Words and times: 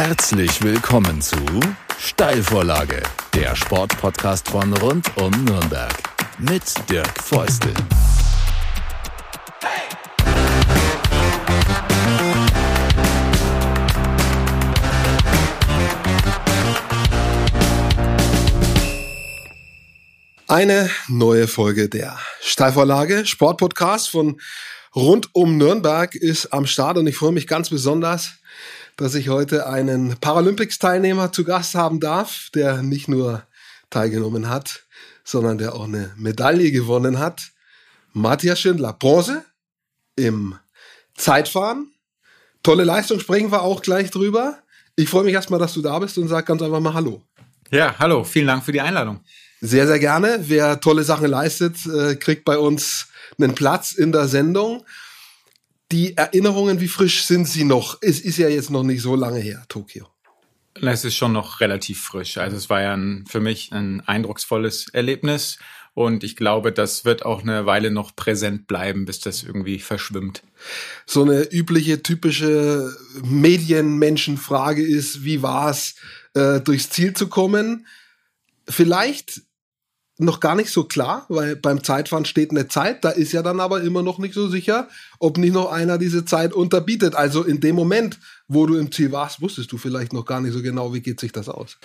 Herzlich 0.00 0.62
willkommen 0.62 1.20
zu 1.20 1.36
Steilvorlage, 1.98 3.02
der 3.34 3.56
Sportpodcast 3.56 4.48
von 4.48 4.72
rund 4.74 5.10
um 5.16 5.32
Nürnberg 5.42 5.92
mit 6.38 6.62
Dirk 6.88 7.20
Feustel. 7.20 7.74
Eine 20.46 20.90
neue 21.08 21.48
Folge 21.48 21.88
der 21.88 22.16
Steilvorlage, 22.40 23.26
Sportpodcast 23.26 24.10
von 24.10 24.40
rund 24.94 25.34
um 25.34 25.56
Nürnberg 25.56 26.14
ist 26.14 26.52
am 26.52 26.66
Start 26.66 26.98
und 26.98 27.08
ich 27.08 27.16
freue 27.16 27.32
mich 27.32 27.48
ganz 27.48 27.68
besonders, 27.68 28.37
dass 28.98 29.14
ich 29.14 29.28
heute 29.28 29.68
einen 29.68 30.16
Paralympics-Teilnehmer 30.20 31.32
zu 31.32 31.44
Gast 31.44 31.76
haben 31.76 32.00
darf, 32.00 32.50
der 32.52 32.82
nicht 32.82 33.06
nur 33.06 33.44
teilgenommen 33.90 34.48
hat, 34.48 34.82
sondern 35.22 35.56
der 35.56 35.76
auch 35.76 35.84
eine 35.84 36.12
Medaille 36.16 36.72
gewonnen 36.72 37.20
hat. 37.20 37.52
Matthias 38.12 38.60
Schindler, 38.60 38.92
Bronze 38.92 39.44
im 40.16 40.56
Zeitfahren. 41.16 41.92
Tolle 42.64 42.82
Leistung, 42.82 43.20
sprechen 43.20 43.52
wir 43.52 43.62
auch 43.62 43.82
gleich 43.82 44.10
drüber. 44.10 44.58
Ich 44.96 45.08
freue 45.08 45.24
mich 45.24 45.34
erstmal, 45.34 45.60
dass 45.60 45.74
du 45.74 45.80
da 45.80 45.96
bist 46.00 46.18
und 46.18 46.26
sag 46.26 46.46
ganz 46.46 46.60
einfach 46.60 46.80
mal 46.80 46.94
Hallo. 46.94 47.22
Ja, 47.70 47.94
hallo, 48.00 48.24
vielen 48.24 48.48
Dank 48.48 48.64
für 48.64 48.72
die 48.72 48.80
Einladung. 48.80 49.20
Sehr, 49.60 49.86
sehr 49.86 50.00
gerne. 50.00 50.40
Wer 50.42 50.80
tolle 50.80 51.04
Sachen 51.04 51.30
leistet, 51.30 51.86
äh, 51.86 52.16
kriegt 52.16 52.44
bei 52.44 52.58
uns 52.58 53.06
einen 53.40 53.54
Platz 53.54 53.92
in 53.92 54.10
der 54.10 54.26
Sendung. 54.26 54.84
Die 55.90 56.16
Erinnerungen, 56.16 56.80
wie 56.80 56.88
frisch 56.88 57.24
sind 57.24 57.48
sie 57.48 57.64
noch? 57.64 57.98
Es 58.02 58.20
ist 58.20 58.36
ja 58.36 58.48
jetzt 58.48 58.70
noch 58.70 58.82
nicht 58.82 59.00
so 59.00 59.14
lange 59.14 59.40
her, 59.40 59.64
Tokio. 59.68 60.06
Es 60.74 61.04
ist 61.04 61.16
schon 61.16 61.32
noch 61.32 61.60
relativ 61.60 62.02
frisch. 62.02 62.38
Also 62.38 62.56
es 62.56 62.70
war 62.70 62.82
ja 62.82 62.94
ein, 62.94 63.24
für 63.26 63.40
mich 63.40 63.72
ein 63.72 64.00
eindrucksvolles 64.02 64.88
Erlebnis. 64.90 65.58
Und 65.94 66.22
ich 66.22 66.36
glaube, 66.36 66.70
das 66.70 67.04
wird 67.04 67.24
auch 67.24 67.42
eine 67.42 67.66
Weile 67.66 67.90
noch 67.90 68.14
präsent 68.14 68.68
bleiben, 68.68 69.04
bis 69.04 69.18
das 69.18 69.42
irgendwie 69.42 69.80
verschwimmt. 69.80 70.42
So 71.06 71.22
eine 71.22 71.50
übliche, 71.50 72.02
typische 72.02 72.94
Medienmenschenfrage 73.24 74.86
ist, 74.86 75.24
wie 75.24 75.42
war 75.42 75.70
es, 75.70 75.96
äh, 76.34 76.60
durchs 76.60 76.90
Ziel 76.90 77.14
zu 77.14 77.26
kommen? 77.28 77.86
Vielleicht 78.68 79.42
noch 80.18 80.40
gar 80.40 80.56
nicht 80.56 80.70
so 80.70 80.84
klar, 80.84 81.24
weil 81.28 81.56
beim 81.56 81.82
Zeitfahren 81.82 82.24
steht 82.24 82.50
eine 82.50 82.66
Zeit, 82.68 83.04
da 83.04 83.10
ist 83.10 83.32
ja 83.32 83.42
dann 83.42 83.60
aber 83.60 83.82
immer 83.82 84.02
noch 84.02 84.18
nicht 84.18 84.34
so 84.34 84.48
sicher, 84.48 84.88
ob 85.20 85.38
nicht 85.38 85.52
noch 85.52 85.70
einer 85.70 85.96
diese 85.96 86.24
Zeit 86.24 86.52
unterbietet. 86.52 87.14
Also 87.14 87.44
in 87.44 87.60
dem 87.60 87.76
Moment, 87.76 88.18
wo 88.48 88.66
du 88.66 88.76
im 88.76 88.90
Ziel 88.90 89.12
warst, 89.12 89.40
wusstest 89.40 89.70
du 89.70 89.78
vielleicht 89.78 90.12
noch 90.12 90.24
gar 90.24 90.40
nicht 90.40 90.52
so 90.52 90.62
genau, 90.62 90.92
wie 90.92 91.00
geht 91.00 91.20
sich 91.20 91.32
das 91.32 91.48
aus. 91.48 91.78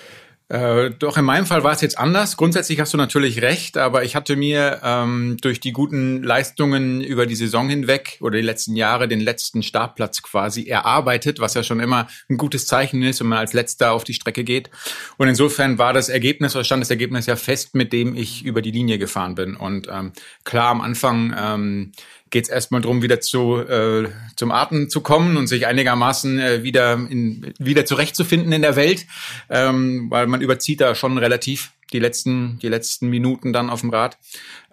Äh, 0.49 0.91
doch 0.91 1.17
in 1.17 1.25
meinem 1.25 1.45
Fall 1.45 1.63
war 1.63 1.71
es 1.71 1.81
jetzt 1.81 1.97
anders. 1.97 2.37
Grundsätzlich 2.37 2.79
hast 2.79 2.93
du 2.93 2.97
natürlich 2.97 3.41
recht, 3.41 3.77
aber 3.77 4.03
ich 4.03 4.15
hatte 4.15 4.35
mir 4.35 4.81
ähm, 4.83 5.37
durch 5.41 5.59
die 5.59 5.71
guten 5.71 6.21
Leistungen 6.21 7.01
über 7.01 7.25
die 7.25 7.35
Saison 7.35 7.69
hinweg 7.69 8.17
oder 8.19 8.37
die 8.37 8.43
letzten 8.43 8.75
Jahre 8.75 9.07
den 9.07 9.21
letzten 9.21 9.63
Startplatz 9.63 10.21
quasi 10.21 10.67
erarbeitet, 10.67 11.39
was 11.39 11.53
ja 11.53 11.63
schon 11.63 11.79
immer 11.79 12.07
ein 12.29 12.37
gutes 12.37 12.67
Zeichen 12.67 13.01
ist, 13.03 13.21
wenn 13.21 13.27
man 13.27 13.39
als 13.39 13.53
Letzter 13.53 13.93
auf 13.93 14.03
die 14.03 14.13
Strecke 14.13 14.43
geht. 14.43 14.69
Und 15.17 15.27
insofern 15.27 15.77
war 15.77 15.93
das 15.93 16.09
Ergebnis 16.09 16.55
oder 16.55 16.65
stand 16.65 16.81
das 16.81 16.89
Ergebnis 16.89 17.25
ja 17.25 17.35
fest, 17.35 17.73
mit 17.73 17.93
dem 17.93 18.15
ich 18.15 18.43
über 18.43 18.61
die 18.61 18.71
Linie 18.71 18.97
gefahren 18.97 19.35
bin. 19.35 19.55
Und 19.55 19.87
ähm, 19.89 20.11
klar, 20.43 20.71
am 20.71 20.81
Anfang 20.81 21.33
ähm, 21.37 21.91
geht 22.33 22.45
es 22.45 22.49
erstmal 22.49 22.81
darum, 22.81 23.03
wieder 23.03 23.21
zu, 23.21 23.59
äh, 23.59 24.09
zum 24.35 24.51
Atmen 24.51 24.89
zu 24.89 25.01
kommen 25.01 25.37
und 25.37 25.45
sich 25.45 25.67
einigermaßen 25.67 26.39
äh, 26.39 26.63
wieder, 26.63 26.93
in, 26.93 27.53
wieder 27.59 27.85
zurechtzufinden 27.85 28.51
in 28.51 28.63
der 28.63 28.75
Welt, 28.75 29.05
ähm, 29.51 30.07
weil 30.09 30.25
man 30.25 30.41
überzieht 30.41 30.81
da 30.81 30.95
schon 30.95 31.19
relativ 31.19 31.73
die 31.93 31.99
letzten, 31.99 32.57
die 32.57 32.69
letzten 32.69 33.11
Minuten 33.11 33.53
dann 33.53 33.69
auf 33.69 33.81
dem 33.81 33.91
Rad. 33.91 34.17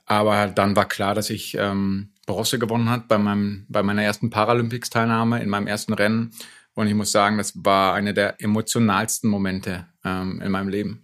Aber 0.07 0.47
dann 0.47 0.75
war 0.75 0.89
klar, 0.89 1.15
dass 1.15 1.29
ich 1.29 1.55
ähm, 1.61 2.09
Bronze 2.25 2.59
gewonnen 2.59 2.89
hat 2.89 3.09
bei, 3.09 3.19
meinem, 3.19 3.67
bei 3.69 3.83
meiner 3.83 4.05
ersten 4.05 4.31
Paralympics-Teilnahme 4.31 5.43
in 5.43 5.51
meinem 5.51 5.67
ersten 5.67 5.93
Rennen. 5.93 6.33
Und 6.73 6.87
ich 6.87 6.95
muss 6.95 7.13
sagen, 7.13 7.37
das 7.37 7.53
war 7.63 7.93
eine 7.93 8.15
der 8.15 8.41
emotionalsten 8.43 9.29
Momente 9.29 9.87
ähm, 10.03 10.41
in 10.41 10.51
meinem 10.51 10.71
Leben. 10.71 11.03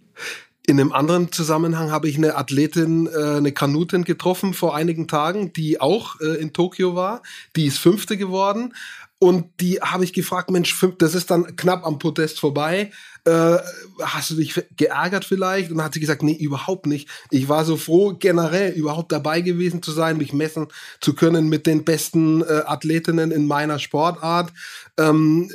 In 0.69 0.81
einem 0.81 0.91
anderen 0.91 1.31
Zusammenhang 1.31 1.91
habe 1.91 2.09
ich 2.09 2.17
eine 2.17 2.35
Athletin, 2.35 3.07
äh, 3.07 3.37
eine 3.37 3.53
Kanutin 3.53 4.03
getroffen 4.03 4.53
vor 4.53 4.75
einigen 4.75 5.07
Tagen, 5.07 5.53
die 5.53 5.79
auch 5.79 6.19
äh, 6.19 6.41
in 6.41 6.51
Tokio 6.51 6.93
war. 6.93 7.21
Die 7.55 7.67
ist 7.67 7.77
Fünfte 7.77 8.17
geworden. 8.17 8.73
Und 9.17 9.45
die 9.61 9.79
habe 9.79 10.03
ich 10.03 10.11
gefragt, 10.11 10.51
Mensch, 10.51 10.77
das 10.97 11.15
ist 11.15 11.31
dann 11.31 11.55
knapp 11.55 11.85
am 11.85 11.99
Podest 11.99 12.41
vorbei. 12.41 12.91
Äh, 13.27 13.57
hast 14.01 14.29
du 14.29 14.35
dich 14.35 14.53
geärgert 14.77 15.25
vielleicht? 15.25 15.69
Und 15.69 15.77
dann 15.77 15.87
hat 15.87 15.93
sie 15.93 15.99
gesagt, 15.99 16.23
nee, 16.23 16.33
überhaupt 16.33 16.85
nicht. 16.85 17.09
Ich 17.29 17.49
war 17.49 17.65
so 17.65 17.75
froh, 17.75 18.15
generell 18.17 18.71
überhaupt 18.71 19.11
dabei 19.11 19.41
gewesen 19.41 19.83
zu 19.83 19.91
sein, 19.91 20.17
mich 20.17 20.31
messen 20.31 20.67
zu 21.01 21.13
können 21.13 21.49
mit 21.49 21.67
den 21.67 21.83
besten 21.83 22.41
äh, 22.41 22.63
Athletinnen 22.65 23.31
in 23.31 23.45
meiner 23.45 23.79
Sportart. 23.79 24.53
Ähm, 24.97 25.51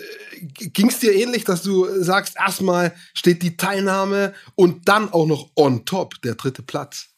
Ging 0.59 0.89
es 0.89 0.99
dir 0.99 1.15
ähnlich, 1.15 1.45
dass 1.45 1.63
du 1.63 1.87
sagst, 2.03 2.35
erstmal 2.39 2.93
steht 3.15 3.43
die 3.43 3.57
Teilnahme 3.57 4.35
und 4.55 4.87
dann 4.89 5.11
auch 5.11 5.27
noch 5.27 5.49
on 5.57 5.87
top 5.87 6.21
der 6.21 6.35
dritte 6.35 6.63
Platz? 6.63 7.12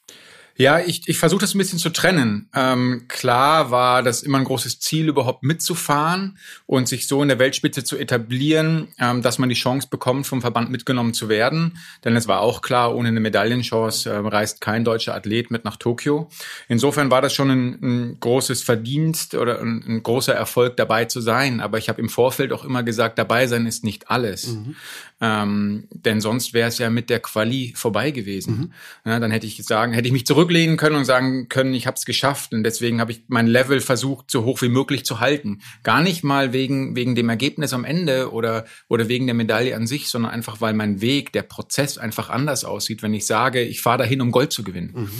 Ja, 0.56 0.78
ich, 0.78 1.08
ich 1.08 1.18
versuche 1.18 1.40
das 1.40 1.54
ein 1.54 1.58
bisschen 1.58 1.80
zu 1.80 1.90
trennen. 1.90 2.48
Ähm, 2.54 3.06
klar 3.08 3.72
war 3.72 4.02
das 4.04 4.22
immer 4.22 4.38
ein 4.38 4.44
großes 4.44 4.78
Ziel, 4.78 5.08
überhaupt 5.08 5.42
mitzufahren 5.42 6.38
und 6.66 6.86
sich 6.86 7.08
so 7.08 7.22
in 7.22 7.28
der 7.28 7.40
Weltspitze 7.40 7.82
zu 7.82 7.96
etablieren, 7.98 8.88
ähm, 9.00 9.20
dass 9.20 9.38
man 9.38 9.48
die 9.48 9.56
Chance 9.56 9.88
bekommt, 9.90 10.26
vom 10.28 10.42
Verband 10.42 10.70
mitgenommen 10.70 11.12
zu 11.12 11.28
werden. 11.28 11.78
Denn 12.04 12.14
es 12.14 12.28
war 12.28 12.40
auch 12.40 12.62
klar, 12.62 12.94
ohne 12.94 13.08
eine 13.08 13.18
Medaillenchance 13.20 14.08
äh, 14.08 14.16
reist 14.16 14.60
kein 14.60 14.84
deutscher 14.84 15.14
Athlet 15.14 15.50
mit 15.50 15.64
nach 15.64 15.76
Tokio. 15.76 16.28
Insofern 16.68 17.10
war 17.10 17.20
das 17.20 17.34
schon 17.34 17.50
ein, 17.50 17.78
ein 17.82 18.20
großes 18.20 18.62
Verdienst 18.62 19.34
oder 19.34 19.60
ein, 19.60 19.82
ein, 19.86 20.02
großer 20.04 20.34
Erfolg, 20.34 20.76
dabei 20.76 21.06
zu 21.06 21.20
sein. 21.20 21.60
Aber 21.60 21.78
ich 21.78 21.88
habe 21.88 22.00
im 22.00 22.08
Vorfeld 22.08 22.52
auch 22.52 22.64
immer 22.64 22.84
gesagt, 22.84 23.18
dabei 23.18 23.48
sein 23.48 23.66
ist 23.66 23.82
nicht 23.82 24.08
alles. 24.08 24.52
Mhm. 24.52 24.76
Ähm, 25.20 25.86
denn 25.90 26.20
sonst 26.20 26.54
wäre 26.54 26.68
es 26.68 26.78
ja 26.78 26.90
mit 26.90 27.08
der 27.08 27.20
Quali 27.20 27.72
vorbei 27.76 28.10
gewesen. 28.10 28.72
Mhm. 29.04 29.10
Ja, 29.10 29.20
dann 29.20 29.30
hätte 29.30 29.46
ich 29.46 29.64
sagen, 29.64 29.92
hätte 29.92 30.08
ich 30.08 30.12
mich 30.12 30.26
zurücklehnen 30.26 30.76
können 30.76 30.96
und 30.96 31.04
sagen 31.04 31.48
können, 31.48 31.72
ich 31.72 31.86
habe 31.86 31.96
es 31.96 32.04
geschafft. 32.04 32.52
Und 32.52 32.64
deswegen 32.64 33.00
habe 33.00 33.12
ich 33.12 33.22
mein 33.28 33.46
Level 33.46 33.80
versucht, 33.80 34.30
so 34.30 34.44
hoch 34.44 34.60
wie 34.60 34.68
möglich 34.68 35.04
zu 35.04 35.20
halten. 35.20 35.60
Gar 35.82 36.02
nicht 36.02 36.24
mal 36.24 36.52
wegen, 36.52 36.96
wegen 36.96 37.14
dem 37.14 37.28
Ergebnis 37.28 37.72
am 37.72 37.84
Ende 37.84 38.32
oder, 38.32 38.64
oder 38.88 39.08
wegen 39.08 39.26
der 39.26 39.34
Medaille 39.34 39.76
an 39.76 39.86
sich, 39.86 40.08
sondern 40.08 40.32
einfach, 40.32 40.60
weil 40.60 40.74
mein 40.74 41.00
Weg, 41.00 41.32
der 41.32 41.42
Prozess 41.42 41.96
einfach 41.96 42.28
anders 42.28 42.64
aussieht, 42.64 43.02
wenn 43.02 43.14
ich 43.14 43.24
sage, 43.24 43.62
ich 43.62 43.80
fahre 43.80 43.98
dahin, 43.98 44.20
um 44.20 44.32
Gold 44.32 44.52
zu 44.52 44.64
gewinnen. 44.64 44.92
Mhm. 44.94 45.10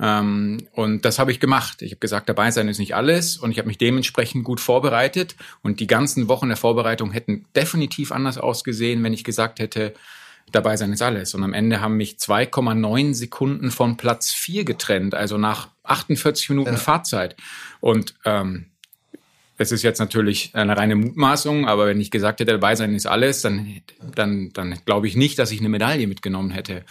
Ähm, 0.00 0.68
und 0.72 1.04
das 1.04 1.18
habe 1.18 1.32
ich 1.32 1.40
gemacht. 1.40 1.82
Ich 1.82 1.92
habe 1.92 2.00
gesagt, 2.00 2.28
dabei 2.28 2.50
sein 2.50 2.68
ist 2.68 2.78
nicht 2.78 2.94
alles 2.94 3.36
und 3.36 3.50
ich 3.50 3.58
habe 3.58 3.68
mich 3.68 3.78
dementsprechend 3.78 4.44
gut 4.44 4.60
vorbereitet. 4.60 5.36
Und 5.62 5.80
die 5.80 5.86
ganzen 5.86 6.28
Wochen 6.28 6.48
der 6.48 6.56
Vorbereitung 6.56 7.10
hätten 7.12 7.46
definitiv 7.54 8.12
anders 8.12 8.38
ausgesehen, 8.38 9.02
wenn 9.02 9.12
ich 9.12 9.24
gesagt 9.24 9.58
hätte, 9.58 9.94
dabei 10.52 10.76
sein 10.76 10.92
ist 10.92 11.02
alles. 11.02 11.34
Und 11.34 11.42
am 11.42 11.54
Ende 11.54 11.80
haben 11.80 11.96
mich 11.96 12.16
2,9 12.16 13.14
Sekunden 13.14 13.70
von 13.70 13.96
Platz 13.96 14.32
4 14.32 14.64
getrennt, 14.64 15.14
also 15.14 15.38
nach 15.38 15.68
48 15.84 16.50
Minuten 16.50 16.72
ja. 16.72 16.76
Fahrzeit. 16.76 17.36
Und 17.80 18.14
ähm, 18.24 18.66
es 19.58 19.72
ist 19.72 19.82
jetzt 19.82 19.98
natürlich 19.98 20.50
eine 20.52 20.76
reine 20.76 20.96
Mutmaßung, 20.96 21.66
aber 21.66 21.86
wenn 21.86 22.00
ich 22.00 22.10
gesagt 22.10 22.40
hätte, 22.40 22.52
dabei 22.52 22.74
sein 22.74 22.94
ist 22.94 23.06
alles, 23.06 23.40
dann, 23.40 23.80
dann, 24.14 24.50
dann 24.52 24.78
glaube 24.84 25.08
ich 25.08 25.16
nicht, 25.16 25.38
dass 25.38 25.50
ich 25.50 25.60
eine 25.60 25.68
Medaille 25.68 26.06
mitgenommen 26.06 26.50
hätte. 26.50 26.84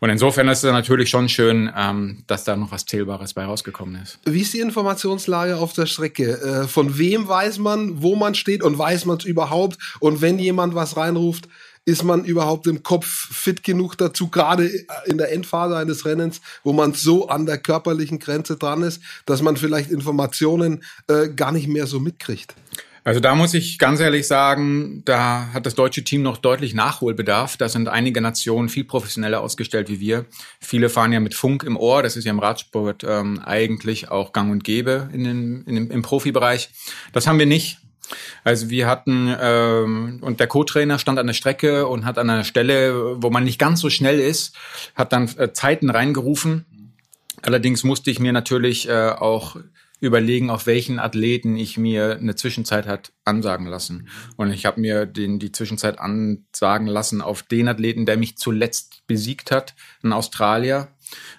Und 0.00 0.10
insofern 0.10 0.48
ist 0.48 0.62
es 0.62 0.72
natürlich 0.72 1.08
schon 1.08 1.28
schön, 1.28 1.70
ähm, 1.76 2.24
dass 2.26 2.44
da 2.44 2.56
noch 2.56 2.70
was 2.70 2.84
Zählbares 2.84 3.34
bei 3.34 3.44
rausgekommen 3.44 4.02
ist. 4.02 4.18
Wie 4.24 4.40
ist 4.40 4.52
die 4.52 4.60
Informationslage 4.60 5.56
auf 5.56 5.72
der 5.72 5.86
Strecke? 5.86 6.40
Äh, 6.40 6.68
von 6.68 6.98
wem 6.98 7.28
weiß 7.28 7.58
man, 7.58 8.02
wo 8.02 8.14
man 8.14 8.34
steht 8.34 8.62
und 8.62 8.76
weiß 8.78 9.06
man 9.06 9.16
es 9.16 9.24
überhaupt? 9.24 9.78
Und 10.00 10.20
wenn 10.20 10.38
jemand 10.38 10.74
was 10.74 10.96
reinruft, 10.96 11.48
ist 11.84 12.04
man 12.04 12.24
überhaupt 12.24 12.66
im 12.66 12.82
Kopf 12.82 13.06
fit 13.06 13.64
genug 13.64 13.96
dazu, 13.96 14.28
gerade 14.28 14.70
in 15.06 15.18
der 15.18 15.32
Endphase 15.32 15.76
eines 15.76 16.04
Rennens, 16.04 16.40
wo 16.62 16.72
man 16.72 16.94
so 16.94 17.28
an 17.28 17.46
der 17.46 17.58
körperlichen 17.58 18.18
Grenze 18.18 18.56
dran 18.56 18.82
ist, 18.82 19.02
dass 19.26 19.42
man 19.42 19.56
vielleicht 19.56 19.90
Informationen 19.90 20.84
äh, 21.08 21.28
gar 21.28 21.50
nicht 21.50 21.68
mehr 21.68 21.86
so 21.86 21.98
mitkriegt? 21.98 22.54
Also 23.04 23.18
da 23.18 23.34
muss 23.34 23.52
ich 23.52 23.78
ganz 23.78 23.98
ehrlich 23.98 24.28
sagen, 24.28 25.02
da 25.04 25.52
hat 25.52 25.66
das 25.66 25.74
deutsche 25.74 26.04
Team 26.04 26.22
noch 26.22 26.36
deutlich 26.36 26.72
Nachholbedarf. 26.72 27.56
Da 27.56 27.68
sind 27.68 27.88
einige 27.88 28.20
Nationen 28.20 28.68
viel 28.68 28.84
professioneller 28.84 29.40
ausgestellt 29.40 29.88
wie 29.88 29.98
wir. 29.98 30.26
Viele 30.60 30.88
fahren 30.88 31.12
ja 31.12 31.18
mit 31.18 31.34
Funk 31.34 31.64
im 31.64 31.76
Ohr. 31.76 32.04
Das 32.04 32.16
ist 32.16 32.24
ja 32.24 32.30
im 32.30 32.38
Radsport 32.38 33.02
ähm, 33.04 33.40
eigentlich 33.44 34.08
auch 34.10 34.32
gang 34.32 34.52
und 34.52 34.62
gäbe 34.62 35.08
in 35.12 35.24
den, 35.24 35.64
in 35.64 35.74
dem, 35.74 35.90
im 35.90 36.02
Profibereich. 36.02 36.70
Das 37.12 37.26
haben 37.26 37.40
wir 37.40 37.46
nicht. 37.46 37.78
Also 38.44 38.70
wir 38.70 38.86
hatten 38.86 39.34
ähm, 39.40 40.18
und 40.20 40.40
der 40.40 40.46
Co-Trainer 40.46 40.98
stand 40.98 41.18
an 41.18 41.26
der 41.26 41.34
Strecke 41.34 41.86
und 41.86 42.04
hat 42.04 42.18
an 42.18 42.30
einer 42.30 42.44
Stelle, 42.44 43.22
wo 43.22 43.30
man 43.30 43.44
nicht 43.44 43.58
ganz 43.58 43.80
so 43.80 43.90
schnell 43.90 44.20
ist, 44.20 44.54
hat 44.94 45.12
dann 45.12 45.28
äh, 45.38 45.52
Zeiten 45.52 45.90
reingerufen. 45.90 46.66
Allerdings 47.42 47.84
musste 47.84 48.10
ich 48.10 48.20
mir 48.20 48.32
natürlich 48.32 48.88
äh, 48.88 49.10
auch 49.10 49.56
überlegen, 50.02 50.50
auf 50.50 50.66
welchen 50.66 50.98
Athleten 50.98 51.56
ich 51.56 51.78
mir 51.78 52.16
eine 52.16 52.34
Zwischenzeit 52.34 52.86
hat 52.86 53.12
ansagen 53.24 53.66
lassen. 53.66 54.08
Und 54.36 54.52
ich 54.52 54.66
habe 54.66 54.80
mir 54.80 55.06
den, 55.06 55.38
die 55.38 55.52
Zwischenzeit 55.52 56.00
ansagen 56.00 56.88
lassen 56.88 57.22
auf 57.22 57.44
den 57.44 57.68
Athleten, 57.68 58.04
der 58.04 58.16
mich 58.16 58.36
zuletzt 58.36 59.06
besiegt 59.06 59.52
hat, 59.52 59.74
ein 60.02 60.12
Australier. 60.12 60.88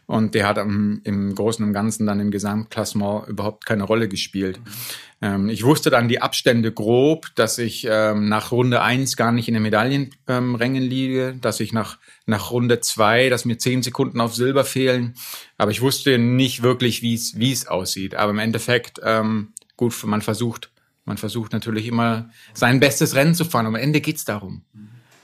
Und 0.06 0.34
der 0.34 0.48
hat 0.48 0.58
im, 0.58 1.02
im 1.04 1.36
Großen 1.36 1.66
und 1.66 1.74
Ganzen 1.74 2.06
dann 2.06 2.22
im 2.22 2.32
Gesamtklassement 2.32 3.28
überhaupt 3.28 3.66
keine 3.66 3.84
Rolle 3.84 4.08
gespielt. 4.08 4.60
Ähm, 5.24 5.48
ich 5.48 5.64
wusste 5.64 5.90
dann 5.90 6.10
die 6.10 6.22
Abstände 6.22 6.74
grob, 6.74 7.28
dass 7.36 7.58
ich 7.58 7.88
ähm, 7.90 8.28
nach 8.28 8.52
Runde 8.52 8.82
eins 8.82 9.16
gar 9.16 9.32
nicht 9.32 9.48
in 9.48 9.54
den 9.54 9.64
Medaillenrängen 9.64 10.84
ähm, 10.84 10.90
liege, 10.90 11.38
dass 11.40 11.62
ich 11.62 11.72
nach, 11.72 11.98
nach 12.26 12.52
Runde 12.52 12.82
zwei, 12.82 13.30
dass 13.30 13.46
mir 13.46 13.58
zehn 13.58 13.82
Sekunden 13.84 14.20
auf 14.20 14.36
Silber 14.36 14.66
fehlen. 14.66 15.14
Aber 15.58 15.72
ich 15.72 15.80
wusste 15.80 16.18
nicht 16.18 16.62
wirklich, 16.62 17.02
wie 17.04 17.14
es 17.14 17.40
wie 17.40 17.54
es 17.54 17.68
aussieht. 17.68 18.16
Aber 18.16 18.32
im 18.32 18.40
Endeffekt, 18.40 19.00
ähm, 19.02 19.54
gut, 19.78 19.96
man 20.04 20.22
versucht, 20.22 20.72
man 21.06 21.18
versucht 21.18 21.54
natürlich 21.54 21.88
immer 21.88 22.30
sein 22.54 22.82
bestes 22.82 23.16
Rennen 23.16 23.34
zu 23.34 23.46
fahren. 23.46 23.66
am 23.66 23.76
Ende 23.76 24.02
geht's 24.02 24.26
darum 24.26 24.64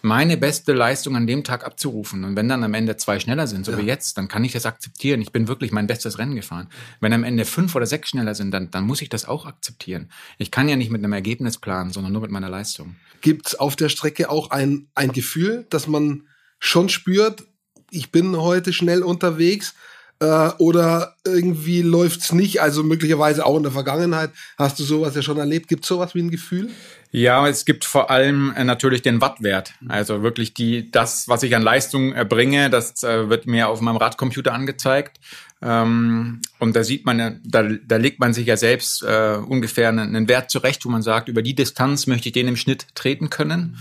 meine 0.02 0.38
beste 0.38 0.74
Leistung 0.74 1.16
an 1.16 1.28
dem 1.28 1.44
Tag 1.44 1.66
abzurufen. 1.66 2.24
Und 2.24 2.36
wenn 2.36 2.48
dann 2.48 2.64
am 2.64 2.74
Ende 2.74 2.98
zwei 2.98 3.20
schneller 3.20 3.48
sind, 3.48 3.66
so 3.66 3.72
ja. 3.72 3.78
wie 3.78 3.84
jetzt, 3.84 4.18
dann 4.18 4.28
kann 4.28 4.44
ich 4.44 4.52
das 4.52 4.66
akzeptieren. 4.66 5.22
Ich 5.22 5.32
bin 5.32 5.48
wirklich 5.48 5.72
mein 5.72 5.88
bestes 5.88 6.18
Rennen 6.18 6.36
gefahren. 6.36 6.70
Wenn 7.00 7.14
am 7.14 7.24
Ende 7.24 7.46
fünf 7.46 7.76
oder 7.76 7.86
sechs 7.86 8.10
schneller 8.10 8.36
sind, 8.36 8.52
dann, 8.52 8.72
dann 8.72 8.86
muss 8.86 9.02
ich 9.02 9.10
das 9.10 9.26
auch 9.26 9.46
akzeptieren. 9.46 10.12
Ich 10.38 10.52
kann 10.52 10.70
ja 10.70 10.76
nicht 10.76 10.92
mit 10.92 11.04
einem 11.04 11.14
Ergebnis 11.14 11.58
planen, 11.58 11.92
sondern 11.92 12.14
nur 12.14 12.22
mit 12.22 12.32
meiner 12.32 12.50
Leistung. 12.50 12.96
Gibt's 13.22 13.56
auf 13.56 13.76
der 13.76 13.90
Strecke 13.90 14.30
auch 14.30 14.52
ein, 14.52 14.88
ein 14.96 15.12
Gefühl, 15.12 15.66
dass 15.70 15.88
man 15.88 16.24
schon 16.60 16.90
spürt, 16.90 17.44
ich 17.92 18.12
bin 18.12 18.38
heute 18.38 18.74
schnell 18.74 19.04
unterwegs, 19.04 19.74
äh, 20.20 20.50
oder 20.58 21.16
irgendwie 21.26 21.82
läuft's 21.82 22.34
nicht? 22.34 22.62
Also 22.62 22.84
möglicherweise 22.84 23.46
auch 23.46 23.58
in 23.58 23.64
der 23.64 23.72
Vergangenheit. 23.72 24.32
Hast 24.58 24.80
du 24.80 24.84
sowas 24.84 25.16
ja 25.16 25.22
schon 25.22 25.38
erlebt? 25.38 25.68
Gibt 25.68 25.86
sowas 25.86 26.16
wie 26.16 26.22
ein 26.22 26.32
Gefühl? 26.32 26.70
Ja, 27.12 27.48
es 27.48 27.66
gibt 27.66 27.86
vor 27.86 28.12
allem 28.12 28.54
äh, 28.56 28.64
natürlich 28.64 29.02
den 29.02 29.22
Wattwert. 29.22 29.74
Also 29.88 30.22
wirklich 30.22 30.54
die, 30.54 30.92
das, 30.92 31.28
was 31.28 31.44
ich 31.44 31.56
an 31.56 31.64
Leistung 31.64 32.14
erbringe, 32.14 32.70
das 32.70 33.02
äh, 33.04 33.30
wird 33.30 33.48
mir 33.48 33.68
auf 33.70 33.82
meinem 33.82 33.98
Radcomputer 33.98 34.54
angezeigt. 34.54 35.20
Ähm, 35.62 36.42
und 36.60 36.76
da 36.76 36.84
sieht 36.84 37.06
man, 37.06 37.42
da, 37.44 37.64
da 37.64 37.98
legt 37.98 38.20
man 38.20 38.34
sich 38.34 38.48
ja 38.48 38.58
selbst 38.58 39.04
äh, 39.04 39.38
ungefähr 39.38 39.90
einen, 39.90 40.16
einen 40.16 40.28
Wert 40.28 40.52
zurecht, 40.52 40.86
wo 40.86 40.90
man 40.90 41.02
sagt, 41.02 41.30
über 41.30 41.42
die 41.42 41.56
Distanz 41.56 42.08
möchte 42.08 42.30
ich 42.30 42.34
den 42.34 42.48
im 42.48 42.56
Schnitt 42.56 42.88
treten 42.96 43.30
können. 43.30 43.78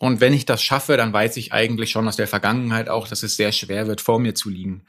Und 0.00 0.22
wenn 0.22 0.32
ich 0.32 0.46
das 0.46 0.62
schaffe, 0.62 0.96
dann 0.96 1.12
weiß 1.12 1.36
ich 1.36 1.52
eigentlich 1.52 1.90
schon 1.90 2.08
aus 2.08 2.16
der 2.16 2.26
Vergangenheit 2.26 2.88
auch, 2.88 3.06
dass 3.06 3.22
es 3.22 3.36
sehr 3.36 3.52
schwer 3.52 3.86
wird, 3.86 4.00
vor 4.00 4.18
mir 4.18 4.34
zu 4.34 4.48
liegen. 4.48 4.86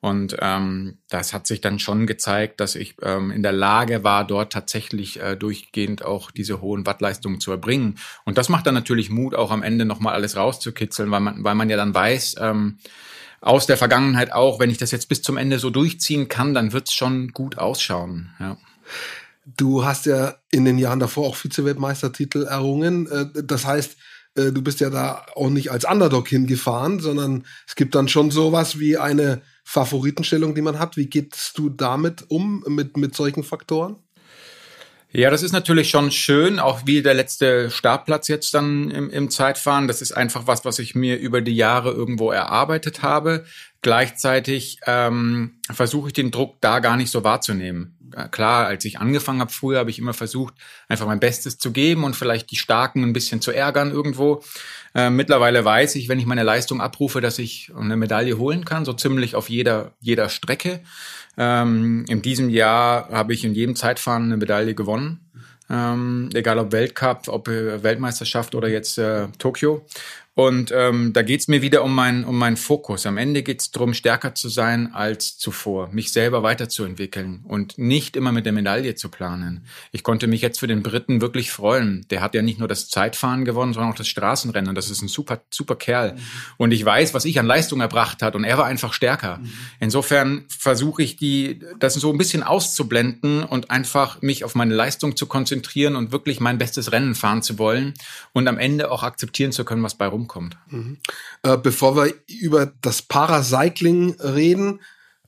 Und 0.00 0.36
ähm, 0.40 0.98
das 1.08 1.32
hat 1.32 1.46
sich 1.46 1.62
dann 1.62 1.78
schon 1.78 2.06
gezeigt, 2.06 2.60
dass 2.60 2.74
ich 2.74 2.96
ähm, 3.00 3.30
in 3.30 3.42
der 3.42 3.52
Lage 3.52 4.04
war, 4.04 4.26
dort 4.26 4.52
tatsächlich 4.52 5.18
äh, 5.18 5.36
durchgehend 5.36 6.04
auch 6.04 6.30
diese 6.30 6.60
hohen 6.60 6.84
Wattleistungen 6.84 7.40
zu 7.40 7.50
erbringen. 7.50 7.98
Und 8.26 8.36
das 8.36 8.50
macht 8.50 8.66
dann 8.66 8.74
natürlich 8.74 9.08
Mut, 9.08 9.34
auch 9.34 9.50
am 9.50 9.62
Ende 9.62 9.86
nochmal 9.86 10.12
alles 10.12 10.36
rauszukitzeln, 10.36 11.10
weil 11.10 11.20
man, 11.20 11.42
weil 11.42 11.54
man 11.54 11.70
ja 11.70 11.78
dann 11.78 11.94
weiß, 11.94 12.34
ähm, 12.38 12.76
aus 13.40 13.64
der 13.66 13.78
Vergangenheit 13.78 14.34
auch, 14.34 14.60
wenn 14.60 14.68
ich 14.68 14.78
das 14.78 14.90
jetzt 14.90 15.08
bis 15.08 15.22
zum 15.22 15.38
Ende 15.38 15.58
so 15.58 15.70
durchziehen 15.70 16.28
kann, 16.28 16.52
dann 16.52 16.74
wird's 16.74 16.92
schon 16.92 17.28
gut 17.28 17.56
ausschauen. 17.56 18.34
Ja. 18.38 18.58
Du 19.46 19.86
hast 19.86 20.04
ja 20.04 20.34
in 20.50 20.66
den 20.66 20.76
Jahren 20.76 21.00
davor 21.00 21.26
auch 21.26 21.36
Vize-Weltmeistertitel 21.36 22.42
errungen. 22.42 23.10
Äh, 23.10 23.44
das 23.44 23.64
heißt, 23.64 23.96
äh, 24.36 24.52
du 24.52 24.62
bist 24.62 24.80
ja 24.80 24.90
da 24.90 25.26
auch 25.34 25.50
nicht 25.50 25.70
als 25.70 25.84
Underdog 25.84 26.28
hingefahren, 26.28 27.00
sondern 27.00 27.44
es 27.66 27.74
gibt 27.74 27.94
dann 27.94 28.08
schon 28.08 28.30
sowas 28.30 28.78
wie 28.78 28.96
eine 28.96 29.42
Favoritenstellung, 29.64 30.54
die 30.54 30.62
man 30.62 30.78
hat. 30.78 30.96
Wie 30.96 31.06
gehst 31.06 31.56
du 31.56 31.68
damit 31.68 32.24
um, 32.28 32.64
mit, 32.66 32.96
mit 32.96 33.14
solchen 33.14 33.44
Faktoren? 33.44 33.96
Ja, 35.14 35.30
das 35.30 35.42
ist 35.42 35.52
natürlich 35.52 35.90
schon 35.90 36.10
schön, 36.10 36.58
auch 36.58 36.86
wie 36.86 37.02
der 37.02 37.12
letzte 37.12 37.70
Startplatz 37.70 38.28
jetzt 38.28 38.54
dann 38.54 38.90
im, 38.90 39.10
im 39.10 39.28
Zeitfahren. 39.28 39.86
Das 39.86 40.00
ist 40.00 40.12
einfach 40.12 40.46
was, 40.46 40.64
was 40.64 40.78
ich 40.78 40.94
mir 40.94 41.18
über 41.18 41.42
die 41.42 41.54
Jahre 41.54 41.90
irgendwo 41.90 42.30
erarbeitet 42.30 43.02
habe. 43.02 43.44
Gleichzeitig 43.82 44.78
ähm, 44.86 45.54
versuche 45.70 46.08
ich 46.08 46.12
den 46.12 46.30
Druck 46.30 46.56
da 46.60 46.78
gar 46.78 46.96
nicht 46.96 47.10
so 47.10 47.24
wahrzunehmen. 47.24 47.96
Klar, 48.30 48.66
als 48.66 48.84
ich 48.84 48.98
angefangen 48.98 49.40
habe 49.40 49.52
früher, 49.52 49.78
habe 49.78 49.90
ich 49.90 49.98
immer 49.98 50.12
versucht, 50.12 50.54
einfach 50.88 51.06
mein 51.06 51.20
Bestes 51.20 51.58
zu 51.58 51.72
geben 51.72 52.04
und 52.04 52.14
vielleicht 52.14 52.50
die 52.50 52.56
Starken 52.56 53.02
ein 53.02 53.12
bisschen 53.12 53.40
zu 53.40 53.52
ärgern 53.52 53.90
irgendwo. 53.90 54.42
Äh, 54.94 55.10
mittlerweile 55.10 55.64
weiß 55.64 55.94
ich, 55.96 56.08
wenn 56.08 56.18
ich 56.18 56.26
meine 56.26 56.42
Leistung 56.42 56.80
abrufe, 56.80 57.20
dass 57.20 57.38
ich 57.38 57.72
eine 57.76 57.96
Medaille 57.96 58.36
holen 58.36 58.64
kann, 58.64 58.84
so 58.84 58.92
ziemlich 58.92 59.34
auf 59.34 59.48
jeder, 59.48 59.92
jeder 60.00 60.28
Strecke. 60.28 60.80
Ähm, 61.38 62.04
in 62.06 62.20
diesem 62.20 62.50
Jahr 62.50 63.08
habe 63.08 63.32
ich 63.32 63.44
in 63.44 63.54
jedem 63.54 63.76
Zeitfahren 63.76 64.24
eine 64.24 64.36
Medaille 64.36 64.74
gewonnen. 64.74 65.20
Ähm, 65.70 66.28
egal 66.34 66.58
ob 66.58 66.72
Weltcup, 66.72 67.28
ob 67.28 67.48
äh, 67.48 67.82
Weltmeisterschaft 67.82 68.54
oder 68.54 68.68
jetzt 68.68 68.98
äh, 68.98 69.28
Tokio. 69.38 69.86
Und 70.34 70.72
ähm, 70.74 71.12
da 71.12 71.20
geht's 71.20 71.46
mir 71.46 71.60
wieder 71.60 71.84
um, 71.84 71.94
mein, 71.94 72.24
um 72.24 72.38
meinen 72.38 72.56
Fokus. 72.56 73.04
Am 73.04 73.18
Ende 73.18 73.42
geht's 73.42 73.70
darum, 73.70 73.92
stärker 73.92 74.34
zu 74.34 74.48
sein 74.48 74.94
als 74.94 75.36
zuvor, 75.36 75.90
mich 75.92 76.10
selber 76.10 76.42
weiterzuentwickeln 76.42 77.40
und 77.44 77.76
nicht 77.76 78.16
immer 78.16 78.32
mit 78.32 78.46
der 78.46 78.54
Medaille 78.54 78.94
zu 78.94 79.10
planen. 79.10 79.66
Ich 79.90 80.02
konnte 80.02 80.28
mich 80.28 80.40
jetzt 80.40 80.60
für 80.60 80.66
den 80.66 80.82
Briten 80.82 81.20
wirklich 81.20 81.50
freuen. 81.50 82.06
Der 82.10 82.22
hat 82.22 82.34
ja 82.34 82.40
nicht 82.40 82.58
nur 82.58 82.66
das 82.66 82.88
Zeitfahren 82.88 83.44
gewonnen, 83.44 83.74
sondern 83.74 83.92
auch 83.92 83.96
das 83.96 84.08
Straßenrennen. 84.08 84.74
Das 84.74 84.88
ist 84.88 85.02
ein 85.02 85.08
super, 85.08 85.42
super 85.50 85.76
Kerl. 85.76 86.14
Mhm. 86.14 86.18
Und 86.56 86.72
ich 86.72 86.82
weiß, 86.82 87.12
was 87.12 87.26
ich 87.26 87.38
an 87.38 87.44
Leistung 87.44 87.82
erbracht 87.82 88.22
hat 88.22 88.34
und 88.34 88.44
er 88.44 88.56
war 88.56 88.64
einfach 88.64 88.94
stärker. 88.94 89.36
Mhm. 89.36 89.52
Insofern 89.80 90.44
versuche 90.48 91.02
ich 91.02 91.16
die, 91.16 91.60
das 91.78 91.92
so 91.92 92.10
ein 92.10 92.16
bisschen 92.16 92.42
auszublenden 92.42 93.44
und 93.44 93.70
einfach 93.70 94.22
mich 94.22 94.44
auf 94.44 94.54
meine 94.54 94.74
Leistung 94.74 95.14
zu 95.14 95.26
konzentrieren 95.26 95.94
und 95.94 96.10
wirklich 96.10 96.40
mein 96.40 96.56
bestes 96.56 96.90
Rennen 96.90 97.14
fahren 97.14 97.42
zu 97.42 97.58
wollen 97.58 97.92
und 98.32 98.48
am 98.48 98.56
Ende 98.56 98.90
auch 98.90 99.02
akzeptieren 99.02 99.52
zu 99.52 99.66
können, 99.66 99.82
was 99.82 99.94
bei 99.94 100.06
rum 100.06 100.21
rumkommt. 100.22 100.56
Mhm. 100.68 100.98
Äh, 101.42 101.56
bevor 101.58 101.96
wir 101.96 102.14
über 102.26 102.72
das 102.80 103.02
Paracycling 103.02 104.20
reden, 104.20 104.80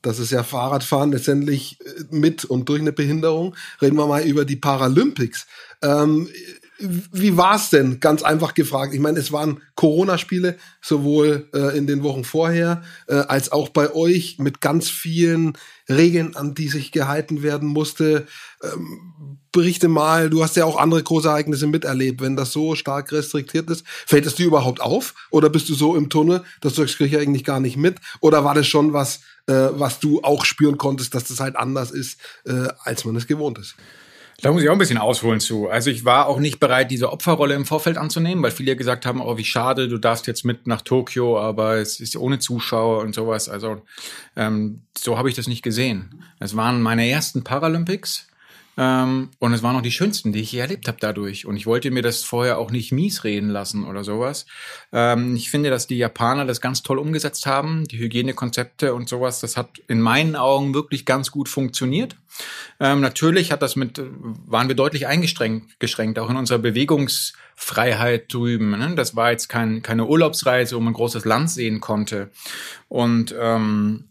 das 0.02 0.18
ist 0.18 0.30
ja 0.30 0.42
Fahrradfahren 0.42 1.12
letztendlich 1.12 1.78
äh, 1.80 2.04
mit 2.10 2.44
und 2.44 2.68
durch 2.68 2.80
eine 2.80 2.92
Behinderung, 2.92 3.56
reden 3.80 3.96
wir 3.96 4.06
mal 4.06 4.22
über 4.22 4.44
die 4.44 4.56
Paralympics. 4.56 5.46
Ähm, 5.82 6.28
wie 6.78 7.36
war's 7.36 7.70
denn? 7.70 8.00
Ganz 8.00 8.22
einfach 8.22 8.54
gefragt. 8.54 8.94
Ich 8.94 9.00
meine, 9.00 9.18
es 9.20 9.30
waren 9.30 9.60
Corona-Spiele, 9.76 10.56
sowohl 10.82 11.48
äh, 11.54 11.76
in 11.76 11.86
den 11.86 12.02
Wochen 12.02 12.24
vorher 12.24 12.82
äh, 13.06 13.14
als 13.14 13.52
auch 13.52 13.68
bei 13.68 13.94
euch 13.94 14.38
mit 14.38 14.60
ganz 14.60 14.88
vielen 14.90 15.56
Regeln, 15.88 16.34
an 16.34 16.54
die 16.54 16.68
sich 16.68 16.90
gehalten 16.90 17.42
werden 17.42 17.68
musste. 17.68 18.26
Ähm, 18.62 19.38
berichte 19.52 19.88
mal, 19.88 20.30
du 20.30 20.42
hast 20.42 20.56
ja 20.56 20.64
auch 20.64 20.76
andere 20.76 21.02
große 21.02 21.28
Ereignisse 21.28 21.68
miterlebt. 21.68 22.20
Wenn 22.20 22.36
das 22.36 22.52
so 22.52 22.74
stark 22.74 23.12
restriktiert 23.12 23.70
ist, 23.70 23.86
fällt 23.86 24.26
es 24.26 24.34
dir 24.34 24.46
überhaupt 24.46 24.80
auf? 24.80 25.14
Oder 25.30 25.50
bist 25.50 25.68
du 25.68 25.74
so 25.74 25.94
im 25.94 26.10
Tunnel, 26.10 26.42
dass 26.60 26.74
du 26.74 26.82
das 26.82 26.96
krieg 26.96 27.12
ich 27.12 27.18
eigentlich 27.18 27.44
gar 27.44 27.60
nicht 27.60 27.76
mit? 27.76 27.98
Oder 28.20 28.44
war 28.44 28.54
das 28.54 28.66
schon 28.66 28.92
was, 28.92 29.20
äh, 29.46 29.52
was 29.52 30.00
du 30.00 30.22
auch 30.22 30.44
spüren 30.44 30.76
konntest, 30.76 31.14
dass 31.14 31.24
das 31.24 31.38
halt 31.38 31.56
anders 31.56 31.92
ist, 31.92 32.18
äh, 32.46 32.68
als 32.82 33.04
man 33.04 33.14
es 33.14 33.28
gewohnt 33.28 33.58
ist? 33.58 33.76
Da 34.40 34.52
muss 34.52 34.62
ich 34.62 34.68
auch 34.68 34.72
ein 34.72 34.78
bisschen 34.78 34.98
ausholen 34.98 35.40
zu. 35.40 35.68
Also 35.68 35.90
ich 35.90 36.04
war 36.04 36.26
auch 36.26 36.38
nicht 36.38 36.60
bereit, 36.60 36.90
diese 36.90 37.12
Opferrolle 37.12 37.54
im 37.54 37.64
Vorfeld 37.64 37.96
anzunehmen, 37.96 38.42
weil 38.42 38.50
viele 38.50 38.76
gesagt 38.76 39.06
haben, 39.06 39.20
oh, 39.20 39.36
wie 39.36 39.44
schade, 39.44 39.88
du 39.88 39.98
darfst 39.98 40.26
jetzt 40.26 40.44
mit 40.44 40.66
nach 40.66 40.82
Tokio, 40.82 41.38
aber 41.38 41.76
es 41.76 42.00
ist 42.00 42.16
ohne 42.16 42.38
Zuschauer 42.38 43.00
und 43.00 43.14
sowas. 43.14 43.48
Also 43.48 43.82
ähm, 44.36 44.82
so 44.96 45.16
habe 45.18 45.28
ich 45.28 45.36
das 45.36 45.46
nicht 45.46 45.62
gesehen. 45.62 46.22
Es 46.40 46.56
waren 46.56 46.82
meine 46.82 47.08
ersten 47.08 47.44
Paralympics 47.44 48.26
ähm, 48.76 49.30
und 49.38 49.52
es 49.52 49.62
waren 49.62 49.76
auch 49.76 49.82
die 49.82 49.92
schönsten, 49.92 50.32
die 50.32 50.40
ich 50.40 50.52
je 50.52 50.60
erlebt 50.60 50.88
habe 50.88 50.98
dadurch. 51.00 51.46
Und 51.46 51.56
ich 51.56 51.66
wollte 51.66 51.90
mir 51.90 52.02
das 52.02 52.24
vorher 52.24 52.58
auch 52.58 52.70
nicht 52.70 52.92
mies 52.92 53.24
reden 53.24 53.48
lassen 53.48 53.84
oder 53.84 54.02
sowas. 54.02 54.46
Ähm, 54.92 55.36
ich 55.36 55.50
finde, 55.50 55.70
dass 55.70 55.86
die 55.86 55.96
Japaner 55.96 56.44
das 56.44 56.60
ganz 56.60 56.82
toll 56.82 56.98
umgesetzt 56.98 57.46
haben. 57.46 57.84
Die 57.84 57.98
Hygienekonzepte 57.98 58.94
und 58.94 59.08
sowas, 59.08 59.40
das 59.40 59.56
hat 59.56 59.78
in 59.86 60.00
meinen 60.00 60.34
Augen 60.34 60.74
wirklich 60.74 61.06
ganz 61.06 61.30
gut 61.30 61.48
funktioniert. 61.48 62.16
Ähm, 62.80 63.00
natürlich 63.00 63.52
hat 63.52 63.62
das 63.62 63.76
mit, 63.76 64.02
waren 64.02 64.66
wir 64.68 64.74
deutlich 64.74 65.06
eingeschränkt, 65.06 65.78
geschränkt, 65.78 66.18
auch 66.18 66.30
in 66.30 66.36
unserer 66.36 66.58
Bewegungsfreiheit 66.58 68.32
drüben. 68.32 68.70
Ne? 68.70 68.94
Das 68.96 69.14
war 69.14 69.30
jetzt 69.30 69.48
kein, 69.48 69.82
keine 69.82 70.06
Urlaubsreise, 70.06 70.74
wo 70.74 70.80
man 70.80 70.92
ein 70.92 70.96
großes 70.96 71.24
Land 71.24 71.50
sehen 71.50 71.80
konnte. 71.80 72.30
Und 72.88 73.32
ähm, 73.38 74.08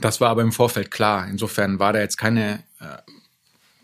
das 0.00 0.20
war 0.20 0.30
aber 0.30 0.42
im 0.42 0.52
Vorfeld 0.52 0.90
klar. 0.90 1.28
Insofern 1.28 1.78
war 1.78 1.92
da 1.92 2.00
jetzt 2.00 2.16
keine 2.16 2.64
äh, 2.80 2.98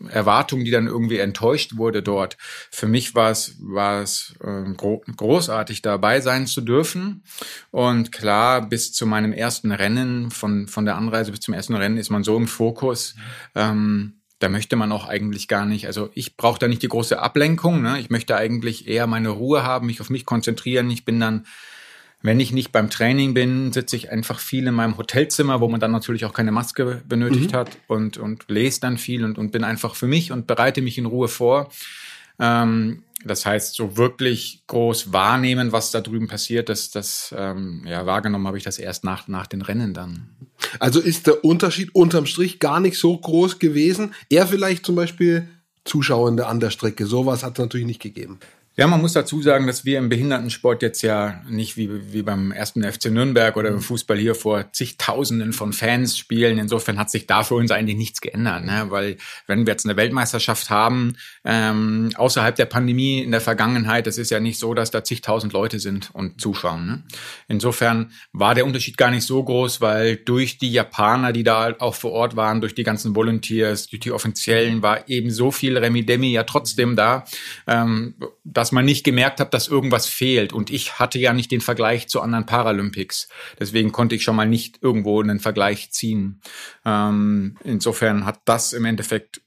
Erwartung, 0.09 0.63
die 0.63 0.71
dann 0.71 0.87
irgendwie 0.87 1.17
enttäuscht 1.17 1.77
wurde 1.77 2.03
dort. 2.03 2.37
Für 2.71 2.87
mich 2.87 3.15
war 3.15 3.31
es, 3.31 3.55
war 3.59 4.01
es 4.01 4.35
äh, 4.43 4.73
gro 4.73 5.01
großartig 5.15 5.81
dabei 5.81 6.21
sein 6.21 6.47
zu 6.47 6.61
dürfen. 6.61 7.23
Und 7.71 8.11
klar, 8.11 8.67
bis 8.67 8.93
zu 8.93 9.05
meinem 9.05 9.33
ersten 9.33 9.71
Rennen, 9.71 10.31
von, 10.31 10.67
von 10.67 10.85
der 10.85 10.95
Anreise 10.95 11.31
bis 11.31 11.41
zum 11.41 11.53
ersten 11.53 11.75
Rennen 11.75 11.97
ist 11.97 12.09
man 12.09 12.23
so 12.23 12.37
im 12.37 12.47
Fokus. 12.47 13.15
Ähm, 13.55 14.13
da 14.39 14.49
möchte 14.49 14.75
man 14.75 14.91
auch 14.91 15.07
eigentlich 15.07 15.47
gar 15.47 15.65
nicht. 15.65 15.87
Also 15.87 16.09
ich 16.13 16.37
brauche 16.37 16.59
da 16.59 16.67
nicht 16.67 16.83
die 16.83 16.87
große 16.87 17.19
Ablenkung. 17.19 17.81
Ne? 17.81 17.99
Ich 17.99 18.09
möchte 18.09 18.35
eigentlich 18.35 18.87
eher 18.87 19.07
meine 19.07 19.29
Ruhe 19.29 19.63
haben, 19.63 19.87
mich 19.87 19.99
auf 19.99 20.11
mich 20.11 20.25
konzentrieren. 20.25 20.91
Ich 20.91 21.05
bin 21.05 21.19
dann 21.19 21.47
Wenn 22.21 22.39
ich 22.39 22.51
nicht 22.51 22.71
beim 22.71 22.89
Training 22.89 23.33
bin, 23.33 23.71
sitze 23.71 23.95
ich 23.95 24.11
einfach 24.11 24.39
viel 24.39 24.67
in 24.67 24.73
meinem 24.73 24.97
Hotelzimmer, 24.97 25.61
wo 25.61 25.67
man 25.67 25.79
dann 25.79 25.91
natürlich 25.91 26.25
auch 26.25 26.33
keine 26.33 26.51
Maske 26.51 27.01
benötigt 27.07 27.51
mhm. 27.51 27.57
hat 27.57 27.77
und, 27.87 28.17
und 28.17 28.45
lese 28.47 28.81
dann 28.81 28.97
viel 28.97 29.23
und, 29.23 29.37
und 29.37 29.51
bin 29.51 29.63
einfach 29.63 29.95
für 29.95 30.07
mich 30.07 30.31
und 30.31 30.47
bereite 30.47 30.81
mich 30.81 30.97
in 30.97 31.05
Ruhe 31.05 31.27
vor. 31.27 31.69
Ähm, 32.39 33.03
das 33.23 33.45
heißt, 33.45 33.75
so 33.75 33.97
wirklich 33.97 34.63
groß 34.67 35.11
wahrnehmen, 35.11 35.71
was 35.71 35.91
da 35.91 36.01
drüben 36.01 36.27
passiert, 36.27 36.69
das, 36.69 36.91
das 36.91 37.33
ähm, 37.37 37.83
ja, 37.87 38.05
wahrgenommen 38.05 38.47
habe 38.47 38.57
ich 38.57 38.63
das 38.63 38.77
erst 38.77 39.03
nach, 39.03 39.27
nach 39.27 39.47
den 39.47 39.61
Rennen 39.61 39.93
dann. 39.93 40.29
Also 40.79 40.99
ist 40.99 41.27
der 41.27 41.43
Unterschied 41.43 41.93
unterm 41.93 42.25
Strich 42.25 42.59
gar 42.59 42.79
nicht 42.79 42.97
so 42.97 43.17
groß 43.17 43.59
gewesen. 43.59 44.13
Er 44.29 44.47
vielleicht 44.47 44.85
zum 44.85 44.95
Beispiel 44.95 45.47
Zuschauende 45.83 46.47
an 46.47 46.59
der 46.59 46.69
Strecke. 46.69 47.05
Sowas 47.05 47.43
hat 47.43 47.53
es 47.53 47.59
natürlich 47.59 47.87
nicht 47.87 48.01
gegeben. 48.01 48.39
Ja, 48.79 48.85
man 48.85 49.01
muss 49.01 49.13
dazu 49.13 49.41
sagen, 49.41 49.65
dass 49.65 49.85
wir 49.85 49.97
im 49.97 50.07
Behindertensport 50.07 50.83
jetzt 50.83 51.01
ja 51.01 51.41
nicht 51.49 51.77
wie, 51.77 52.13
wie 52.13 52.21
beim 52.21 52.51
ersten 52.51 52.83
FC 52.83 53.05
Nürnberg 53.05 53.57
oder 53.57 53.69
im 53.69 53.81
Fußball 53.81 54.19
hier 54.19 54.35
vor 54.35 54.71
zigtausenden 54.71 55.51
von 55.51 55.73
Fans 55.73 56.15
spielen. 56.15 56.59
Insofern 56.59 56.99
hat 56.99 57.09
sich 57.09 57.25
da 57.25 57.41
für 57.41 57.55
uns 57.55 57.71
eigentlich 57.71 57.97
nichts 57.97 58.21
geändert, 58.21 58.65
ne? 58.65 58.85
weil 58.89 59.17
wenn 59.47 59.65
wir 59.65 59.73
jetzt 59.73 59.87
eine 59.87 59.97
Weltmeisterschaft 59.97 60.69
haben, 60.69 61.15
ähm, 61.43 62.11
außerhalb 62.17 62.55
der 62.55 62.67
Pandemie 62.67 63.23
in 63.23 63.31
der 63.31 63.41
Vergangenheit, 63.41 64.05
das 64.05 64.19
ist 64.19 64.29
ja 64.29 64.39
nicht 64.39 64.59
so, 64.59 64.75
dass 64.75 64.91
da 64.91 65.03
zigtausend 65.03 65.53
Leute 65.53 65.79
sind 65.79 66.11
und 66.13 66.39
zuschauen. 66.39 66.85
Ne? 66.85 67.03
Insofern 67.47 68.11
war 68.31 68.53
der 68.53 68.67
Unterschied 68.67 68.95
gar 68.95 69.09
nicht 69.09 69.25
so 69.25 69.43
groß, 69.43 69.81
weil 69.81 70.17
durch 70.17 70.59
die 70.59 70.71
Japaner, 70.71 71.33
die 71.33 71.43
da 71.43 71.73
auch 71.79 71.95
vor 71.95 72.11
Ort 72.11 72.35
waren, 72.35 72.61
durch 72.61 72.75
die 72.75 72.83
ganzen 72.83 73.15
Volunteers, 73.15 73.87
durch 73.87 74.01
die 74.01 74.11
Offiziellen, 74.11 74.83
war 74.83 75.09
eben 75.09 75.31
so 75.31 75.49
viel 75.49 75.75
Remi-Demi 75.79 76.31
ja 76.31 76.43
trotzdem 76.43 76.95
da, 76.95 77.25
ähm, 77.65 78.13
dass 78.43 78.66
dass 78.67 78.73
man 78.73 78.83
nicht 78.83 79.05
gemerkt 79.05 79.39
hat, 79.39 79.53
dass 79.53 79.69
irgendwas 79.69 80.07
fehlt. 80.07 80.51
Und 80.51 80.69
ich 80.69 80.99
hatte 80.99 81.17
ja 81.19 81.31
nicht 81.31 81.51
den 81.51 81.61
Vergleich 81.61 82.09
zu 82.09 82.19
anderen 82.19 82.45
Paralympics. 82.45 83.29
Deswegen 83.57 83.93
konnte 83.93 84.15
ich 84.15 84.23
schon 84.23 84.35
mal 84.35 84.45
nicht 84.45 84.83
irgendwo 84.83 85.21
einen 85.21 85.39
Vergleich 85.39 85.91
ziehen. 85.93 86.41
Ähm, 86.83 87.55
insofern 87.63 88.25
hat 88.25 88.41
das 88.43 88.73
im 88.73 88.83
Endeffekt 88.83 89.41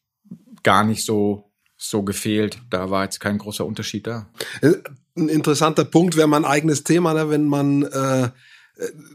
gar 0.63 0.85
nicht 0.85 1.05
so, 1.05 1.53
so 1.77 2.03
gefehlt. 2.03 2.63
Da 2.71 2.89
war 2.89 3.05
jetzt 3.05 3.21
kein 3.21 3.37
großer 3.37 3.67
Unterschied 3.67 4.07
da. 4.07 4.31
Äh, 4.63 4.77
ein 5.19 5.29
interessanter 5.29 5.85
Punkt 5.85 6.17
wäre 6.17 6.27
mein 6.27 6.47
eigenes 6.47 6.83
Thema, 6.83 7.13
ne? 7.13 7.29
wenn 7.29 7.45
man 7.45 7.83
äh, 7.83 8.31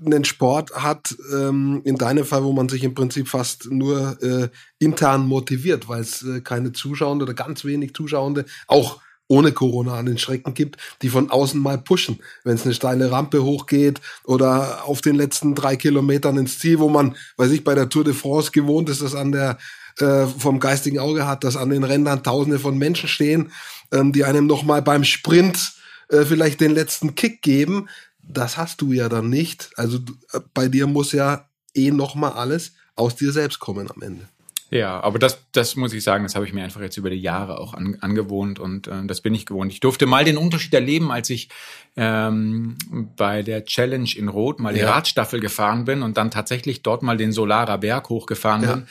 einen 0.06 0.24
Sport 0.24 0.76
hat, 0.76 1.16
ähm, 1.34 1.82
in 1.84 1.96
deinem 1.96 2.26
Fall, 2.26 2.44
wo 2.44 2.54
man 2.54 2.70
sich 2.70 2.84
im 2.84 2.94
Prinzip 2.94 3.28
fast 3.28 3.72
nur 3.72 4.22
äh, 4.22 4.50
intern 4.78 5.26
motiviert, 5.26 5.90
weil 5.90 6.02
es 6.02 6.22
äh, 6.22 6.42
keine 6.42 6.74
Zuschauende 6.74 7.26
oder 7.26 7.34
ganz 7.34 7.66
wenig 7.66 7.96
Zuschauende, 7.96 8.46
auch 8.68 9.02
ohne 9.28 9.52
Corona 9.52 9.96
an 9.96 10.06
den 10.06 10.18
Schrecken 10.18 10.54
gibt, 10.54 10.78
die 11.02 11.10
von 11.10 11.32
außen 11.32 11.60
mal 11.60 11.78
pushen, 11.78 12.20
wenn 12.44 12.56
es 12.56 12.66
eine 12.66 12.74
steile 12.74 13.12
Rampe 13.12 13.44
hochgeht 13.44 14.02
oder 14.24 14.86
auf 14.86 15.02
den 15.02 15.16
letzten 15.16 15.56
drei 15.56 15.76
Kilometern 15.76 16.38
ins 16.38 16.60
Ziel, 16.60 16.80
wo 16.80 16.90
man, 16.90 17.16
weiß 17.38 17.52
ich, 17.52 17.64
bei 17.64 17.76
der 17.76 17.90
Tour 17.90 18.04
de 18.04 18.14
France 18.14 18.52
gewohnt 18.52 18.90
ist, 18.90 19.02
das 19.02 19.16
an 19.16 19.32
der 19.32 19.58
äh, 20.00 20.28
vom 20.28 20.60
geistigen 20.60 21.00
Auge 21.00 21.26
hat, 21.26 21.44
dass 21.44 21.56
an 21.56 21.70
den 21.70 21.84
Rändern 21.84 22.24
Tausende 22.24 22.60
von 22.60 22.78
Menschen 22.78 23.08
stehen, 23.08 23.52
ähm, 23.92 24.12
die 24.12 24.26
einem 24.26 24.46
noch 24.46 24.64
mal 24.64 24.82
beim 24.82 25.04
Sprint 25.04 25.74
äh, 26.10 26.26
vielleicht 26.26 26.62
den 26.62 26.72
letzten 26.72 27.16
Kick 27.16 27.42
geben. 27.42 27.88
Das 28.22 28.58
hast 28.58 28.82
du 28.82 28.92
ja 28.92 29.10
dann 29.10 29.30
nicht. 29.30 29.70
Also 29.76 30.00
äh, 30.34 30.40
bei 30.54 30.68
dir 30.68 30.88
muss 30.88 31.14
ja 31.14 31.48
eh 31.74 31.92
noch 31.92 32.16
mal 32.16 32.32
alles 32.32 32.74
aus 32.96 33.16
dir 33.16 33.32
selbst 33.32 33.60
kommen 33.60 33.90
am 33.90 34.02
Ende. 34.02 34.28
Ja, 34.72 35.00
aber 35.02 35.20
das, 35.20 35.40
das 35.52 35.76
muss 35.76 35.94
ich 35.94 36.04
sagen, 36.04 36.24
das 36.24 36.36
habe 36.36 36.46
ich 36.46 36.54
mir 36.54 36.64
einfach 36.64 36.82
jetzt 36.82 36.98
über 36.98 37.10
die 37.10 37.22
Jahre 37.22 37.60
auch 37.60 37.74
an, 37.74 37.98
angewohnt 38.02 38.60
und 38.60 38.88
äh, 38.88 39.06
das 39.06 39.22
bin 39.22 39.36
ich 39.36 39.46
gewohnt. 39.46 39.72
Ich 39.72 39.80
durfte 39.80 40.08
mal 40.08 40.26
den 40.26 40.38
Unterschied 40.38 40.74
erleben, 40.74 41.12
als 41.12 41.30
ich 41.30 41.50
ähm, 41.96 42.76
bei 43.16 43.44
der 43.44 43.66
Challenge 43.66 44.10
in 44.16 44.28
Rot 44.28 44.60
mal 44.60 44.74
die 44.74 44.82
Radstaffel 44.82 45.40
gefahren 45.40 45.86
bin 45.86 46.02
und 46.02 46.18
dann 46.18 46.32
tatsächlich 46.32 46.82
dort 46.82 47.04
mal 47.04 47.16
den 47.16 47.32
Solarer 47.32 47.78
Berg 47.78 48.10
hochgefahren 48.10 48.64
ja. 48.64 48.76
bin. 48.76 48.88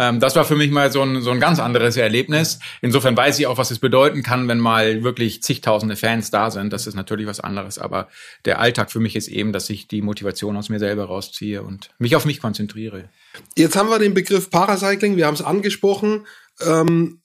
Ähm, 0.00 0.18
das 0.18 0.34
war 0.34 0.46
für 0.46 0.56
mich 0.56 0.70
mal 0.70 0.90
so 0.90 1.02
ein, 1.02 1.20
so 1.20 1.30
ein 1.30 1.40
ganz 1.40 1.58
anderes 1.58 1.98
Erlebnis. 1.98 2.58
Insofern 2.80 3.14
weiß 3.14 3.38
ich 3.38 3.46
auch, 3.46 3.58
was 3.58 3.70
es 3.70 3.80
bedeuten 3.80 4.22
kann, 4.22 4.48
wenn 4.48 4.58
mal 4.58 5.04
wirklich 5.04 5.42
zigtausende 5.42 5.94
Fans 5.94 6.30
da 6.30 6.50
sind. 6.50 6.72
Das 6.72 6.86
ist 6.86 6.94
natürlich 6.94 7.26
was 7.26 7.40
anderes. 7.40 7.78
Aber 7.78 8.08
der 8.46 8.60
Alltag 8.60 8.90
für 8.90 8.98
mich 8.98 9.14
ist 9.14 9.28
eben, 9.28 9.52
dass 9.52 9.68
ich 9.68 9.88
die 9.88 10.00
Motivation 10.00 10.56
aus 10.56 10.70
mir 10.70 10.78
selber 10.78 11.04
rausziehe 11.04 11.62
und 11.62 11.90
mich 11.98 12.16
auf 12.16 12.24
mich 12.24 12.40
konzentriere. 12.40 13.10
Jetzt 13.56 13.76
haben 13.76 13.90
wir 13.90 13.98
den 13.98 14.14
Begriff 14.14 14.48
Paracycling, 14.48 15.18
wir 15.18 15.26
haben 15.26 15.34
es 15.34 15.42
angesprochen. 15.42 16.26
Ähm, 16.62 17.20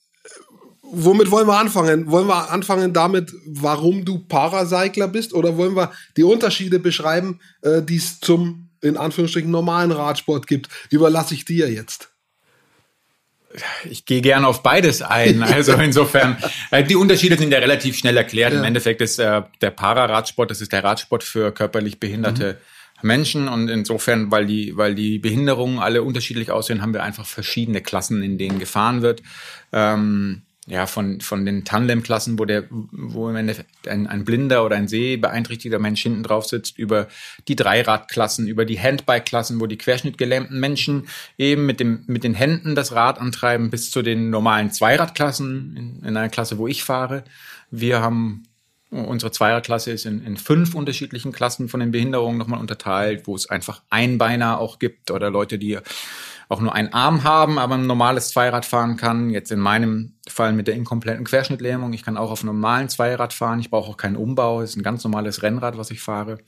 womit 0.82 1.30
wollen 1.30 1.48
wir 1.48 1.58
anfangen? 1.58 2.10
Wollen 2.10 2.28
wir 2.28 2.50
anfangen 2.50 2.92
damit, 2.92 3.32
warum 3.46 4.04
du 4.04 4.18
Paracycler 4.18 5.08
bist? 5.08 5.32
Oder 5.32 5.56
wollen 5.56 5.76
wir 5.76 5.92
die 6.18 6.24
Unterschiede 6.24 6.78
beschreiben, 6.78 7.40
äh, 7.62 7.80
die 7.80 7.96
es 7.96 8.20
zum, 8.20 8.68
in 8.82 8.98
Anführungsstrichen, 8.98 9.50
normalen 9.50 9.92
Radsport 9.92 10.46
gibt? 10.46 10.68
Überlasse 10.90 11.32
ich 11.32 11.46
dir 11.46 11.72
jetzt 11.72 12.10
ich 13.88 14.04
gehe 14.04 14.20
gerne 14.20 14.46
auf 14.46 14.62
beides 14.62 15.02
ein. 15.02 15.42
Also 15.42 15.72
insofern, 15.80 16.36
äh, 16.70 16.84
die 16.84 16.96
Unterschiede 16.96 17.36
sind 17.38 17.52
ja 17.52 17.58
relativ 17.58 17.96
schnell 17.96 18.16
erklärt. 18.16 18.52
Ja. 18.52 18.58
Im 18.58 18.64
Endeffekt 18.64 19.00
ist 19.00 19.18
äh, 19.18 19.42
der 19.60 19.70
Pararadsport, 19.70 20.50
das 20.50 20.60
ist 20.60 20.72
der 20.72 20.84
Radsport 20.84 21.22
für 21.22 21.52
körperlich 21.52 22.00
behinderte 22.00 22.58
mhm. 23.02 23.06
Menschen. 23.06 23.48
Und 23.48 23.68
insofern, 23.68 24.30
weil 24.30 24.46
die, 24.46 24.76
weil 24.76 24.94
die 24.94 25.18
Behinderungen 25.18 25.78
alle 25.78 26.02
unterschiedlich 26.02 26.50
aussehen, 26.50 26.82
haben 26.82 26.94
wir 26.94 27.02
einfach 27.02 27.26
verschiedene 27.26 27.80
Klassen, 27.80 28.22
in 28.22 28.38
denen 28.38 28.58
gefahren 28.58 29.02
wird. 29.02 29.22
Ähm, 29.72 30.42
ja, 30.66 30.86
von, 30.86 31.20
von 31.20 31.46
den 31.46 31.64
Tandem-Klassen, 31.64 32.38
wo 32.38 32.44
der, 32.44 32.64
wo 32.70 33.28
im 33.28 33.36
Endeffekt 33.36 33.86
ein, 33.86 34.08
ein 34.08 34.24
blinder 34.24 34.64
oder 34.64 34.74
ein 34.74 34.88
sehbeeinträchtigter 34.88 35.78
Mensch 35.78 36.02
hinten 36.02 36.24
drauf 36.24 36.46
sitzt, 36.46 36.76
über 36.76 37.06
die 37.46 37.54
Dreiradklassen, 37.54 38.48
über 38.48 38.64
die 38.64 38.80
Handbike-Klassen, 38.80 39.60
wo 39.60 39.66
die 39.66 39.78
querschnittgelähmten 39.78 40.58
Menschen 40.58 41.06
eben 41.38 41.66
mit 41.66 41.78
dem, 41.78 42.02
mit 42.08 42.24
den 42.24 42.34
Händen 42.34 42.74
das 42.74 42.92
Rad 42.92 43.20
antreiben, 43.20 43.70
bis 43.70 43.92
zu 43.92 44.02
den 44.02 44.30
normalen 44.30 44.72
Zweiradklassen, 44.72 45.76
in, 45.76 46.08
in 46.08 46.16
einer 46.16 46.28
Klasse, 46.28 46.58
wo 46.58 46.66
ich 46.66 46.82
fahre. 46.82 47.22
Wir 47.70 48.00
haben 48.00 48.42
Unsere 48.88 49.32
Zweierklasse 49.32 49.90
ist 49.90 50.06
in, 50.06 50.24
in 50.24 50.36
fünf 50.36 50.76
unterschiedlichen 50.76 51.32
Klassen 51.32 51.68
von 51.68 51.80
den 51.80 51.90
Behinderungen 51.90 52.38
nochmal 52.38 52.60
unterteilt, 52.60 53.26
wo 53.26 53.34
es 53.34 53.50
einfach 53.50 53.82
Einbeiner 53.90 54.60
auch 54.60 54.78
gibt 54.78 55.10
oder 55.10 55.28
Leute, 55.28 55.58
die 55.58 55.78
auch 56.48 56.60
nur 56.60 56.74
einen 56.74 56.92
Arm 56.92 57.24
haben, 57.24 57.58
aber 57.58 57.74
ein 57.74 57.86
normales 57.86 58.30
Zweirad 58.30 58.64
fahren 58.64 58.96
kann. 58.96 59.30
Jetzt 59.30 59.50
in 59.50 59.58
meinem 59.58 60.14
Fall 60.28 60.52
mit 60.52 60.68
der 60.68 60.74
inkompletten 60.74 61.24
Querschnittlähmung. 61.24 61.92
Ich 61.92 62.04
kann 62.04 62.16
auch 62.16 62.30
auf 62.30 62.44
normalen 62.44 62.88
Zweirad 62.88 63.32
fahren. 63.32 63.58
Ich 63.58 63.70
brauche 63.70 63.90
auch 63.90 63.96
keinen 63.96 64.16
Umbau. 64.16 64.60
Es 64.60 64.70
ist 64.70 64.76
ein 64.76 64.82
ganz 64.82 65.02
normales 65.02 65.42
Rennrad, 65.42 65.76
was 65.76 65.90
ich 65.90 66.00
fahre. 66.00 66.38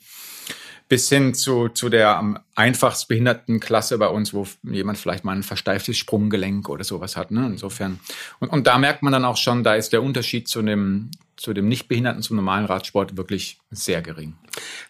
Bis 0.89 1.09
hin 1.09 1.35
zu, 1.35 1.69
zu 1.69 1.91
der 1.91 2.17
am 2.17 2.39
einfachst 2.55 3.09
behinderten 3.09 3.61
Klasse 3.61 3.99
bei 3.99 4.09
uns, 4.09 4.33
wo 4.33 4.47
jemand 4.63 4.99
vielleicht 4.99 5.25
mal 5.25 5.37
ein 5.37 5.43
versteiftes 5.43 5.99
Sprunggelenk 5.99 6.69
oder 6.69 6.85
sowas 6.85 7.17
hat. 7.17 7.31
Ne? 7.31 7.47
Insofern. 7.47 8.01
Und, 8.39 8.49
und 8.49 8.67
da 8.67 8.79
merkt 8.79 9.03
man 9.03 9.13
dann 9.13 9.25
auch 9.25 9.37
schon, 9.37 9.65
da 9.65 9.75
ist 9.75 9.93
der 9.93 10.03
Unterschied 10.03 10.49
zu 10.49 10.63
dem, 10.63 11.11
zu 11.37 11.53
dem 11.53 11.69
Nichtbehinderten, 11.69 12.23
zum 12.23 12.37
normalen 12.37 12.65
Radsport 12.65 13.17
wirklich 13.17 13.59
sehr 13.71 14.01
gering. 14.01 14.37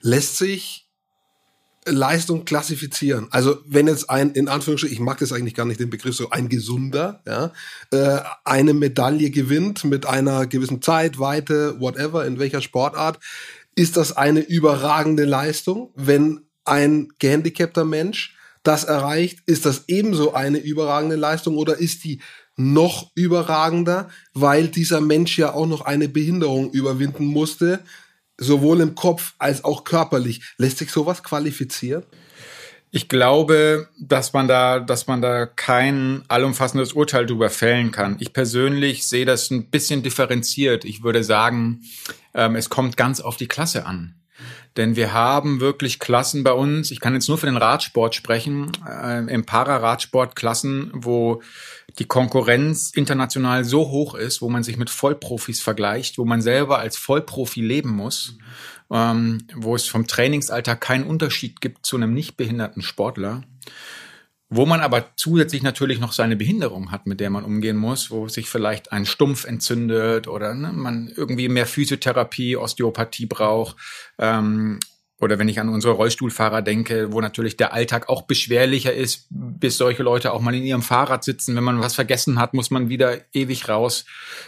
Lässt 0.01 0.37
sich 0.37 0.88
Leistung 1.87 2.45
klassifizieren. 2.45 3.29
Also 3.31 3.59
wenn 3.67 3.87
jetzt 3.87 4.11
ein, 4.11 4.31
in 4.33 4.49
Anführungsstrichen, 4.49 4.95
ich 4.95 5.01
mag 5.01 5.19
das 5.19 5.33
eigentlich 5.33 5.55
gar 5.55 5.67
nicht 5.67 5.81
den 5.81 5.91
Begriff, 5.91 6.17
so 6.17 6.31
ein 6.31 6.49
Gesunder, 6.49 7.23
ja, 7.27 7.53
äh, 7.91 8.21
eine 8.45 8.75
Medaille 8.75 9.31
gewinnt 9.31 9.85
mit 9.85 10.07
einer 10.07 10.47
gewissen 10.47 10.83
Zeit, 10.83 11.19
Weite, 11.19 11.81
whatever, 11.81 12.27
in 12.27 12.39
welcher 12.39 12.61
Sportart, 12.61 13.19
ist 13.75 13.97
das 13.97 14.17
eine 14.17 14.41
überragende 14.41 15.25
Leistung. 15.25 15.93
Wenn 15.95 16.41
ein 16.65 17.09
gehandicapter 17.19 17.85
Mensch 17.85 18.37
das 18.63 18.85
erreicht, 18.85 19.41
ist 19.47 19.65
das 19.65 19.85
ebenso 19.87 20.35
eine 20.35 20.59
überragende 20.59 21.17
Leistung 21.17 21.57
oder 21.57 21.79
ist 21.79 22.05
die 22.05 22.21
noch 22.57 23.13
überragender, 23.15 24.09
weil 24.35 24.69
dieser 24.69 25.01
Mensch 25.01 25.39
ja 25.39 25.55
auch 25.55 25.67
noch 25.67 25.83
eine 25.83 26.09
Behinderung 26.09 26.73
überwinden 26.73 27.25
musste, 27.25 27.81
sowohl 28.39 28.81
im 28.81 28.95
Kopf 28.95 29.35
als 29.39 29.65
auch 29.65 29.85
körperlich. 29.85 30.41
Lässt 30.57 30.79
sich 30.79 30.91
sowas 30.91 31.23
qualifizieren? 31.23 32.05
Ich 32.91 33.09
glaube, 33.09 33.89
dass 34.01 34.33
man 34.33 34.49
da, 34.49 34.81
dass 34.81 35.07
man 35.07 35.21
da 35.21 35.45
kein 35.45 36.23
allumfassendes 36.29 36.95
Urteil 36.95 37.27
darüber 37.27 37.51
fällen 37.51 37.91
kann. 37.91 38.17
Ich 38.19 38.33
persönlich 38.33 39.07
sehe 39.07 39.27
das 39.27 39.51
ein 39.51 39.69
bisschen 39.69 40.03
differenziert. 40.03 40.87
Ich 40.87 41.03
würde 41.03 41.23
sagen, 41.23 41.83
ähm, 42.33 42.57
es 42.57 42.71
kommt 42.71 42.97
ganz 42.97 43.21
auf 43.21 43.37
die 43.37 43.49
Klasse 43.49 43.85
an. 43.85 44.15
Denn 44.79 44.95
wir 44.95 45.13
haben 45.13 45.59
wirklich 45.59 45.99
Klassen 45.99 46.45
bei 46.45 46.53
uns. 46.53 46.93
Ich 46.93 47.01
kann 47.01 47.13
jetzt 47.13 47.29
nur 47.29 47.37
für 47.37 47.47
den 47.47 47.57
Radsport 47.57 48.15
sprechen. 48.15 48.71
Äh, 48.89 49.27
Im 49.27 49.45
Pararadsport 49.45 50.37
Klassen, 50.37 50.93
wo 50.95 51.43
die 51.99 52.05
Konkurrenz 52.05 52.93
international 52.95 53.65
so 53.65 53.89
hoch 53.89 54.15
ist, 54.15 54.41
wo 54.41 54.49
man 54.49 54.63
sich 54.63 54.77
mit 54.77 54.89
Vollprofis 54.89 55.61
vergleicht, 55.61 56.17
wo 56.17 56.25
man 56.25 56.41
selber 56.41 56.79
als 56.79 56.97
Vollprofi 56.97 57.61
leben 57.61 57.91
muss, 57.91 58.39
ähm, 58.93 59.39
wo 59.53 59.75
es 59.75 59.89
vom 59.89 60.07
Trainingsalltag 60.07 60.81
keinen 60.81 61.05
Unterschied 61.05 61.61
gibt 61.61 61.85
zu 61.85 61.97
einem 61.97 62.15
nicht 62.15 62.37
behinderten 62.37 62.83
Sportler, 62.83 63.43
wo 64.51 64.65
man 64.65 64.81
aber 64.81 65.11
zusätzlich 65.17 65.63
natürlich 65.63 66.01
noch 66.01 66.13
seine 66.13 66.37
Behinderung 66.37 66.91
hat, 66.91 67.07
mit 67.07 67.21
der 67.21 67.31
man 67.31 67.45
umgehen 67.45 67.77
muss, 67.77 68.11
wo 68.11 68.29
sich 68.29 68.49
vielleicht 68.49 68.93
ein 68.93 69.05
Stumpf 69.05 69.45
entzündet 69.45 70.27
oder 70.27 70.55
ne, 70.55 70.73
man 70.73 71.13
irgendwie 71.15 71.49
mehr 71.49 71.67
Physiotherapie, 71.67 72.57
Osteopathie 72.57 73.27
braucht. 73.27 73.77
Ähm, 74.19 74.81
oder 75.21 75.39
wenn 75.39 75.49
ich 75.49 75.59
an 75.59 75.69
unsere 75.69 75.95
Rollstuhlfahrer 75.95 76.63
denke, 76.63 77.13
wo 77.13 77.21
natürlich 77.21 77.57
der 77.57 77.73
Alltag 77.73 78.09
auch 78.09 78.23
beschwerlicher 78.23 78.95
ist, 78.95 79.27
bis 79.31 79.77
solche 79.77 80.05
Leute 80.05 80.33
auch 80.33 80.41
mal 80.41 80.55
in 80.55 80.63
ihrem 80.63 80.83
Fahrrad 80.83 81.25
sitzen. 81.25 81.57
Wenn 81.57 81.65
man 81.65 81.81
was 81.81 81.97
vergessen 81.97 82.39
hat, 82.39 82.55
muss 82.55 82.71
man 82.71 82.89
wieder 82.89 83.19
ewig 83.35 83.69
raus. 83.69 84.05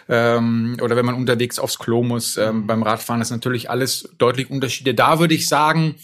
Ähm, 0.09 0.77
oder 0.81 0.95
wenn 0.95 1.05
man 1.05 1.17
unterwegs 1.17 1.59
aufs 1.59 1.79
Klo 1.79 2.05
muss. 2.05 2.37
Ähm, 2.37 2.69
beim 2.69 2.85
Radfahren 2.85 3.21
ist 3.21 3.31
natürlich 3.31 3.69
alles 3.69 4.09
deutlich 4.19 4.49
Unterschiede. 4.49 4.95
Da 4.95 5.19
würde 5.19 5.35
ich 5.35 5.49
sagen, 5.49 5.97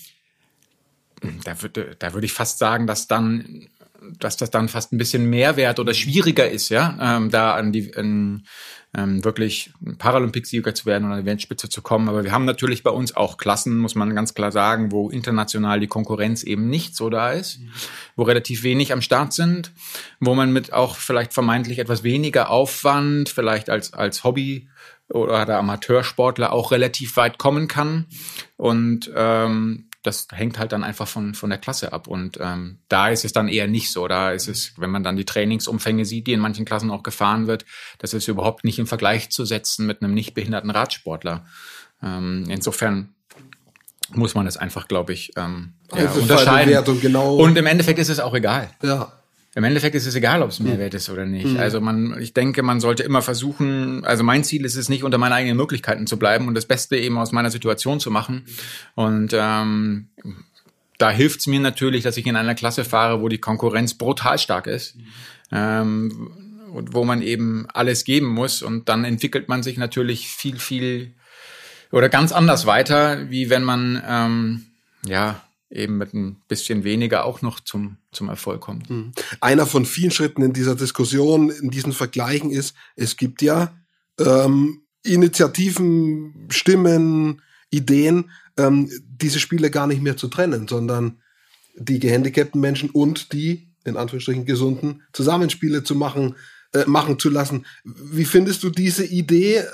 da 1.44 1.62
würde, 1.62 1.94
da 1.98 2.12
würde 2.12 2.26
ich 2.26 2.32
fast 2.32 2.58
sagen, 2.58 2.88
dass 2.88 3.06
dann 3.06 3.68
dass 4.18 4.36
das 4.36 4.50
dann 4.50 4.68
fast 4.68 4.92
ein 4.92 4.98
bisschen 4.98 5.28
mehr 5.28 5.56
wert 5.56 5.78
oder 5.78 5.94
schwieriger 5.94 6.48
ist, 6.48 6.68
ja, 6.68 6.98
ähm, 7.00 7.30
da 7.30 7.54
an 7.54 7.72
die 7.72 7.94
an, 7.96 8.44
ähm, 8.96 9.24
wirklich 9.24 9.72
Paralympicsieger 9.98 10.74
zu 10.74 10.86
werden 10.86 11.04
oder 11.04 11.14
an 11.14 11.20
die 11.20 11.26
Weltspitze 11.26 11.68
zu 11.68 11.82
kommen. 11.82 12.08
Aber 12.08 12.24
wir 12.24 12.32
haben 12.32 12.44
natürlich 12.44 12.82
bei 12.82 12.90
uns 12.90 13.14
auch 13.14 13.36
Klassen, 13.36 13.78
muss 13.78 13.94
man 13.94 14.14
ganz 14.14 14.34
klar 14.34 14.52
sagen, 14.52 14.90
wo 14.90 15.10
international 15.10 15.80
die 15.80 15.86
Konkurrenz 15.86 16.42
eben 16.42 16.68
nicht 16.68 16.96
so 16.96 17.10
da 17.10 17.32
ist, 17.32 17.60
mhm. 17.60 17.70
wo 18.16 18.22
relativ 18.22 18.62
wenig 18.62 18.92
am 18.92 19.02
Start 19.02 19.32
sind, 19.32 19.72
wo 20.20 20.34
man 20.34 20.52
mit 20.52 20.72
auch 20.72 20.96
vielleicht 20.96 21.34
vermeintlich 21.34 21.78
etwas 21.78 22.02
weniger 22.04 22.50
Aufwand, 22.50 23.28
vielleicht 23.28 23.68
als, 23.68 23.92
als 23.92 24.24
Hobby 24.24 24.68
oder 25.08 25.46
der 25.46 25.58
Amateursportler 25.58 26.52
auch 26.52 26.72
relativ 26.72 27.16
weit 27.16 27.38
kommen 27.38 27.68
kann. 27.68 28.06
Und 28.56 29.10
ähm, 29.14 29.85
das 30.06 30.28
hängt 30.32 30.58
halt 30.58 30.72
dann 30.72 30.84
einfach 30.84 31.08
von, 31.08 31.34
von 31.34 31.50
der 31.50 31.58
Klasse 31.58 31.92
ab. 31.92 32.06
Und 32.06 32.38
ähm, 32.40 32.78
da 32.88 33.08
ist 33.08 33.24
es 33.24 33.32
dann 33.32 33.48
eher 33.48 33.66
nicht 33.66 33.90
so. 33.90 34.06
Da 34.08 34.30
ist 34.30 34.48
es, 34.48 34.72
wenn 34.76 34.90
man 34.90 35.02
dann 35.02 35.16
die 35.16 35.24
Trainingsumfänge 35.24 36.04
sieht, 36.04 36.26
die 36.26 36.32
in 36.32 36.40
manchen 36.40 36.64
Klassen 36.64 36.90
auch 36.90 37.02
gefahren 37.02 37.46
wird, 37.46 37.64
das 37.98 38.14
ist 38.14 38.28
überhaupt 38.28 38.64
nicht 38.64 38.78
im 38.78 38.86
Vergleich 38.86 39.30
zu 39.30 39.44
setzen 39.44 39.86
mit 39.86 40.02
einem 40.02 40.14
nicht 40.14 40.34
behinderten 40.34 40.70
Radsportler. 40.70 41.46
Ähm, 42.02 42.44
insofern 42.48 43.14
muss 44.10 44.34
man 44.34 44.46
es 44.46 44.56
einfach, 44.56 44.86
glaube 44.86 45.12
ich, 45.12 45.32
ähm, 45.36 45.74
ja, 45.94 46.10
unterscheiden. 46.12 47.00
Genau. 47.00 47.36
Und 47.36 47.56
im 47.56 47.66
Endeffekt 47.66 47.98
ist 47.98 48.08
es 48.08 48.20
auch 48.20 48.34
egal. 48.34 48.70
Ja. 48.82 49.12
Im 49.56 49.64
Endeffekt 49.64 49.94
ist 49.94 50.04
es 50.04 50.14
egal, 50.14 50.42
ob 50.42 50.50
es 50.50 50.60
mehr 50.60 50.78
wert 50.78 50.92
ist 50.92 51.08
oder 51.08 51.24
nicht. 51.24 51.46
Mhm. 51.46 51.58
Also 51.58 51.80
man, 51.80 52.20
ich 52.20 52.34
denke, 52.34 52.62
man 52.62 52.78
sollte 52.78 53.02
immer 53.02 53.22
versuchen, 53.22 54.04
also 54.04 54.22
mein 54.22 54.44
Ziel 54.44 54.66
ist 54.66 54.76
es 54.76 54.90
nicht, 54.90 55.02
unter 55.02 55.16
meinen 55.16 55.32
eigenen 55.32 55.56
Möglichkeiten 55.56 56.06
zu 56.06 56.18
bleiben 56.18 56.46
und 56.46 56.54
das 56.54 56.66
Beste 56.66 56.98
eben 56.98 57.16
aus 57.16 57.32
meiner 57.32 57.50
Situation 57.50 57.98
zu 57.98 58.10
machen. 58.10 58.44
Und 58.96 59.30
ähm, 59.32 60.08
da 60.98 61.10
hilft 61.10 61.40
es 61.40 61.46
mir 61.46 61.58
natürlich, 61.58 62.02
dass 62.02 62.18
ich 62.18 62.26
in 62.26 62.36
einer 62.36 62.54
Klasse 62.54 62.84
fahre, 62.84 63.22
wo 63.22 63.30
die 63.30 63.38
Konkurrenz 63.38 63.94
brutal 63.94 64.38
stark 64.38 64.66
ist. 64.66 64.98
Ähm, 65.50 66.30
und 66.70 66.92
wo 66.92 67.04
man 67.04 67.22
eben 67.22 67.66
alles 67.72 68.04
geben 68.04 68.26
muss. 68.26 68.60
Und 68.60 68.90
dann 68.90 69.06
entwickelt 69.06 69.48
man 69.48 69.62
sich 69.62 69.78
natürlich 69.78 70.28
viel, 70.28 70.58
viel 70.58 71.14
oder 71.90 72.10
ganz 72.10 72.30
anders 72.30 72.66
weiter, 72.66 73.30
wie 73.30 73.48
wenn 73.48 73.64
man 73.64 74.02
ähm, 74.06 74.66
ja 75.06 75.40
eben 75.70 75.98
mit 75.98 76.14
ein 76.14 76.42
bisschen 76.48 76.84
weniger 76.84 77.24
auch 77.24 77.42
noch 77.42 77.60
zum, 77.60 77.96
zum 78.12 78.28
Erfolg 78.28 78.60
kommt. 78.60 78.88
Mhm. 78.88 79.12
Einer 79.40 79.66
von 79.66 79.84
vielen 79.84 80.10
Schritten 80.10 80.42
in 80.42 80.52
dieser 80.52 80.76
Diskussion, 80.76 81.50
in 81.50 81.70
diesen 81.70 81.92
Vergleichen 81.92 82.50
ist, 82.50 82.74
es 82.94 83.16
gibt 83.16 83.42
ja 83.42 83.76
ähm, 84.18 84.82
Initiativen, 85.02 86.48
Stimmen, 86.50 87.42
Ideen, 87.70 88.30
ähm, 88.56 88.90
diese 89.08 89.40
Spiele 89.40 89.70
gar 89.70 89.86
nicht 89.86 90.02
mehr 90.02 90.16
zu 90.16 90.28
trennen, 90.28 90.68
sondern 90.68 91.20
die 91.76 91.98
gehandicapten 91.98 92.60
Menschen 92.60 92.90
und 92.90 93.32
die, 93.32 93.68
in 93.84 93.96
Anführungsstrichen, 93.96 94.46
gesunden 94.46 95.02
Zusammenspiele 95.12 95.82
zu 95.82 95.94
machen, 95.94 96.36
äh, 96.72 96.84
machen 96.86 97.18
zu 97.18 97.28
lassen. 97.28 97.66
Wie 97.84 98.24
findest 98.24 98.62
du 98.62 98.70
diese 98.70 99.04
Idee? 99.04 99.64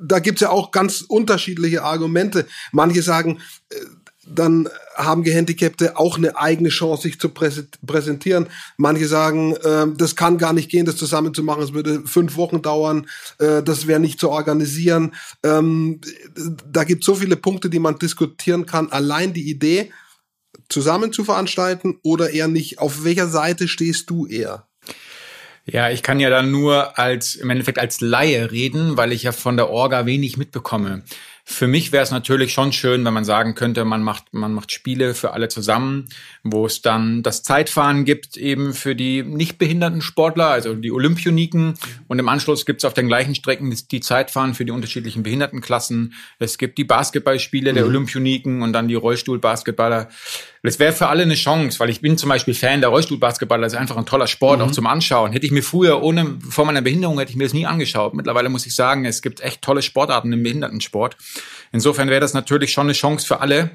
Da 0.00 0.18
gibt's 0.18 0.40
ja 0.40 0.50
auch 0.50 0.70
ganz 0.70 1.02
unterschiedliche 1.02 1.82
Argumente. 1.82 2.46
Manche 2.72 3.02
sagen, 3.02 3.40
äh, 3.70 3.76
dann 4.34 4.68
haben 4.94 5.22
Gehandicapte 5.22 5.96
auch 5.96 6.18
eine 6.18 6.36
eigene 6.36 6.68
Chance, 6.68 7.02
sich 7.02 7.18
zu 7.20 7.30
präsentieren. 7.30 8.48
Manche 8.76 9.06
sagen, 9.06 9.54
äh, 9.56 9.86
das 9.96 10.16
kann 10.16 10.38
gar 10.38 10.52
nicht 10.52 10.70
gehen, 10.70 10.86
das 10.86 10.96
zusammen 10.96 11.34
zu 11.34 11.42
machen. 11.42 11.62
Es 11.62 11.72
würde 11.72 12.02
fünf 12.04 12.36
Wochen 12.36 12.62
dauern. 12.62 13.06
Äh, 13.38 13.62
das 13.62 13.86
wäre 13.86 14.00
nicht 14.00 14.20
zu 14.20 14.30
organisieren. 14.30 15.14
Ähm, 15.42 16.00
da 16.70 16.84
gibt 16.84 17.02
es 17.02 17.06
so 17.06 17.14
viele 17.14 17.36
Punkte, 17.36 17.70
die 17.70 17.78
man 17.78 17.98
diskutieren 17.98 18.66
kann. 18.66 18.90
Allein 18.90 19.32
die 19.32 19.48
Idee, 19.48 19.92
zusammen 20.68 21.12
zu 21.12 21.24
veranstalten 21.24 21.98
oder 22.02 22.30
eher 22.30 22.48
nicht. 22.48 22.78
Auf 22.78 23.04
welcher 23.04 23.28
Seite 23.28 23.68
stehst 23.68 24.10
du 24.10 24.26
eher? 24.26 24.66
Ja, 25.70 25.90
ich 25.90 26.02
kann 26.02 26.18
ja 26.18 26.30
dann 26.30 26.50
nur 26.50 26.98
als 26.98 27.34
im 27.34 27.50
Endeffekt 27.50 27.78
als 27.78 28.00
Laie 28.00 28.50
reden, 28.50 28.96
weil 28.96 29.12
ich 29.12 29.24
ja 29.24 29.32
von 29.32 29.56
der 29.58 29.68
Orga 29.68 30.06
wenig 30.06 30.38
mitbekomme. 30.38 31.02
Für 31.50 31.66
mich 31.66 31.92
wäre 31.92 32.04
es 32.04 32.10
natürlich 32.10 32.52
schon 32.52 32.72
schön, 32.72 33.06
wenn 33.06 33.14
man 33.14 33.24
sagen 33.24 33.54
könnte, 33.54 33.86
man 33.86 34.02
macht, 34.02 34.34
man 34.34 34.52
macht 34.52 34.70
Spiele 34.70 35.14
für 35.14 35.32
alle 35.32 35.48
zusammen, 35.48 36.10
wo 36.44 36.66
es 36.66 36.82
dann 36.82 37.22
das 37.22 37.42
Zeitfahren 37.42 38.04
gibt, 38.04 38.36
eben 38.36 38.74
für 38.74 38.94
die 38.94 39.22
nicht 39.22 39.56
behinderten 39.56 40.02
Sportler, 40.02 40.48
also 40.48 40.74
die 40.74 40.92
Olympioniken. 40.92 41.72
Und 42.06 42.18
im 42.18 42.28
Anschluss 42.28 42.66
gibt 42.66 42.82
es 42.82 42.84
auf 42.84 42.92
den 42.92 43.08
gleichen 43.08 43.34
Strecken 43.34 43.74
die 43.90 44.00
Zeitfahren 44.00 44.52
für 44.52 44.66
die 44.66 44.72
unterschiedlichen 44.72 45.22
Behindertenklassen. 45.22 46.12
Es 46.38 46.58
gibt 46.58 46.76
die 46.76 46.84
Basketballspiele 46.84 47.72
mhm. 47.72 47.76
der 47.76 47.86
Olympioniken 47.86 48.60
und 48.60 48.74
dann 48.74 48.86
die 48.86 48.94
Rollstuhlbasketballer. 48.94 50.10
Das 50.62 50.78
wäre 50.78 50.92
für 50.92 51.06
alle 51.06 51.22
eine 51.22 51.34
Chance, 51.34 51.78
weil 51.78 51.90
ich 51.90 52.00
bin 52.00 52.18
zum 52.18 52.28
Beispiel 52.28 52.54
Fan 52.54 52.80
der 52.80 52.90
Rollstuhlbasketballer. 52.90 53.62
Das 53.62 53.74
ist 53.74 53.78
einfach 53.78 53.96
ein 53.96 54.06
toller 54.06 54.26
Sport, 54.26 54.58
mhm. 54.58 54.64
auch 54.66 54.70
zum 54.72 54.86
Anschauen. 54.86 55.32
Hätte 55.32 55.46
ich 55.46 55.52
mir 55.52 55.62
früher 55.62 56.02
ohne, 56.02 56.38
vor 56.48 56.64
meiner 56.64 56.82
Behinderung 56.82 57.18
hätte 57.18 57.30
ich 57.30 57.36
mir 57.36 57.44
das 57.44 57.52
nie 57.52 57.66
angeschaut. 57.66 58.14
Mittlerweile 58.14 58.48
muss 58.48 58.66
ich 58.66 58.74
sagen, 58.74 59.04
es 59.04 59.22
gibt 59.22 59.40
echt 59.40 59.62
tolle 59.62 59.82
Sportarten 59.82 60.32
im 60.32 60.42
Behindertensport. 60.42 61.16
Insofern 61.72 62.08
wäre 62.08 62.20
das 62.20 62.34
natürlich 62.34 62.72
schon 62.72 62.86
eine 62.86 62.92
Chance 62.92 63.26
für 63.26 63.40
alle. 63.40 63.70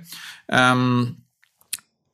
Ähm, 0.50 1.18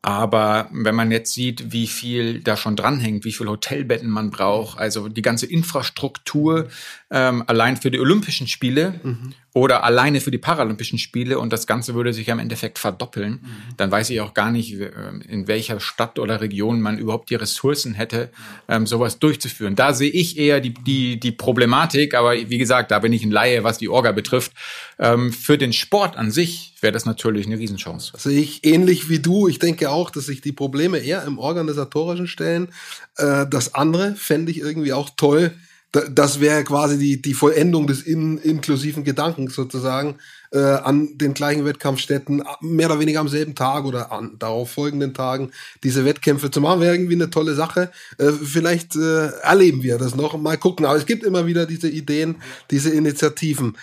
aber 0.02 0.70
wenn 0.72 0.96
man 0.96 1.12
jetzt 1.12 1.34
sieht, 1.34 1.74
wie 1.74 1.88
viel 1.88 2.40
da 2.40 2.56
schon 2.56 2.78
dranhängt, 2.78 3.26
wie 3.26 3.34
viel 3.34 3.48
Hotelbetten 3.48 4.10
man 4.10 4.30
braucht, 4.30 4.80
also 4.80 5.10
die 5.10 5.22
ganze 5.22 5.46
Infrastruktur 5.46 6.70
ähm, 7.12 7.44
allein 7.48 7.78
für 7.78 7.92
die 7.92 8.00
Olympischen 8.00 8.48
Spiele 8.48 9.00
mhm 9.04 9.34
oder 9.54 9.84
alleine 9.84 10.22
für 10.22 10.32
die 10.32 10.38
Paralympischen 10.38 11.00
Spiele 11.00 11.40
und 11.40 11.52
das 11.52 11.66
Ganze 11.66 11.96
würde 11.96 12.14
sich 12.14 12.32
am 12.32 12.40
Endeffekt 12.40 12.78
verdoppeln, 12.78 13.34
mhm. 13.34 13.76
dann 13.78 13.92
weiß 13.92 14.12
ich 14.12 14.22
auch 14.22 14.34
gar 14.34 14.52
nicht, 14.52 14.74
ähm, 14.74 15.22
in 15.28 15.48
welcher 15.48 15.80
Stadt 15.80 16.20
oder 16.20 16.40
Region 16.42 16.82
man 16.82 17.00
überhaupt 17.00 17.32
die 17.32 17.36
Ressourcen 17.36 17.96
hätte, 17.96 18.30
ähm, 18.68 18.86
sowas 18.86 19.18
durchzuführen. 19.18 19.76
Da 19.76 19.94
sehe 19.94 20.12
ich 20.12 20.38
eher 20.38 20.60
die, 20.60 20.74
die, 20.74 21.20
die 21.20 21.32
Problematik, 21.32 22.14
aber 22.14 22.34
wie 22.34 22.58
gesagt, 22.60 22.92
da 22.92 23.00
bin 23.00 23.12
ich 23.12 23.24
ein 23.24 23.32
Laie, 23.32 23.64
was 23.64 23.80
die 23.80 23.90
Orga 23.90 24.12
betrifft. 24.12 24.52
Ähm, 25.00 25.34
für 25.34 25.58
den 25.58 25.74
Sport 25.74 26.16
an 26.16 26.30
sich 26.30 26.76
wäre 26.82 26.94
das 26.94 27.06
natürlich 27.06 27.48
eine 27.48 27.58
Riesenchance. 27.58 28.14
Sehe 28.18 28.40
ich 28.40 28.64
ähnlich 28.66 29.10
wie 29.10 29.20
du. 29.20 29.48
Ich 29.48 29.58
denke 29.58 29.90
auch, 29.90 30.12
dass 30.12 30.28
sich 30.28 30.42
die 30.42 30.52
Probleme 30.52 31.00
eher 31.00 31.24
im 31.24 31.40
Organisatorischen 31.40 32.28
stellen. 32.28 32.70
Äh, 33.18 33.48
das 33.50 33.74
andere 33.74 34.16
fände 34.16 34.52
ich 34.52 34.60
irgendwie 34.60 34.94
auch 34.94 35.10
toll, 35.18 35.56
das 35.92 36.40
wäre 36.40 36.64
quasi 36.64 37.00
die, 37.00 37.22
die 37.22 37.34
Vollendung 37.34 37.88
des 37.88 38.04
in, 38.04 38.38
inklusiven 38.38 39.04
Gedankens 39.04 39.56
sozusagen 39.56 40.18
äh, 40.52 40.60
an 40.60 41.18
den 41.18 41.34
gleichen 41.34 41.66
Wettkampfstätten, 41.66 42.44
mehr 42.62 42.92
oder 42.92 43.00
weniger 43.00 43.20
am 43.20 43.28
selben 43.28 43.56
Tag 43.56 43.86
oder 43.86 44.12
an 44.12 44.36
darauf 44.38 44.70
folgenden 44.72 45.16
Tagen 45.16 45.52
diese 45.84 46.06
Wettkämpfe 46.06 46.52
zu 46.52 46.62
machen, 46.62 46.82
wäre 46.82 46.94
irgendwie 46.94 47.16
eine 47.16 47.32
tolle 47.32 47.56
Sache. 47.56 47.92
Äh, 48.20 48.32
vielleicht 48.32 48.96
äh, 48.96 49.30
erleben 49.42 49.82
wir 49.82 49.98
das 49.98 50.16
noch, 50.16 50.38
mal 50.38 50.58
gucken. 50.58 50.86
Aber 50.86 50.96
es 50.96 51.08
gibt 51.08 51.24
immer 51.24 51.48
wieder 51.48 51.66
diese 51.66 51.90
Ideen, 51.90 52.36
diese 52.70 52.92
Initiativen 52.92 53.76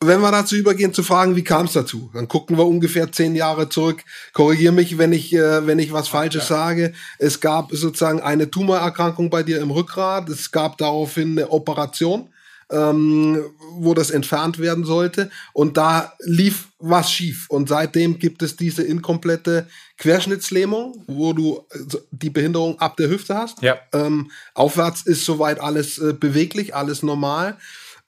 wenn 0.00 0.20
wir 0.20 0.30
dazu 0.30 0.54
übergehen 0.56 0.94
zu 0.94 1.02
fragen, 1.02 1.34
wie 1.34 1.42
kam 1.44 1.66
es 1.66 1.72
dazu, 1.72 2.10
dann 2.14 2.28
gucken 2.28 2.56
wir 2.56 2.66
ungefähr 2.66 3.10
zehn 3.10 3.34
Jahre 3.34 3.68
zurück. 3.68 4.04
Korrigiere 4.32 4.72
mich, 4.72 4.96
wenn 4.96 5.12
ich 5.12 5.32
äh, 5.34 5.66
wenn 5.66 5.78
ich 5.78 5.92
was 5.92 6.08
Falsches 6.08 6.48
ja. 6.48 6.56
sage. 6.56 6.92
Es 7.18 7.40
gab 7.40 7.72
sozusagen 7.72 8.20
eine 8.20 8.50
Tumorerkrankung 8.50 9.28
bei 9.28 9.42
dir 9.42 9.60
im 9.60 9.70
Rückgrat. 9.70 10.28
Es 10.28 10.52
gab 10.52 10.78
daraufhin 10.78 11.32
eine 11.32 11.50
Operation, 11.50 12.28
ähm, 12.70 13.44
wo 13.72 13.92
das 13.92 14.10
entfernt 14.10 14.60
werden 14.60 14.84
sollte. 14.84 15.30
Und 15.52 15.76
da 15.76 16.12
lief 16.20 16.68
was 16.78 17.10
schief. 17.10 17.46
Und 17.48 17.68
seitdem 17.68 18.20
gibt 18.20 18.42
es 18.42 18.54
diese 18.54 18.84
inkomplette 18.84 19.66
Querschnittslähmung, 19.96 21.02
wo 21.08 21.32
du 21.32 21.66
äh, 21.72 21.78
die 22.12 22.30
Behinderung 22.30 22.78
ab 22.78 22.96
der 22.98 23.08
Hüfte 23.08 23.34
hast. 23.34 23.62
Ja. 23.62 23.78
Ähm, 23.92 24.30
aufwärts 24.54 25.02
ist 25.02 25.24
soweit 25.24 25.58
alles 25.60 25.98
äh, 25.98 26.12
beweglich, 26.12 26.76
alles 26.76 27.02
normal 27.02 27.56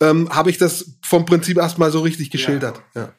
ähm, 0.01 0.29
habe 0.31 0.51
ich 0.51 0.59
das 0.59 0.97
vom 1.03 1.25
Prinzip 1.25 1.59
erstmal 1.59 1.91
so 1.91 2.01
richtig 2.01 2.31
geschildert. 2.31 2.81
Ja. 2.95 3.03
ja. 3.03 3.13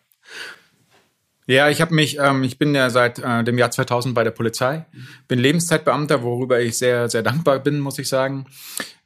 Ja, 1.47 1.69
ich 1.69 1.81
habe 1.81 1.93
mich, 1.93 2.17
ähm, 2.17 2.43
ich 2.43 2.57
bin 2.57 2.73
ja 2.73 2.89
seit 2.89 3.19
äh, 3.19 3.43
dem 3.43 3.57
Jahr 3.57 3.71
2000 3.71 4.15
bei 4.15 4.23
der 4.23 4.31
Polizei, 4.31 4.85
bin 5.27 5.39
Lebenszeitbeamter, 5.39 6.23
worüber 6.23 6.61
ich 6.61 6.77
sehr, 6.77 7.09
sehr 7.09 7.23
dankbar 7.23 7.59
bin, 7.59 7.79
muss 7.79 7.99
ich 7.99 8.07
sagen, 8.07 8.45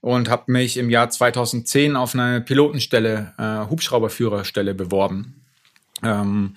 und 0.02 0.30
habe 0.30 0.52
mich 0.52 0.78
im 0.78 0.92
Jahr 0.92 1.10
2010 1.10 1.96
auf 1.96 2.14
eine 2.14 2.42
Pilotenstelle, 2.42 3.34
äh, 3.40 3.70
Hubschrauberführerstelle 3.70 4.76
beworben. 4.76 5.42
Ähm, 6.04 6.56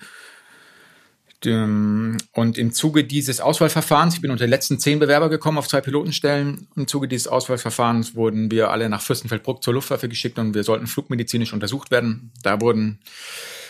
und 1.45 2.57
im 2.57 2.73
Zuge 2.73 3.03
dieses 3.03 3.39
Auswahlverfahrens, 3.39 4.15
ich 4.15 4.21
bin 4.21 4.31
unter 4.31 4.45
den 4.45 4.49
letzten 4.49 4.79
zehn 4.79 4.99
Bewerber 4.99 5.29
gekommen 5.29 5.57
auf 5.57 5.67
zwei 5.67 5.81
Pilotenstellen, 5.81 6.67
im 6.75 6.87
Zuge 6.87 7.07
dieses 7.07 7.27
Auswahlverfahrens 7.27 8.15
wurden 8.15 8.51
wir 8.51 8.71
alle 8.71 8.89
nach 8.89 9.01
Fürstenfeldbruck 9.01 9.63
zur 9.63 9.73
Luftwaffe 9.73 10.09
geschickt 10.09 10.37
und 10.37 10.53
wir 10.53 10.63
sollten 10.63 10.87
flugmedizinisch 10.87 11.53
untersucht 11.53 11.91
werden. 11.91 12.31
Da 12.43 12.59
wurden 12.59 12.99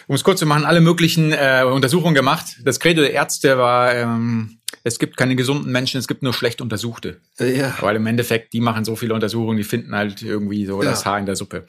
um 0.09 0.15
es 0.15 0.23
kurz 0.23 0.39
zu 0.39 0.47
machen, 0.47 0.65
alle 0.65 0.81
möglichen 0.81 1.31
äh, 1.31 1.63
Untersuchungen 1.63 2.15
gemacht. 2.15 2.57
Das 2.63 2.79
Credo 2.79 2.99
der 3.01 3.13
Ärzte 3.13 3.59
war, 3.59 3.93
ähm, 3.93 4.57
es 4.83 4.97
gibt 4.97 5.17
keine 5.17 5.35
gesunden 5.35 5.71
Menschen, 5.71 5.99
es 5.99 6.07
gibt 6.07 6.23
nur 6.23 6.33
schlecht 6.33 6.61
Untersuchte. 6.61 7.21
Ja. 7.39 7.75
Weil 7.79 7.97
im 7.97 8.07
Endeffekt, 8.07 8.53
die 8.53 8.59
machen 8.59 8.85
so 8.85 8.95
viele 8.95 9.13
Untersuchungen, 9.13 9.57
die 9.57 9.63
finden 9.63 9.93
halt 9.93 10.23
irgendwie 10.23 10.65
so 10.65 10.81
ja. 10.81 10.89
das 10.89 11.05
Haar 11.05 11.19
in 11.19 11.27
der 11.27 11.35
Suppe. 11.35 11.67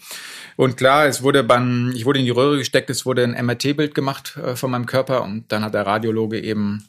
Und 0.56 0.78
klar, 0.78 1.06
es 1.06 1.22
wurde 1.22 1.44
beim, 1.44 1.92
ich 1.94 2.06
wurde 2.06 2.20
in 2.20 2.24
die 2.24 2.30
Röhre 2.30 2.56
gesteckt, 2.56 2.88
es 2.88 3.04
wurde 3.04 3.24
ein 3.24 3.44
MRT-Bild 3.44 3.94
gemacht 3.94 4.38
äh, 4.42 4.56
von 4.56 4.70
meinem 4.70 4.86
Körper 4.86 5.22
und 5.22 5.52
dann 5.52 5.62
hat 5.62 5.74
der 5.74 5.86
Radiologe 5.86 6.40
eben 6.40 6.88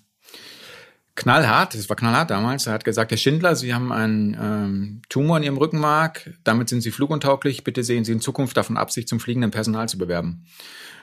knallhart, 1.16 1.74
das 1.74 1.90
war 1.90 1.98
knallhart 1.98 2.30
damals, 2.30 2.66
er 2.66 2.72
hat 2.72 2.86
gesagt, 2.86 3.12
Herr 3.12 3.18
Schindler, 3.18 3.58
Sie 3.58 3.74
haben 3.74 3.92
einen 3.92 4.38
ähm, 4.42 5.02
Tumor 5.10 5.36
in 5.36 5.44
Ihrem 5.44 5.58
Rückenmark, 5.58 6.32
damit 6.46 6.70
sind 6.70 6.80
Sie 6.80 6.92
fluguntauglich, 6.92 7.66
bitte 7.66 7.84
sehen 7.84 8.06
Sie 8.06 8.14
in 8.14 8.22
Zukunft 8.22 8.56
davon 8.56 8.78
ab, 8.78 8.90
sich 8.90 9.06
zum 9.06 9.20
fliegenden 9.20 9.52
Personal 9.52 9.90
zu 9.90 9.98
bewerben. 9.98 10.46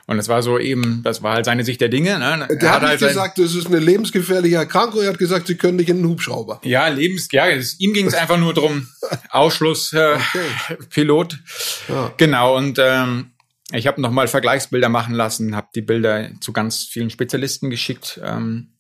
Und 0.08 0.16
das 0.16 0.26
war 0.26 0.42
so 0.42 0.58
eben, 0.58 1.02
das 1.04 1.22
war 1.22 1.34
halt 1.34 1.44
seine 1.44 1.64
Sicht 1.64 1.80
der 1.80 1.88
Dinge. 1.88 2.18
Ne? 2.18 2.48
Der 2.60 2.72
hat, 2.72 2.80
hat 2.80 2.88
halt 2.88 3.00
gesagt, 3.00 3.38
das 3.38 3.54
ist 3.54 3.66
eine 3.66 3.78
lebensgefährliche 3.78 4.56
Erkrankung. 4.56 5.02
Er 5.02 5.10
hat 5.10 5.18
gesagt, 5.18 5.46
Sie 5.46 5.56
können 5.56 5.76
nicht 5.76 5.90
in 5.90 5.98
den 5.98 6.08
Hubschrauber. 6.08 6.60
Ja, 6.64 6.88
lebens, 6.88 7.28
ja, 7.30 7.46
es, 7.46 7.78
ihm 7.78 7.92
ging 7.92 8.06
es 8.06 8.14
einfach 8.14 8.38
nur 8.38 8.54
drum, 8.54 8.88
Ausschluss, 9.30 9.92
äh, 9.92 10.16
okay. 10.16 10.78
Pilot. 10.90 11.38
Ja. 11.88 12.12
Genau, 12.16 12.56
und 12.56 12.80
ähm, 12.82 13.32
ich 13.70 13.86
habe 13.86 14.00
nochmal 14.00 14.26
Vergleichsbilder 14.26 14.88
machen 14.88 15.14
lassen, 15.14 15.54
habe 15.54 15.68
die 15.74 15.82
Bilder 15.82 16.30
zu 16.40 16.52
ganz 16.52 16.84
vielen 16.84 17.10
Spezialisten 17.10 17.70
geschickt. 17.70 18.18
Ähm, 18.24 18.72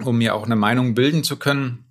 um 0.00 0.18
mir 0.18 0.34
auch 0.34 0.44
eine 0.44 0.56
Meinung 0.56 0.94
bilden 0.94 1.24
zu 1.24 1.36
können. 1.36 1.84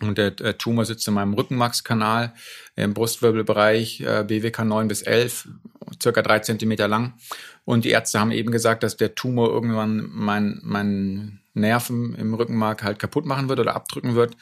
Und 0.00 0.18
der, 0.18 0.32
der 0.32 0.58
Tumor 0.58 0.84
sitzt 0.84 1.06
in 1.06 1.14
meinem 1.14 1.34
Rückenmarkskanal 1.34 2.34
im 2.74 2.94
Brustwirbelbereich, 2.94 4.00
äh, 4.00 4.24
BWK 4.26 4.64
9 4.64 4.88
bis 4.88 5.02
11, 5.02 5.48
circa 6.02 6.22
drei 6.22 6.40
Zentimeter 6.40 6.88
lang. 6.88 7.14
Und 7.64 7.84
die 7.84 7.90
Ärzte 7.90 8.20
haben 8.20 8.30
eben 8.30 8.50
gesagt, 8.50 8.82
dass 8.82 8.96
der 8.96 9.14
Tumor 9.14 9.48
irgendwann 9.48 10.08
meinen 10.10 10.60
mein 10.62 11.40
Nerven 11.54 12.14
im 12.16 12.34
Rückenmark 12.34 12.82
halt 12.82 12.98
kaputt 12.98 13.26
machen 13.26 13.48
wird 13.48 13.60
oder 13.60 13.74
abdrücken 13.74 14.14
wird. 14.14 14.36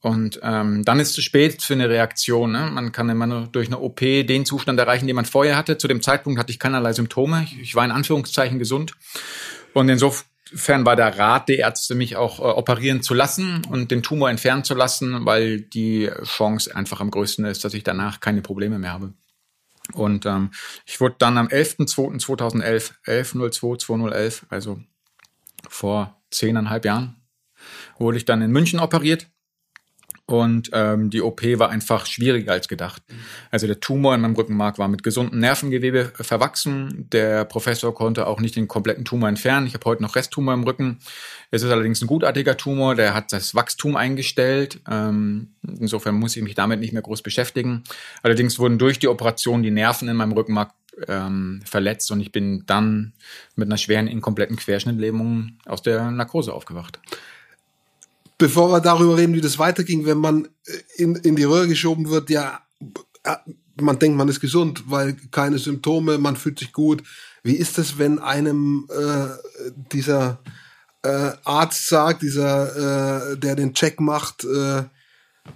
Und 0.00 0.40
ähm, 0.42 0.84
dann 0.84 0.98
ist 0.98 1.10
es 1.10 1.14
zu 1.14 1.22
spät 1.22 1.62
für 1.62 1.74
eine 1.74 1.88
Reaktion. 1.88 2.52
Ne? 2.52 2.68
Man 2.72 2.92
kann 2.92 3.08
immer 3.08 3.26
nur 3.26 3.46
durch 3.46 3.68
eine 3.68 3.78
OP 3.78 4.00
den 4.00 4.44
Zustand 4.44 4.78
erreichen, 4.78 5.06
den 5.06 5.16
man 5.16 5.24
vorher 5.24 5.56
hatte. 5.56 5.78
Zu 5.78 5.88
dem 5.88 6.02
Zeitpunkt 6.02 6.38
hatte 6.40 6.50
ich 6.50 6.58
keinerlei 6.58 6.92
Symptome. 6.92 7.44
Ich, 7.44 7.60
ich 7.60 7.74
war 7.74 7.84
in 7.84 7.92
Anführungszeichen 7.92 8.58
gesund. 8.58 8.94
Und 9.72 9.88
insofern 9.88 10.26
Insofern 10.52 10.84
war 10.84 10.96
der 10.96 11.18
Rat 11.18 11.48
der 11.48 11.60
Ärzte, 11.60 11.94
mich 11.94 12.16
auch 12.16 12.38
äh, 12.38 12.42
operieren 12.42 13.02
zu 13.02 13.14
lassen 13.14 13.62
und 13.70 13.90
den 13.90 14.02
Tumor 14.02 14.28
entfernen 14.28 14.64
zu 14.64 14.74
lassen, 14.74 15.24
weil 15.24 15.62
die 15.62 16.10
Chance 16.24 16.76
einfach 16.76 17.00
am 17.00 17.10
größten 17.10 17.46
ist, 17.46 17.64
dass 17.64 17.72
ich 17.72 17.84
danach 17.84 18.20
keine 18.20 18.42
Probleme 18.42 18.78
mehr 18.78 18.92
habe. 18.92 19.14
Und 19.92 20.26
ähm, 20.26 20.52
ich 20.86 21.00
wurde 21.00 21.16
dann 21.18 21.38
am 21.38 21.48
11.02.2011, 21.48 22.92
11.02.2011, 23.04 24.42
also 24.48 24.80
vor 25.68 26.22
zehneinhalb 26.30 26.84
Jahren, 26.84 27.16
wurde 27.98 28.16
ich 28.16 28.24
dann 28.24 28.42
in 28.42 28.52
München 28.52 28.80
operiert 28.80 29.31
und 30.26 30.70
ähm, 30.72 31.10
die 31.10 31.20
OP 31.20 31.42
war 31.58 31.70
einfach 31.70 32.06
schwieriger 32.06 32.52
als 32.52 32.68
gedacht. 32.68 33.02
Also 33.50 33.66
der 33.66 33.80
Tumor 33.80 34.14
in 34.14 34.20
meinem 34.20 34.36
Rückenmark 34.36 34.78
war 34.78 34.86
mit 34.86 35.02
gesundem 35.02 35.40
Nervengewebe 35.40 36.12
verwachsen. 36.14 37.08
Der 37.12 37.44
Professor 37.44 37.92
konnte 37.92 38.26
auch 38.26 38.40
nicht 38.40 38.54
den 38.54 38.68
kompletten 38.68 39.04
Tumor 39.04 39.28
entfernen. 39.28 39.66
Ich 39.66 39.74
habe 39.74 39.84
heute 39.84 40.02
noch 40.02 40.14
Resttumor 40.14 40.54
im 40.54 40.62
Rücken. 40.62 41.00
Es 41.50 41.62
ist 41.62 41.70
allerdings 41.70 42.00
ein 42.02 42.06
gutartiger 42.06 42.56
Tumor, 42.56 42.94
der 42.94 43.14
hat 43.14 43.32
das 43.32 43.54
Wachstum 43.54 43.96
eingestellt. 43.96 44.80
Ähm, 44.88 45.54
insofern 45.62 46.14
muss 46.14 46.36
ich 46.36 46.42
mich 46.42 46.54
damit 46.54 46.80
nicht 46.80 46.92
mehr 46.92 47.02
groß 47.02 47.22
beschäftigen. 47.22 47.82
Allerdings 48.22 48.58
wurden 48.58 48.78
durch 48.78 49.00
die 49.00 49.08
Operation 49.08 49.62
die 49.62 49.72
Nerven 49.72 50.08
in 50.08 50.16
meinem 50.16 50.32
Rückenmark 50.32 50.72
ähm, 51.08 51.62
verletzt 51.64 52.10
und 52.12 52.20
ich 52.20 52.32
bin 52.32 52.64
dann 52.66 53.12
mit 53.56 53.66
einer 53.66 53.78
schweren 53.78 54.06
inkompletten 54.06 54.56
Querschnittlähmung 54.56 55.58
aus 55.66 55.82
der 55.82 56.10
Narkose 56.10 56.52
aufgewacht 56.52 57.00
bevor 58.42 58.72
wir 58.72 58.80
darüber 58.80 59.16
reden, 59.16 59.34
wie 59.34 59.40
das 59.40 59.60
weiterging, 59.60 60.04
wenn 60.04 60.18
man 60.18 60.48
äh, 60.66 61.02
in, 61.02 61.14
in 61.14 61.36
die 61.36 61.44
Röhre 61.44 61.68
geschoben 61.68 62.10
wird, 62.10 62.28
ja, 62.28 62.60
äh, 63.22 63.36
man 63.80 64.00
denkt, 64.00 64.18
man 64.18 64.28
ist 64.28 64.40
gesund, 64.40 64.82
weil 64.88 65.14
keine 65.30 65.58
Symptome, 65.58 66.18
man 66.18 66.34
fühlt 66.34 66.58
sich 66.58 66.72
gut. 66.72 67.04
Wie 67.44 67.54
ist 67.54 67.78
es, 67.78 67.98
wenn 67.98 68.18
einem 68.18 68.88
äh, 68.90 69.28
dieser 69.92 70.40
äh, 71.04 71.30
Arzt 71.44 71.86
sagt, 71.86 72.22
dieser, 72.22 73.30
äh, 73.32 73.38
der 73.38 73.54
den 73.54 73.74
Check 73.74 74.00
macht, 74.00 74.42
äh, 74.42 74.82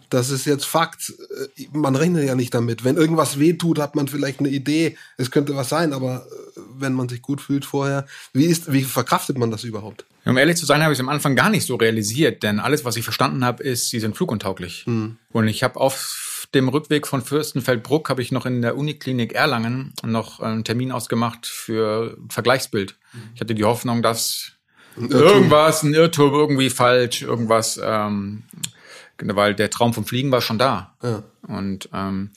das 0.08 0.30
ist 0.30 0.44
jetzt 0.44 0.66
Fakt. 0.66 1.12
Äh, 1.56 1.66
man 1.72 1.96
rechnet 1.96 2.24
ja 2.24 2.36
nicht 2.36 2.54
damit. 2.54 2.84
Wenn 2.84 2.96
irgendwas 2.96 3.40
wehtut, 3.40 3.80
hat 3.80 3.96
man 3.96 4.06
vielleicht 4.06 4.38
eine 4.38 4.48
Idee, 4.48 4.96
es 5.16 5.32
könnte 5.32 5.56
was 5.56 5.70
sein, 5.70 5.92
aber 5.92 6.24
wenn 6.78 6.92
man 6.92 7.08
sich 7.08 7.20
gut 7.20 7.40
fühlt 7.40 7.64
vorher, 7.64 8.06
wie 8.32 8.44
ist, 8.44 8.72
wie 8.72 8.84
verkraftet 8.84 9.38
man 9.38 9.50
das 9.50 9.64
überhaupt? 9.64 10.06
Um 10.26 10.36
ehrlich 10.36 10.56
zu 10.56 10.66
sein, 10.66 10.82
habe 10.82 10.92
ich 10.92 10.98
es 10.98 11.02
am 11.02 11.08
Anfang 11.08 11.36
gar 11.36 11.50
nicht 11.50 11.66
so 11.66 11.76
realisiert, 11.76 12.42
denn 12.42 12.58
alles, 12.58 12.84
was 12.84 12.96
ich 12.96 13.04
verstanden 13.04 13.44
habe, 13.44 13.62
ist, 13.62 13.90
sie 13.90 14.00
sind 14.00 14.16
fluguntauglich. 14.16 14.84
Mhm. 14.86 15.18
Und 15.30 15.48
ich 15.48 15.62
habe 15.62 15.78
auf 15.78 16.48
dem 16.54 16.68
Rückweg 16.68 17.06
von 17.06 17.22
Fürstenfeldbruck 17.22 18.08
habe 18.10 18.22
ich 18.22 18.32
noch 18.32 18.46
in 18.46 18.62
der 18.62 18.76
Uniklinik 18.76 19.34
Erlangen 19.34 19.92
noch 20.04 20.40
einen 20.40 20.64
Termin 20.64 20.92
ausgemacht 20.92 21.46
für 21.46 22.16
Vergleichsbild. 22.28 22.96
Mhm. 23.12 23.18
Ich 23.34 23.40
hatte 23.40 23.54
die 23.54 23.64
Hoffnung, 23.64 24.02
dass 24.02 24.52
ein 24.96 25.10
irgendwas, 25.10 25.82
ein 25.82 25.94
Irrtum 25.94 26.32
irgendwie 26.32 26.70
falsch, 26.70 27.22
irgendwas, 27.22 27.80
ähm, 27.82 28.44
weil 29.18 29.54
der 29.54 29.70
Traum 29.70 29.94
vom 29.94 30.06
Fliegen 30.06 30.32
war 30.32 30.40
schon 30.40 30.58
da. 30.58 30.94
Ja. 31.02 31.22
Und 31.46 31.88
ähm, 31.92 32.30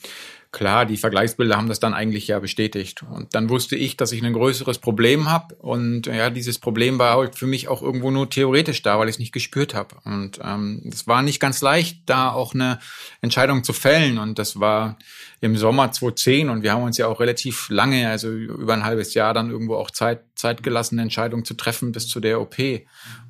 klar, 0.52 0.84
die 0.84 0.96
Vergleichsbilder 0.96 1.56
haben 1.56 1.68
das 1.68 1.80
dann 1.80 1.94
eigentlich 1.94 2.26
ja 2.26 2.38
bestätigt. 2.38 3.02
Und 3.02 3.34
dann 3.34 3.48
wusste 3.48 3.76
ich, 3.76 3.96
dass 3.96 4.12
ich 4.12 4.24
ein 4.24 4.32
größeres 4.32 4.78
Problem 4.78 5.30
habe. 5.30 5.54
Und 5.56 6.06
ja, 6.06 6.30
dieses 6.30 6.58
Problem 6.58 6.98
war 6.98 7.16
halt 7.16 7.36
für 7.36 7.46
mich 7.46 7.68
auch 7.68 7.82
irgendwo 7.82 8.10
nur 8.10 8.28
theoretisch 8.28 8.82
da, 8.82 8.98
weil 8.98 9.08
ich 9.08 9.16
es 9.16 9.18
nicht 9.20 9.32
gespürt 9.32 9.74
habe. 9.74 9.96
Und 10.04 10.40
ähm, 10.42 10.82
es 10.90 11.06
war 11.06 11.22
nicht 11.22 11.40
ganz 11.40 11.60
leicht, 11.60 12.02
da 12.06 12.32
auch 12.32 12.54
eine 12.54 12.80
Entscheidung 13.20 13.62
zu 13.62 13.72
fällen. 13.72 14.18
Und 14.18 14.38
das 14.38 14.58
war 14.58 14.98
im 15.40 15.56
Sommer 15.56 15.92
2010 15.92 16.50
und 16.50 16.62
wir 16.62 16.72
haben 16.72 16.82
uns 16.82 16.98
ja 16.98 17.06
auch 17.06 17.20
relativ 17.20 17.70
lange, 17.70 18.10
also 18.10 18.30
über 18.30 18.74
ein 18.74 18.84
halbes 18.84 19.14
Jahr 19.14 19.32
dann 19.32 19.50
irgendwo 19.50 19.76
auch 19.76 19.90
Zeit, 19.90 20.22
Zeit 20.34 20.62
gelassen, 20.62 20.96
eine 20.96 21.02
Entscheidung 21.02 21.44
zu 21.44 21.54
treffen 21.54 21.92
bis 21.92 22.08
zu 22.08 22.20
der 22.20 22.40
OP. 22.40 22.56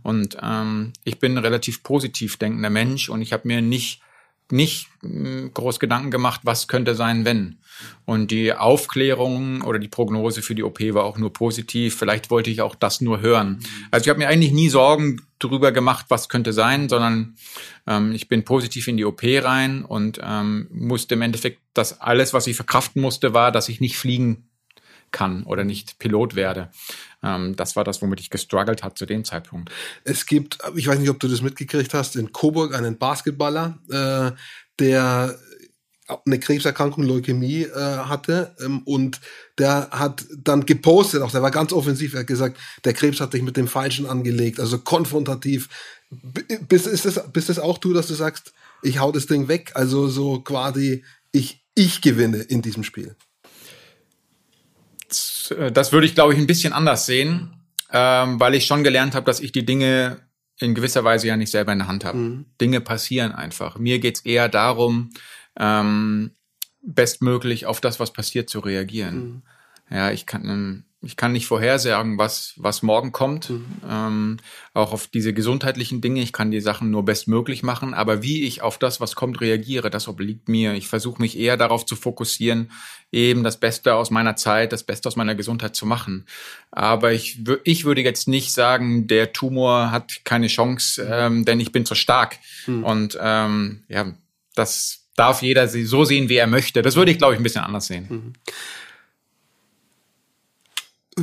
Und 0.03 0.37
ähm, 0.43 0.93
ich 1.05 1.21
bin 1.21 1.35
ein 1.37 1.45
relativ 1.45 1.83
positiv 1.83 2.37
denkender 2.37 2.71
Mensch 2.71 3.09
und 3.09 3.23
ich 3.23 3.33
habe 3.33 3.47
mir 3.47 3.63
nicht 3.63 4.01
nicht 4.53 4.89
hm, 5.01 5.53
groß 5.55 5.81
Gedanken 5.81 6.11
gemacht, 6.11 6.41
was 6.45 6.69
könnte 6.69 6.95
sein, 6.95 7.25
wenn. 7.25 7.59
Und 8.05 8.31
die 8.31 8.53
Aufklärung 8.53 9.63
oder 9.63 9.79
die 9.79 9.89
Prognose 9.89 10.43
für 10.43 10.55
die 10.55 10.63
OP 10.63 10.81
war 10.93 11.05
auch 11.05 11.19
nur 11.19 11.33
positiv. 11.33 11.97
Vielleicht 11.97 12.31
wollte 12.31 12.51
ich 12.51 12.61
auch 12.61 12.75
das 12.75 13.01
nur 13.01 13.21
hören. 13.21 13.61
Also 13.91 14.05
ich 14.05 14.09
habe 14.11 14.19
mir 14.19 14.29
eigentlich 14.29 14.53
nie 14.53 14.69
Sorgen 14.69 15.23
darüber 15.39 15.73
gemacht, 15.73 16.07
was 16.09 16.29
könnte 16.29 16.53
sein, 16.53 16.89
sondern 16.89 17.37
ähm, 17.87 18.13
ich 18.13 18.29
bin 18.29 18.45
positiv 18.45 18.89
in 18.89 18.97
die 18.97 19.05
OP 19.05 19.23
rein 19.25 19.85
und 19.85 20.21
ähm, 20.23 20.69
musste 20.71 21.15
im 21.15 21.23
Endeffekt, 21.23 21.61
das 21.73 22.01
alles, 22.01 22.35
was 22.35 22.47
ich 22.47 22.57
verkraften 22.57 23.01
musste, 23.01 23.33
war, 23.33 23.53
dass 23.53 23.69
ich 23.69 23.81
nicht 23.81 23.97
fliegen 23.97 24.50
kann 25.13 25.45
oder 25.45 25.65
nicht 25.65 25.99
Pilot 25.99 26.35
werde. 26.35 26.71
Ähm, 27.23 27.57
das 27.57 27.77
war 27.77 27.85
das, 27.85 28.03
womit 28.03 28.21
ich 28.21 28.31
gestruggelt 28.31 28.83
hat 28.83 28.99
zu 28.99 29.07
dem 29.07 29.25
Zeitpunkt. 29.25 29.71
Es 30.05 30.27
gibt, 30.27 30.59
ich 30.77 30.87
weiß 30.87 30.99
nicht, 30.99 31.11
ob 31.11 31.21
du 31.21 31.29
das 31.29 31.43
mitgekriegt 31.43 31.95
hast, 31.95 32.17
in 32.17 32.33
Coburg 32.33 32.75
einen 32.75 32.99
Basketballer, 32.99 33.79
äh, 33.91 34.37
der 34.79 35.39
eine 36.27 36.39
Krebserkrankung, 36.39 37.05
Leukämie 37.05 37.63
äh, 37.63 37.75
hatte 37.75 38.55
ähm, 38.61 38.83
und 38.85 39.21
der 39.59 39.91
hat 39.91 40.25
dann 40.37 40.67
gepostet, 40.67 41.23
auch 41.23 41.31
der 41.31 41.43
war 41.43 41.51
ganz 41.51 41.73
offensiv, 41.73 42.15
er 42.15 42.21
hat 42.21 42.27
gesagt, 42.27 42.59
der 42.85 42.95
Krebs 42.95 43.21
hat 43.21 43.33
dich 43.33 43.43
mit 43.43 43.57
dem 43.57 43.69
Falschen 43.69 44.07
angelegt, 44.07 44.61
also 44.61 44.79
konfrontativ. 44.79 45.69
Bist, 46.69 46.87
ist 46.87 47.05
das, 47.05 47.33
bist 47.33 47.49
das 47.49 47.59
auch 47.59 47.79
du, 47.79 47.93
dass 47.93 48.09
du 48.09 48.15
sagst, 48.15 48.53
ich 48.83 48.99
hau 48.99 49.13
das 49.13 49.27
Ding 49.27 49.47
weg, 49.49 49.73
also 49.75 50.09
so 50.09 50.41
quasi, 50.41 51.05
ich, 51.31 51.65
ich 51.75 52.01
gewinne 52.01 52.39
in 52.39 52.63
diesem 52.63 52.83
Spiel? 52.83 53.15
Äh, 55.51 55.73
das 55.73 55.93
würde 55.93 56.07
ich, 56.07 56.15
glaube 56.15 56.33
ich, 56.33 56.39
ein 56.39 56.47
bisschen 56.47 56.73
anders 56.73 57.07
sehen, 57.07 57.55
ähm, 57.93 58.41
weil 58.41 58.55
ich 58.55 58.67
schon 58.67 58.85
gelernt 58.85 59.15
habe, 59.15 59.27
dass 59.27 59.41
ich 59.41 59.53
die 59.53 59.65
Dinge 59.65 60.19
in 60.59 60.75
gewisser 60.75 61.05
Weise 61.05 61.27
ja 61.27 61.37
nicht 61.37 61.51
selber 61.51 61.73
in 61.73 61.79
der 61.79 61.89
Hand 61.89 62.05
habe. 62.05 62.19
Mhm. 62.19 62.45
Dinge 62.61 62.81
passieren 62.81 63.33
einfach. 63.33 63.79
Mir 63.79 63.99
geht's 63.99 64.21
eher 64.21 64.49
darum, 64.49 65.11
ähm, 65.59 66.33
bestmöglich 66.83 67.67
auf 67.67 67.81
das, 67.81 68.01
was 68.01 68.13
passiert, 68.13 68.51
zu 68.51 68.61
reagieren. 68.61 69.43
Mhm. 69.89 69.97
Ja, 69.97 70.11
ich 70.11 70.27
kann, 70.27 70.49
ähm, 70.49 70.85
ich 71.03 71.17
kann 71.17 71.33
nicht 71.33 71.47
vorhersagen, 71.47 72.19
was, 72.19 72.53
was 72.57 72.83
morgen 72.83 73.11
kommt. 73.11 73.49
Mhm. 73.49 73.67
Ähm, 73.89 74.37
auch 74.75 74.93
auf 74.93 75.07
diese 75.07 75.33
gesundheitlichen 75.33 76.03
Dinge. 76.03 76.21
Ich 76.21 76.33
kann 76.33 76.51
die 76.51 76.61
Sachen 76.61 76.91
nur 76.91 77.07
bestmöglich 77.07 77.63
machen. 77.63 77.95
Aber 77.95 78.23
wie 78.23 78.45
ich 78.45 78.61
auf 78.61 78.77
das, 78.77 79.01
was 79.01 79.15
kommt, 79.15 79.41
reagiere, 79.41 79.89
das 79.89 80.09
obliegt 80.09 80.49
mir. 80.49 80.75
Ich 80.75 80.89
versuche 80.89 81.23
mich 81.23 81.39
eher 81.39 81.57
darauf 81.57 81.87
zu 81.87 81.97
fokussieren, 81.97 82.71
eben 83.13 83.45
das 83.45 83.59
Beste 83.59 83.95
aus 83.95 84.11
meiner 84.11 84.37
Zeit, 84.37 84.73
das 84.73 84.83
Beste 84.83 85.09
aus 85.09 85.17
meiner 85.17 85.35
Gesundheit 85.35 85.75
zu 85.75 85.87
machen. 85.87 86.27
Aber 86.71 87.13
ich, 87.13 87.41
ich 87.65 87.87
würde 87.87 88.03
jetzt 88.03 88.29
nicht 88.29 88.53
sagen, 88.53 89.07
der 89.07 89.33
Tumor 89.33 89.91
hat 89.91 90.21
keine 90.25 90.49
Chance, 90.49 91.09
ähm, 91.11 91.47
denn 91.47 91.61
ich 91.61 91.73
bin 91.73 91.87
zu 91.87 91.95
stark. 91.95 92.37
Mhm. 92.67 92.85
Und 92.85 93.19
ähm, 93.23 93.85
ja, 93.89 94.13
das 94.55 95.07
darf 95.17 95.41
jeder 95.41 95.67
so 95.67 96.05
sehen, 96.05 96.29
wie 96.29 96.37
er 96.37 96.47
möchte. 96.47 96.83
Das 96.83 96.97
würde 96.97 97.11
ich, 97.11 97.19
glaube 97.19 97.33
ich, 97.33 97.41
ein 97.41 97.43
bisschen 97.43 97.65
anders 97.65 97.87
sehen. 97.87 98.07
Mhm 98.11 98.33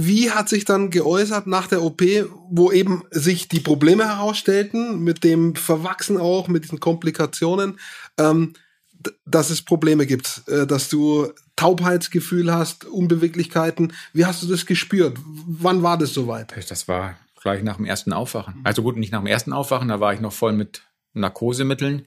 wie 0.06 0.32
hat 0.32 0.50
sich 0.50 0.66
dann 0.66 0.90
geäußert 0.90 1.48
nach 1.48 1.68
der 1.68 1.82
OP, 1.82 2.02
wo 2.50 2.72
eben 2.72 3.04
sich 3.12 3.48
die 3.48 3.60
Probleme 3.60 4.06
herausstellten, 4.06 5.00
mit 5.04 5.24
dem 5.24 5.56
Verwachsen 5.56 6.18
auch, 6.18 6.48
mit 6.48 6.64
diesen 6.64 6.80
Komplikationen, 6.80 7.80
ähm, 8.18 8.54
dass 9.26 9.50
es 9.50 9.62
Probleme 9.62 10.06
gibt, 10.06 10.44
äh, 10.48 10.68
dass 10.68 10.90
du 10.90 11.32
Taubheitsgefühl 11.56 12.54
hast, 12.54 12.86
Unbeweglichkeiten. 12.86 13.94
Wie 14.14 14.26
hast 14.26 14.44
du 14.44 14.48
das 14.48 14.66
gespürt? 14.66 15.18
Wann 15.26 15.84
war 15.84 15.98
das 15.98 16.14
soweit? 16.14 16.54
Das 16.70 16.88
war 16.88 17.16
gleich 17.42 17.64
nach 17.64 17.78
dem 17.78 17.86
ersten 17.86 18.14
Aufwachen. 18.14 18.56
Also 18.64 18.84
gut, 18.84 18.98
nicht 18.98 19.12
nach 19.12 19.22
dem 19.22 19.28
ersten 19.28 19.54
Aufwachen, 19.54 19.88
da 19.88 20.00
war 20.00 20.14
ich 20.14 20.20
noch 20.20 20.34
voll 20.34 20.54
mit 20.54 20.82
Narkosemitteln. 21.14 22.06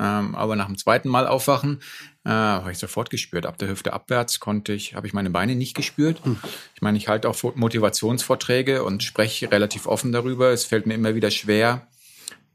Ähm, 0.00 0.34
aber 0.34 0.56
nach 0.56 0.66
dem 0.66 0.78
zweiten 0.78 1.10
Mal 1.10 1.26
aufwachen 1.26 1.82
äh, 2.24 2.30
habe 2.30 2.72
ich 2.72 2.78
sofort 2.78 3.10
gespürt. 3.10 3.44
Ab 3.44 3.58
der 3.58 3.68
Hüfte 3.68 3.92
abwärts 3.92 4.40
konnte 4.40 4.72
ich, 4.72 4.94
habe 4.94 5.06
ich 5.06 5.12
meine 5.12 5.28
Beine 5.28 5.54
nicht 5.54 5.76
gespürt. 5.76 6.24
Hm. 6.24 6.38
Ich 6.74 6.80
meine, 6.80 6.96
ich 6.96 7.08
halte 7.08 7.28
auch 7.28 7.36
Motivationsvorträge 7.54 8.82
und 8.82 9.02
spreche 9.02 9.52
relativ 9.52 9.86
offen 9.86 10.10
darüber. 10.10 10.50
Es 10.50 10.64
fällt 10.64 10.86
mir 10.86 10.94
immer 10.94 11.14
wieder 11.14 11.30
schwer 11.30 11.86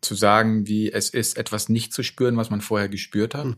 zu 0.02 0.16
sagen, 0.16 0.68
wie 0.68 0.92
es 0.92 1.12
ist, 1.12 1.38
etwas 1.38 1.70
nicht 1.70 1.94
zu 1.94 2.02
spüren, 2.02 2.36
was 2.36 2.50
man 2.50 2.62
vorher 2.62 2.90
gespürt 2.90 3.36
hat. 3.36 3.46
Hm. 3.46 3.58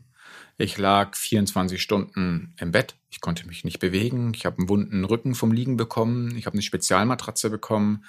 Ich 0.58 0.78
lag 0.78 1.16
24 1.16 1.82
Stunden 1.82 2.56
im 2.60 2.72
Bett. 2.72 2.96
Ich 3.10 3.22
konnte 3.22 3.48
mich 3.48 3.64
nicht 3.64 3.80
bewegen. 3.80 4.34
Ich 4.36 4.46
habe 4.46 4.58
einen 4.58 4.70
wunden 4.70 5.06
Rücken 5.06 5.34
vom 5.34 5.54
Liegen 5.54 5.78
bekommen. 5.78 6.36
Ich 6.36 6.46
habe 6.46 6.56
eine 6.56 6.62
Spezialmatratze 6.62 7.50
bekommen. 7.50 8.04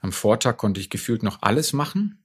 Am 0.00 0.12
Vortag 0.12 0.58
konnte 0.58 0.80
ich 0.80 0.90
gefühlt 0.90 1.24
noch 1.24 1.42
alles 1.42 1.72
machen. 1.72 2.21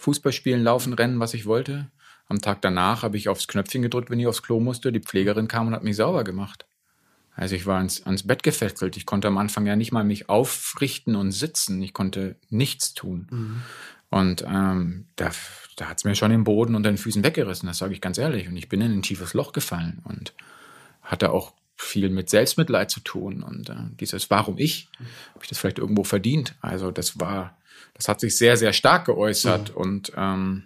Fußball 0.00 0.32
spielen, 0.32 0.62
laufen, 0.62 0.92
rennen, 0.92 1.20
was 1.20 1.34
ich 1.34 1.46
wollte. 1.46 1.90
Am 2.26 2.40
Tag 2.40 2.62
danach 2.62 3.02
habe 3.02 3.16
ich 3.16 3.28
aufs 3.28 3.48
Knöpfchen 3.48 3.82
gedrückt, 3.82 4.10
wenn 4.10 4.20
ich 4.20 4.26
aufs 4.26 4.42
Klo 4.42 4.60
musste. 4.60 4.92
Die 4.92 5.00
Pflegerin 5.00 5.48
kam 5.48 5.68
und 5.68 5.74
hat 5.74 5.84
mich 5.84 5.96
sauber 5.96 6.24
gemacht. 6.24 6.66
Also 7.34 7.54
ich 7.54 7.66
war 7.66 7.78
ans, 7.78 8.04
ans 8.06 8.26
Bett 8.26 8.42
gefesselt. 8.42 8.96
Ich 8.96 9.06
konnte 9.06 9.28
am 9.28 9.38
Anfang 9.38 9.66
ja 9.66 9.76
nicht 9.76 9.92
mal 9.92 10.04
mich 10.04 10.28
aufrichten 10.28 11.16
und 11.16 11.32
sitzen. 11.32 11.82
Ich 11.82 11.92
konnte 11.92 12.36
nichts 12.48 12.94
tun. 12.94 13.26
Mhm. 13.30 13.62
Und 14.10 14.44
ähm, 14.46 15.06
da, 15.16 15.30
da 15.76 15.88
hat 15.88 15.98
es 15.98 16.04
mir 16.04 16.14
schon 16.14 16.30
den 16.30 16.44
Boden 16.44 16.74
unter 16.74 16.90
den 16.90 16.98
Füßen 16.98 17.22
weggerissen, 17.22 17.68
das 17.68 17.78
sage 17.78 17.94
ich 17.94 18.00
ganz 18.00 18.18
ehrlich. 18.18 18.48
Und 18.48 18.56
ich 18.56 18.68
bin 18.68 18.80
in 18.80 18.92
ein 18.92 19.02
tiefes 19.02 19.34
Loch 19.34 19.52
gefallen 19.52 20.02
und 20.04 20.34
hatte 21.02 21.30
auch 21.30 21.52
viel 21.76 22.10
mit 22.10 22.28
Selbstmitleid 22.28 22.90
zu 22.90 23.00
tun. 23.00 23.42
Und 23.42 23.70
äh, 23.70 23.74
dieses 23.98 24.28
Warum 24.28 24.58
ich, 24.58 24.88
habe 25.34 25.42
ich 25.42 25.48
das 25.48 25.58
vielleicht 25.58 25.78
irgendwo 25.78 26.04
verdient? 26.04 26.56
Also 26.60 26.90
das 26.90 27.18
war 27.20 27.56
das 28.00 28.08
hat 28.08 28.20
sich 28.20 28.36
sehr, 28.36 28.56
sehr 28.56 28.72
stark 28.72 29.04
geäußert 29.04 29.70
mhm. 29.70 29.76
und 29.76 30.12
ähm, 30.16 30.62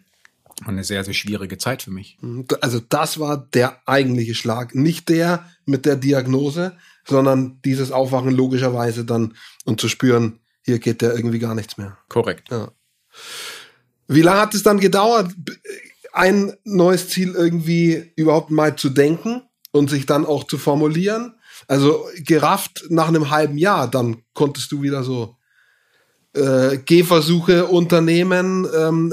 eine 0.65 0.85
sehr, 0.85 1.03
sehr 1.03 1.15
schwierige 1.15 1.59
Zeit 1.59 1.83
für 1.83 1.91
mich. 1.91 2.17
Mhm. 2.21 2.47
Also 2.61 2.81
das 2.81 3.19
war 3.19 3.49
der 3.53 3.83
eigentliche 3.87 4.37
Schlag, 4.37 4.75
nicht 4.77 5.09
der 5.09 5.51
mit 5.67 5.85
der 5.85 5.97
Diagnose, 5.97 6.77
sondern 7.05 7.61
dieses 7.65 7.91
Aufwachen 7.91 8.31
logischerweise 8.31 9.05
dann 9.05 9.35
und 9.65 9.81
zu 9.81 9.89
spüren, 9.89 10.39
hier 10.63 10.79
geht 10.79 11.03
ja 11.03 11.13
irgendwie 11.13 11.41
gar 11.41 11.57
nichts 11.57 11.77
mehr. 11.77 11.99
Korrekt. 12.09 12.51
Ja. 12.51 12.71
Wie 14.07 14.23
lange 14.23 14.41
hat 14.41 14.55
es 14.55 14.63
dann 14.63 14.79
gedauert, 14.79 15.33
ein 16.13 16.53
neues 16.63 17.09
Ziel 17.09 17.35
irgendwie 17.35 18.13
überhaupt 18.15 18.53
mal 18.53 18.77
zu 18.77 18.91
denken 18.91 19.43
und 19.73 19.91
sich 19.91 20.07
dann 20.07 20.25
auch 20.25 20.45
zu 20.45 20.57
formulieren? 20.57 21.35
Also 21.67 22.07
gerafft 22.19 22.85
nach 22.91 23.09
einem 23.09 23.31
halben 23.31 23.59
Jahr, 23.59 23.91
dann 23.91 24.23
konntest 24.35 24.71
du 24.71 24.83
wieder 24.83 25.03
so 25.03 25.37
äh, 26.35 26.79
Gehversuche 26.79 27.67
unternehmen. 27.67 28.67
Ähm, 28.77 29.13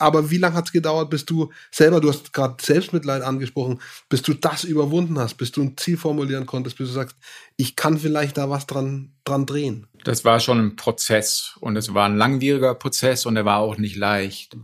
aber 0.00 0.30
wie 0.30 0.38
lange 0.38 0.56
hat 0.56 0.66
es 0.66 0.72
gedauert, 0.72 1.10
bis 1.10 1.26
du 1.26 1.50
selber, 1.70 2.00
du 2.00 2.08
hast 2.08 2.32
gerade 2.32 2.56
Selbstmitleid 2.60 3.22
angesprochen, 3.22 3.80
bis 4.08 4.22
du 4.22 4.32
das 4.32 4.64
überwunden 4.64 5.18
hast, 5.18 5.34
bis 5.34 5.52
du 5.52 5.62
ein 5.62 5.76
Ziel 5.76 5.98
formulieren 5.98 6.46
konntest, 6.46 6.78
bis 6.78 6.88
du 6.88 6.94
sagst, 6.94 7.16
ich 7.58 7.76
kann 7.76 7.98
vielleicht 7.98 8.38
da 8.38 8.48
was 8.48 8.66
dran, 8.66 9.12
dran 9.24 9.44
drehen? 9.44 9.86
Das 10.04 10.24
war 10.24 10.40
schon 10.40 10.58
ein 10.58 10.76
Prozess 10.76 11.54
und 11.60 11.76
es 11.76 11.92
war 11.92 12.06
ein 12.06 12.16
langwieriger 12.16 12.74
Prozess 12.74 13.26
und 13.26 13.36
er 13.36 13.44
war 13.44 13.58
auch 13.58 13.76
nicht 13.76 13.96
leicht. 13.96 14.56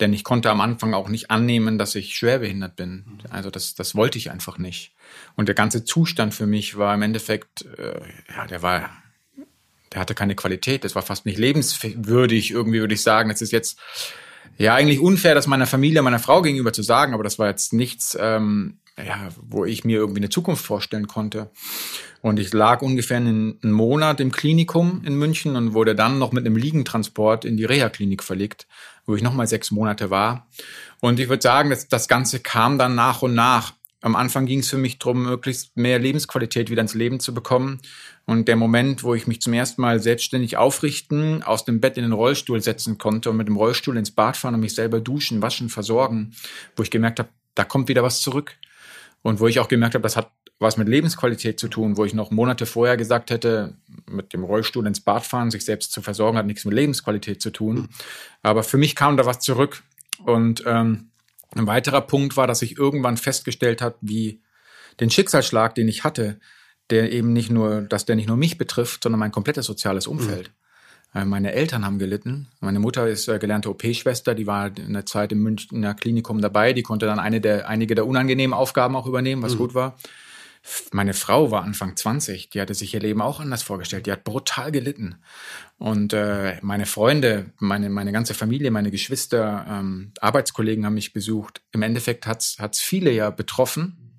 Denn 0.00 0.12
ich 0.12 0.24
konnte 0.24 0.50
am 0.50 0.60
Anfang 0.60 0.94
auch 0.94 1.08
nicht 1.08 1.30
annehmen, 1.30 1.78
dass 1.78 1.94
ich 1.94 2.16
schwerbehindert 2.16 2.74
bin. 2.74 3.20
Also 3.30 3.50
das, 3.50 3.76
das 3.76 3.94
wollte 3.94 4.18
ich 4.18 4.32
einfach 4.32 4.58
nicht. 4.58 4.96
Und 5.36 5.46
der 5.46 5.54
ganze 5.54 5.84
Zustand 5.84 6.34
für 6.34 6.46
mich 6.46 6.76
war 6.76 6.92
im 6.92 7.02
Endeffekt, 7.02 7.66
äh, 7.78 8.00
ja, 8.34 8.48
der 8.48 8.62
war 8.62 8.90
der 9.92 10.00
hatte 10.00 10.14
keine 10.14 10.34
Qualität. 10.34 10.84
Das 10.84 10.94
war 10.94 11.02
fast 11.02 11.26
nicht 11.26 11.38
lebenswürdig, 11.38 12.50
irgendwie 12.50 12.80
würde 12.80 12.94
ich 12.94 13.02
sagen. 13.02 13.28
Das 13.28 13.42
ist 13.42 13.52
jetzt 13.52 13.78
ja 14.58 14.74
eigentlich 14.74 15.00
unfair, 15.00 15.34
das 15.34 15.46
meiner 15.46 15.66
Familie, 15.66 16.02
meiner 16.02 16.18
Frau 16.18 16.42
gegenüber 16.42 16.72
zu 16.72 16.82
sagen, 16.82 17.14
aber 17.14 17.24
das 17.24 17.38
war 17.38 17.48
jetzt 17.48 17.72
nichts, 17.72 18.16
ähm, 18.20 18.78
ja, 18.98 19.28
wo 19.40 19.64
ich 19.64 19.84
mir 19.84 19.98
irgendwie 19.98 20.20
eine 20.20 20.28
Zukunft 20.28 20.64
vorstellen 20.64 21.06
konnte. 21.06 21.50
Und 22.20 22.38
ich 22.38 22.52
lag 22.52 22.82
ungefähr 22.82 23.16
einen, 23.16 23.58
Monat 23.62 24.20
im 24.20 24.30
Klinikum 24.30 25.02
in 25.04 25.16
München 25.16 25.56
und 25.56 25.74
wurde 25.74 25.94
dann 25.94 26.18
noch 26.18 26.32
mit 26.32 26.46
einem 26.46 26.56
Liegentransport 26.56 27.44
in 27.44 27.56
die 27.56 27.64
Reha-Klinik 27.64 28.22
verlegt, 28.22 28.66
wo 29.06 29.16
ich 29.16 29.22
nochmal 29.22 29.46
sechs 29.46 29.70
Monate 29.70 30.10
war. 30.10 30.46
Und 31.00 31.18
ich 31.18 31.28
würde 31.28 31.42
sagen, 31.42 31.70
dass 31.70 31.88
das 31.88 32.06
Ganze 32.06 32.38
kam 32.38 32.78
dann 32.78 32.94
nach 32.94 33.22
und 33.22 33.34
nach. 33.34 33.74
Am 34.02 34.16
Anfang 34.16 34.46
ging 34.46 34.60
es 34.60 34.68
für 34.68 34.78
mich 34.78 34.98
darum, 34.98 35.24
möglichst 35.24 35.76
mehr 35.76 35.98
Lebensqualität 35.98 36.70
wieder 36.70 36.82
ins 36.82 36.94
Leben 36.94 37.20
zu 37.20 37.34
bekommen. 37.34 37.80
Und 38.24 38.46
der 38.46 38.56
Moment, 38.56 39.02
wo 39.02 39.14
ich 39.14 39.26
mich 39.26 39.40
zum 39.40 39.52
ersten 39.52 39.82
Mal 39.82 40.00
selbstständig 40.00 40.56
aufrichten, 40.56 41.42
aus 41.42 41.64
dem 41.64 41.80
Bett 41.80 41.96
in 41.96 42.04
den 42.04 42.12
Rollstuhl 42.12 42.60
setzen 42.60 42.98
konnte 42.98 43.30
und 43.30 43.36
mit 43.36 43.48
dem 43.48 43.56
Rollstuhl 43.56 43.96
ins 43.96 44.12
Bad 44.12 44.36
fahren 44.36 44.54
und 44.54 44.60
mich 44.60 44.74
selber 44.74 45.00
duschen, 45.00 45.42
waschen, 45.42 45.68
versorgen, 45.68 46.34
wo 46.76 46.82
ich 46.82 46.90
gemerkt 46.90 47.18
habe, 47.18 47.30
da 47.54 47.64
kommt 47.64 47.88
wieder 47.88 48.02
was 48.02 48.20
zurück. 48.20 48.54
Und 49.22 49.40
wo 49.40 49.46
ich 49.46 49.60
auch 49.60 49.68
gemerkt 49.68 49.94
habe, 49.94 50.02
das 50.02 50.16
hat 50.16 50.30
was 50.58 50.76
mit 50.76 50.88
Lebensqualität 50.88 51.58
zu 51.58 51.68
tun, 51.68 51.96
wo 51.96 52.04
ich 52.04 52.14
noch 52.14 52.30
Monate 52.30 52.66
vorher 52.66 52.96
gesagt 52.96 53.30
hätte, 53.30 53.74
mit 54.08 54.32
dem 54.32 54.44
Rollstuhl 54.44 54.86
ins 54.86 55.00
Bad 55.00 55.26
fahren, 55.26 55.50
sich 55.50 55.64
selbst 55.64 55.92
zu 55.92 56.02
versorgen, 56.02 56.38
hat 56.38 56.46
nichts 56.46 56.64
mit 56.64 56.74
Lebensqualität 56.74 57.42
zu 57.42 57.50
tun. 57.50 57.88
Aber 58.42 58.62
für 58.62 58.78
mich 58.78 58.94
kam 58.94 59.16
da 59.16 59.26
was 59.26 59.40
zurück. 59.40 59.82
Und 60.24 60.62
ähm, 60.64 61.10
ein 61.54 61.66
weiterer 61.66 62.00
Punkt 62.00 62.36
war, 62.36 62.46
dass 62.46 62.62
ich 62.62 62.78
irgendwann 62.78 63.16
festgestellt 63.16 63.82
habe, 63.82 63.96
wie 64.00 64.40
den 65.00 65.10
Schicksalsschlag, 65.10 65.74
den 65.74 65.88
ich 65.88 66.04
hatte, 66.04 66.38
der 66.92 67.10
eben 67.10 67.32
nicht 67.32 67.50
nur, 67.50 67.80
dass 67.80 68.04
der 68.04 68.14
nicht 68.14 68.28
nur 68.28 68.36
mich 68.36 68.58
betrifft, 68.58 69.02
sondern 69.02 69.18
mein 69.18 69.32
komplettes 69.32 69.66
soziales 69.66 70.06
Umfeld. 70.06 70.48
Mhm. 70.48 71.28
Meine 71.28 71.52
Eltern 71.52 71.84
haben 71.84 71.98
gelitten. 71.98 72.48
Meine 72.60 72.78
Mutter 72.78 73.06
ist 73.06 73.28
äh, 73.28 73.38
gelernte 73.38 73.68
OP-Schwester, 73.68 74.34
die 74.34 74.46
war 74.46 74.74
in 74.78 74.94
der 74.94 75.04
Zeit 75.04 75.30
im 75.32 75.42
Münchner 75.42 75.92
Klinikum 75.92 76.40
dabei, 76.40 76.72
die 76.72 76.82
konnte 76.82 77.04
dann 77.04 77.18
eine 77.18 77.40
der, 77.40 77.68
einige 77.68 77.94
der 77.94 78.06
unangenehmen 78.06 78.54
Aufgaben 78.54 78.96
auch 78.96 79.06
übernehmen, 79.06 79.42
was 79.42 79.54
mhm. 79.54 79.58
gut 79.58 79.74
war. 79.74 79.98
Meine 80.92 81.12
Frau 81.12 81.50
war 81.50 81.64
Anfang 81.64 81.96
20, 81.96 82.50
die 82.50 82.60
hatte 82.60 82.74
sich 82.74 82.94
ihr 82.94 83.00
Leben 83.00 83.20
auch 83.20 83.40
anders 83.40 83.62
vorgestellt, 83.62 84.06
die 84.06 84.12
hat 84.12 84.24
brutal 84.24 84.70
gelitten. 84.70 85.16
Und 85.76 86.12
äh, 86.12 86.56
meine 86.62 86.86
Freunde, 86.86 87.50
meine, 87.58 87.90
meine 87.90 88.12
ganze 88.12 88.32
Familie, 88.32 88.70
meine 88.70 88.90
Geschwister, 88.90 89.66
ähm, 89.68 90.12
Arbeitskollegen 90.20 90.86
haben 90.86 90.94
mich 90.94 91.12
besucht. 91.12 91.62
Im 91.72 91.82
Endeffekt 91.82 92.26
hat's 92.26 92.58
hat's 92.58 92.80
viele 92.80 93.10
ja 93.10 93.30
betroffen. 93.30 94.11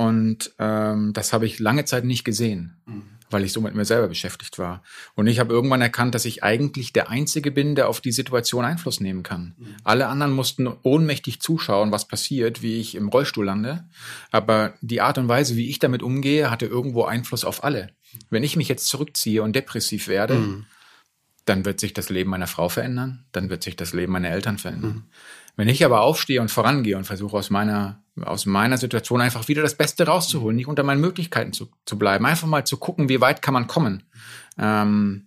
Und 0.00 0.54
ähm, 0.58 1.12
das 1.12 1.34
habe 1.34 1.44
ich 1.44 1.58
lange 1.58 1.84
Zeit 1.84 2.04
nicht 2.04 2.24
gesehen. 2.24 2.76
Mhm 2.86 3.02
weil 3.30 3.44
ich 3.44 3.52
so 3.52 3.60
mit 3.60 3.74
mir 3.74 3.84
selber 3.84 4.08
beschäftigt 4.08 4.58
war. 4.58 4.82
Und 5.14 5.28
ich 5.28 5.38
habe 5.38 5.52
irgendwann 5.52 5.80
erkannt, 5.80 6.14
dass 6.14 6.24
ich 6.24 6.42
eigentlich 6.42 6.92
der 6.92 7.08
Einzige 7.08 7.50
bin, 7.50 7.74
der 7.74 7.88
auf 7.88 8.00
die 8.00 8.12
Situation 8.12 8.64
Einfluss 8.64 9.00
nehmen 9.00 9.22
kann. 9.22 9.54
Mhm. 9.56 9.76
Alle 9.84 10.08
anderen 10.08 10.32
mussten 10.32 10.68
ohnmächtig 10.82 11.40
zuschauen, 11.40 11.92
was 11.92 12.08
passiert, 12.08 12.60
wie 12.62 12.80
ich 12.80 12.96
im 12.96 13.08
Rollstuhl 13.08 13.46
lande. 13.46 13.84
Aber 14.32 14.74
die 14.80 15.00
Art 15.00 15.16
und 15.18 15.28
Weise, 15.28 15.56
wie 15.56 15.70
ich 15.70 15.78
damit 15.78 16.02
umgehe, 16.02 16.50
hatte 16.50 16.66
irgendwo 16.66 17.04
Einfluss 17.04 17.44
auf 17.44 17.62
alle. 17.62 17.90
Wenn 18.28 18.42
ich 18.42 18.56
mich 18.56 18.68
jetzt 18.68 18.88
zurückziehe 18.88 19.42
und 19.42 19.54
depressiv 19.54 20.08
werde, 20.08 20.34
mhm. 20.34 20.66
dann 21.44 21.64
wird 21.64 21.78
sich 21.78 21.94
das 21.94 22.10
Leben 22.10 22.30
meiner 22.30 22.48
Frau 22.48 22.68
verändern, 22.68 23.24
dann 23.30 23.48
wird 23.48 23.62
sich 23.62 23.76
das 23.76 23.92
Leben 23.92 24.12
meiner 24.12 24.30
Eltern 24.30 24.58
verändern. 24.58 24.92
Mhm. 24.92 25.04
Wenn 25.56 25.68
ich 25.68 25.84
aber 25.84 26.00
aufstehe 26.00 26.40
und 26.40 26.50
vorangehe 26.50 26.96
und 26.96 27.04
versuche 27.04 27.36
aus 27.36 27.50
meiner, 27.50 28.02
aus 28.22 28.46
meiner 28.46 28.78
Situation 28.78 29.20
einfach 29.20 29.48
wieder 29.48 29.62
das 29.62 29.74
Beste 29.74 30.06
rauszuholen, 30.06 30.56
nicht 30.56 30.68
unter 30.68 30.82
meinen 30.82 31.00
Möglichkeiten 31.00 31.52
zu, 31.52 31.68
zu 31.84 31.98
bleiben, 31.98 32.26
einfach 32.26 32.46
mal 32.46 32.64
zu 32.64 32.76
gucken, 32.76 33.08
wie 33.08 33.20
weit 33.20 33.42
kann 33.42 33.54
man 33.54 33.66
kommen, 33.66 34.04
ähm, 34.58 35.26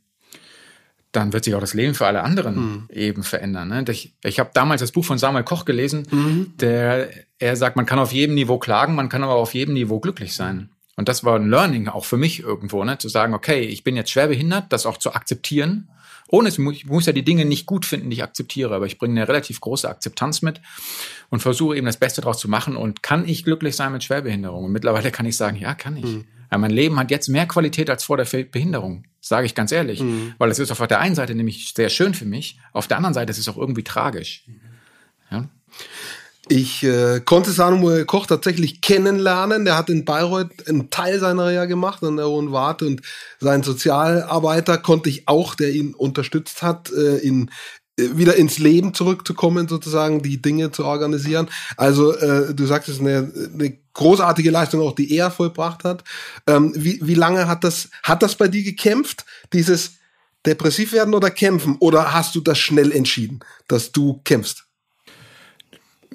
dann 1.11 1.31
wird 1.31 1.43
sich 1.45 1.53
auch 1.53 1.59
das 1.59 1.75
Leben 1.75 1.93
für 1.93 2.07
alle 2.07 2.23
anderen 2.23 2.55
mhm. 2.55 2.87
eben 2.91 3.23
verändern. 3.23 3.67
Ne? 3.67 3.85
Ich, 3.89 4.15
ich 4.23 4.39
habe 4.39 4.49
damals 4.53 4.81
das 4.81 4.91
Buch 4.91 5.05
von 5.05 5.19
Samuel 5.19 5.43
Koch 5.43 5.65
gelesen, 5.65 6.07
mhm. 6.09 6.53
der 6.57 7.09
er 7.37 7.55
sagt, 7.55 7.75
man 7.75 7.85
kann 7.85 7.99
auf 7.99 8.11
jedem 8.11 8.35
Niveau 8.35 8.57
klagen, 8.57 8.95
man 8.95 9.09
kann 9.09 9.23
aber 9.23 9.35
auf 9.35 9.53
jedem 9.53 9.75
Niveau 9.75 9.99
glücklich 9.99 10.35
sein. 10.35 10.69
Und 10.95 11.09
das 11.09 11.23
war 11.23 11.35
ein 11.35 11.49
Learning 11.49 11.87
auch 11.87 12.05
für 12.05 12.17
mich 12.17 12.39
irgendwo, 12.39 12.83
ne? 12.83 12.97
zu 12.97 13.09
sagen, 13.09 13.33
okay, 13.33 13.61
ich 13.61 13.83
bin 13.83 13.95
jetzt 13.95 14.11
schwer 14.11 14.27
behindert, 14.27 14.65
das 14.69 14.85
auch 14.85 14.97
zu 14.97 15.13
akzeptieren 15.13 15.89
ohne 16.33 16.49
es, 16.49 16.57
ich 16.57 16.87
muss 16.87 17.05
ja 17.05 17.13
die 17.13 17.23
Dinge 17.23 17.45
nicht 17.45 17.67
gut 17.67 17.85
finden, 17.85 18.09
die 18.09 18.15
ich 18.15 18.23
akzeptiere, 18.23 18.73
aber 18.73 18.87
ich 18.87 18.97
bringe 18.97 19.13
eine 19.13 19.27
relativ 19.27 19.61
große 19.61 19.87
Akzeptanz 19.87 20.41
mit 20.41 20.61
und 21.29 21.41
versuche 21.41 21.77
eben 21.77 21.85
das 21.85 21.97
Beste 21.97 22.21
daraus 22.21 22.39
zu 22.39 22.49
machen. 22.49 22.75
Und 22.75 23.03
kann 23.03 23.29
ich 23.29 23.43
glücklich 23.43 23.75
sein 23.75 23.91
mit 23.91 24.03
Schwerbehinderung? 24.03 24.65
Und 24.65 24.71
mittlerweile 24.71 25.11
kann 25.11 25.27
ich 25.27 25.37
sagen, 25.37 25.57
ja, 25.57 25.75
kann 25.75 25.95
ich. 25.95 26.05
Mhm. 26.05 26.25
Ja, 26.51 26.57
mein 26.57 26.71
Leben 26.71 26.97
hat 26.97 27.11
jetzt 27.11 27.27
mehr 27.27 27.45
Qualität 27.45 27.87
als 27.87 28.03
vor 28.03 28.17
der 28.17 28.25
Behinderung, 28.45 29.05
sage 29.21 29.45
ich 29.45 29.53
ganz 29.53 29.71
ehrlich. 29.71 30.01
Mhm. 30.01 30.33
Weil 30.39 30.49
es 30.49 30.57
ist 30.57 30.71
auf 30.71 30.87
der 30.87 30.99
einen 30.99 31.13
Seite 31.13 31.35
nämlich 31.35 31.71
sehr 31.75 31.89
schön 31.89 32.15
für 32.15 32.25
mich, 32.25 32.57
auf 32.71 32.87
der 32.87 32.97
anderen 32.97 33.13
Seite 33.13 33.29
ist 33.29 33.37
es 33.37 33.47
auch 33.47 33.57
irgendwie 33.57 33.83
tragisch. 33.83 34.43
Ich 36.49 36.83
äh, 36.83 37.21
konnte 37.21 37.51
Samuel 37.51 38.05
Koch 38.05 38.25
tatsächlich 38.25 38.81
kennenlernen. 38.81 39.63
Der 39.63 39.77
hat 39.77 39.89
in 39.89 40.03
Bayreuth 40.03 40.67
einen 40.67 40.89
Teil 40.89 41.19
seiner 41.19 41.47
Reha 41.47 41.65
gemacht 41.65 42.03
an 42.03 42.17
der 42.17 42.27
Hohen 42.27 42.51
Warte 42.51 42.85
und 42.85 43.01
sein 43.39 43.63
Sozialarbeiter 43.63 44.77
konnte 44.77 45.09
ich 45.09 45.27
auch, 45.27 45.55
der 45.55 45.71
ihn 45.71 45.93
unterstützt 45.93 46.61
hat, 46.61 46.91
äh, 46.91 47.17
in 47.19 47.49
äh, 47.97 48.17
wieder 48.17 48.35
ins 48.35 48.59
Leben 48.59 48.93
zurückzukommen, 48.93 49.69
sozusagen 49.69 50.21
die 50.21 50.41
Dinge 50.41 50.71
zu 50.71 50.83
organisieren. 50.83 51.49
Also 51.77 52.13
äh, 52.13 52.53
du 52.53 52.65
sagst 52.65 52.89
es 52.89 52.99
eine, 52.99 53.31
eine 53.53 53.77
großartige 53.93 54.51
Leistung, 54.51 54.81
auch 54.81 54.95
die 54.95 55.15
er 55.15 55.31
vollbracht 55.31 55.83
hat. 55.85 56.03
Ähm, 56.47 56.73
wie, 56.75 56.99
wie 57.01 57.15
lange 57.15 57.47
hat 57.47 57.63
das 57.63 57.89
hat 58.01 58.21
das 58.21 58.35
bei 58.35 58.49
dir 58.49 58.63
gekämpft? 58.63 59.25
Dieses 59.53 59.93
depressiv 60.45 60.91
werden 60.91 61.13
oder 61.13 61.29
kämpfen? 61.29 61.77
Oder 61.79 62.13
hast 62.13 62.35
du 62.35 62.41
das 62.41 62.59
schnell 62.59 62.91
entschieden, 62.91 63.39
dass 63.67 63.91
du 63.91 64.19
kämpfst? 64.25 64.62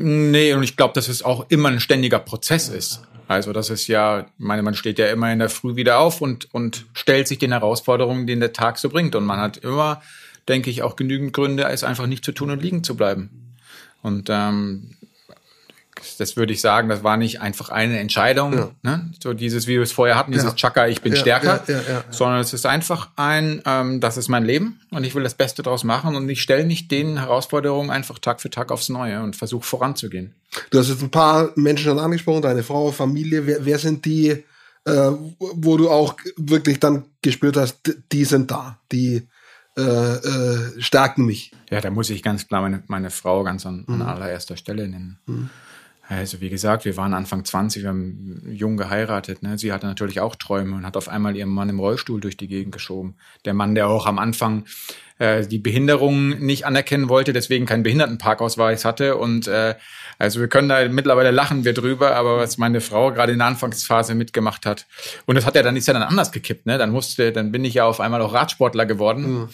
Nee, 0.00 0.52
und 0.52 0.62
ich 0.62 0.76
glaube, 0.76 0.94
dass 0.94 1.08
es 1.08 1.24
auch 1.24 1.46
immer 1.48 1.70
ein 1.70 1.80
ständiger 1.80 2.20
Prozess 2.20 2.68
ist. 2.68 3.02
Also 3.26 3.52
das 3.52 3.68
ist 3.68 3.88
ja, 3.88 4.20
ich 4.20 4.26
meine, 4.38 4.62
man 4.62 4.74
steht 4.74 4.96
ja 5.00 5.08
immer 5.08 5.32
in 5.32 5.40
der 5.40 5.48
Früh 5.48 5.74
wieder 5.74 5.98
auf 5.98 6.20
und, 6.20 6.54
und 6.54 6.86
stellt 6.92 7.26
sich 7.26 7.38
den 7.38 7.50
Herausforderungen, 7.50 8.28
die 8.28 8.38
der 8.38 8.52
Tag 8.52 8.78
so 8.78 8.90
bringt. 8.90 9.16
Und 9.16 9.24
man 9.24 9.40
hat 9.40 9.56
immer, 9.56 10.00
denke 10.46 10.70
ich, 10.70 10.82
auch 10.82 10.94
genügend 10.94 11.32
Gründe, 11.32 11.64
es 11.64 11.82
einfach 11.82 12.06
nicht 12.06 12.24
zu 12.24 12.30
tun 12.30 12.52
und 12.52 12.62
liegen 12.62 12.84
zu 12.84 12.96
bleiben. 12.96 13.56
Und 14.00 14.28
ähm, 14.30 14.94
das 16.18 16.36
würde 16.36 16.52
ich 16.52 16.60
sagen, 16.60 16.88
das 16.88 17.02
war 17.02 17.16
nicht 17.16 17.40
einfach 17.40 17.68
eine 17.68 17.98
Entscheidung, 17.98 18.52
ja. 18.52 18.70
ne? 18.82 19.10
so 19.22 19.32
dieses, 19.32 19.66
wie 19.66 19.74
wir 19.74 19.82
es 19.82 19.92
vorher 19.92 20.16
hatten, 20.16 20.32
dieses 20.32 20.50
ja. 20.50 20.54
Chaka, 20.54 20.88
ich 20.88 21.02
bin 21.02 21.12
ja, 21.12 21.20
stärker, 21.20 21.62
sondern 22.10 22.40
es 22.40 22.52
ist 22.52 22.66
einfach 22.66 23.10
ein, 23.16 23.62
ähm, 23.64 24.00
das 24.00 24.16
ist 24.16 24.28
mein 24.28 24.44
Leben 24.44 24.80
und 24.90 25.04
ich 25.04 25.14
will 25.14 25.22
das 25.22 25.34
Beste 25.34 25.62
draus 25.62 25.84
machen 25.84 26.16
und 26.16 26.28
ich 26.28 26.42
stelle 26.42 26.64
mich 26.64 26.88
den 26.88 27.18
Herausforderungen 27.18 27.90
einfach 27.90 28.18
Tag 28.18 28.40
für 28.40 28.50
Tag 28.50 28.72
aufs 28.72 28.88
Neue 28.88 29.22
und 29.22 29.36
versuche 29.36 29.64
voranzugehen. 29.64 30.34
Du 30.70 30.78
hast 30.78 30.88
jetzt 30.88 31.02
ein 31.02 31.10
paar 31.10 31.50
Menschen 31.56 31.84
schon 31.84 31.98
angesprochen, 31.98 32.42
deine 32.42 32.62
Frau, 32.62 32.90
Familie, 32.90 33.46
wer, 33.46 33.64
wer 33.64 33.78
sind 33.78 34.04
die, 34.04 34.30
äh, 34.84 35.10
wo 35.38 35.76
du 35.76 35.90
auch 35.90 36.16
wirklich 36.36 36.80
dann 36.80 37.04
gespürt 37.22 37.56
hast, 37.56 37.78
die 38.12 38.24
sind 38.24 38.50
da, 38.50 38.78
die 38.90 39.28
äh, 39.76 39.82
äh, 39.82 40.80
stärken 40.80 41.24
mich. 41.24 41.52
Ja, 41.70 41.80
da 41.80 41.90
muss 41.90 42.10
ich 42.10 42.22
ganz 42.22 42.48
klar 42.48 42.62
meine, 42.62 42.82
meine 42.88 43.10
Frau 43.10 43.44
ganz 43.44 43.64
an, 43.64 43.84
mhm. 43.86 44.02
an 44.02 44.02
allererster 44.02 44.56
Stelle 44.56 44.88
nennen. 44.88 45.18
Mhm 45.26 45.50
also 46.08 46.40
wie 46.40 46.48
gesagt, 46.48 46.86
wir 46.86 46.96
waren 46.96 47.12
Anfang 47.12 47.44
20, 47.44 47.82
wir 47.82 47.90
haben 47.90 48.42
jung 48.50 48.78
geheiratet. 48.78 49.42
Ne? 49.42 49.58
Sie 49.58 49.72
hatte 49.72 49.86
natürlich 49.86 50.20
auch 50.20 50.36
Träume 50.36 50.74
und 50.76 50.86
hat 50.86 50.96
auf 50.96 51.08
einmal 51.08 51.36
ihren 51.36 51.50
Mann 51.50 51.68
im 51.68 51.78
Rollstuhl 51.78 52.20
durch 52.20 52.38
die 52.38 52.48
Gegend 52.48 52.72
geschoben. 52.72 53.16
Der 53.44 53.52
Mann, 53.52 53.74
der 53.74 53.88
auch 53.88 54.06
am 54.06 54.18
Anfang 54.18 54.64
äh, 55.18 55.46
die 55.46 55.58
Behinderung 55.58 56.30
nicht 56.38 56.64
anerkennen 56.64 57.10
wollte, 57.10 57.34
deswegen 57.34 57.66
keinen 57.66 57.82
Behindertenparkausweis 57.82 58.86
hatte. 58.86 59.16
Und 59.16 59.48
äh, 59.48 59.74
also 60.18 60.40
wir 60.40 60.48
können 60.48 60.70
da 60.70 60.88
mittlerweile 60.88 61.30
lachen 61.30 61.66
wir 61.66 61.74
drüber, 61.74 62.16
aber 62.16 62.38
was 62.38 62.56
meine 62.56 62.80
Frau 62.80 63.12
gerade 63.12 63.32
in 63.32 63.38
der 63.38 63.48
Anfangsphase 63.48 64.14
mitgemacht 64.14 64.64
hat. 64.64 64.86
Und 65.26 65.34
das 65.34 65.44
hat 65.44 65.56
ja 65.56 65.62
dann 65.62 65.76
ist 65.76 65.88
ja 65.88 65.92
dann 65.92 66.02
anders 66.02 66.32
gekippt, 66.32 66.64
ne? 66.64 66.78
Dann 66.78 66.90
musste, 66.90 67.32
dann 67.32 67.52
bin 67.52 67.66
ich 67.66 67.74
ja 67.74 67.84
auf 67.84 68.00
einmal 68.00 68.22
auch 68.22 68.32
Radsportler 68.32 68.86
geworden. 68.86 69.40
Mhm. 69.40 69.48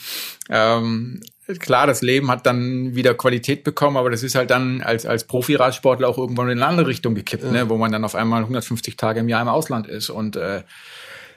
Ähm, 0.50 1.20
klar, 1.60 1.86
das 1.86 2.02
Leben 2.02 2.30
hat 2.30 2.46
dann 2.46 2.94
wieder 2.94 3.14
Qualität 3.14 3.64
bekommen, 3.64 3.96
aber 3.96 4.10
das 4.10 4.22
ist 4.22 4.34
halt 4.34 4.50
dann 4.50 4.80
als, 4.80 5.06
als 5.06 5.24
Profi-Radsportler 5.24 6.08
auch 6.08 6.18
irgendwann 6.18 6.48
in 6.50 6.58
eine 6.58 6.66
andere 6.66 6.86
Richtung 6.86 7.14
gekippt, 7.14 7.44
ja. 7.44 7.50
ne? 7.50 7.68
wo 7.68 7.76
man 7.76 7.92
dann 7.92 8.04
auf 8.04 8.14
einmal 8.14 8.40
150 8.42 8.96
Tage 8.96 9.20
im 9.20 9.28
Jahr 9.28 9.42
im 9.42 9.48
Ausland 9.48 9.86
ist 9.86 10.10
und 10.10 10.36
äh, 10.36 10.62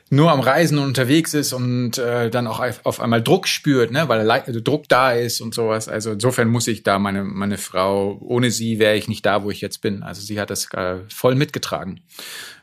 nur 0.09 0.31
am 0.31 0.39
Reisen 0.39 0.77
und 0.77 0.85
unterwegs 0.85 1.33
ist 1.33 1.51
und 1.51 1.97
äh, 1.97 2.29
dann 2.29 2.47
auch 2.47 2.63
auf 2.83 3.01
einmal 3.01 3.21
Druck 3.21 3.47
spürt, 3.47 3.91
ne, 3.91 4.07
weil 4.07 4.29
also 4.29 4.61
Druck 4.61 4.87
da 4.87 5.11
ist 5.11 5.41
und 5.41 5.53
sowas. 5.53 5.89
Also 5.89 6.11
insofern 6.11 6.47
muss 6.47 6.67
ich 6.67 6.83
da 6.83 6.97
meine 6.97 7.23
meine 7.23 7.57
Frau 7.57 8.17
ohne 8.21 8.49
sie 8.51 8.79
wäre 8.79 8.95
ich 8.95 9.09
nicht 9.09 9.25
da, 9.25 9.43
wo 9.43 9.51
ich 9.51 9.59
jetzt 9.59 9.81
bin. 9.81 10.03
Also 10.03 10.21
sie 10.21 10.39
hat 10.39 10.49
das 10.49 10.71
äh, 10.73 10.99
voll 11.09 11.35
mitgetragen. 11.35 11.99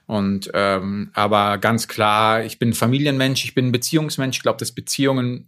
Und 0.06 0.50
ähm, 0.54 1.10
aber 1.14 1.58
ganz 1.58 1.88
klar, 1.88 2.44
ich 2.44 2.58
bin 2.58 2.72
Familienmensch, 2.72 3.44
ich 3.44 3.54
bin 3.54 3.72
Beziehungsmensch. 3.72 4.36
Ich 4.38 4.42
glaube, 4.42 4.58
dass 4.58 4.72
Beziehungen 4.72 5.46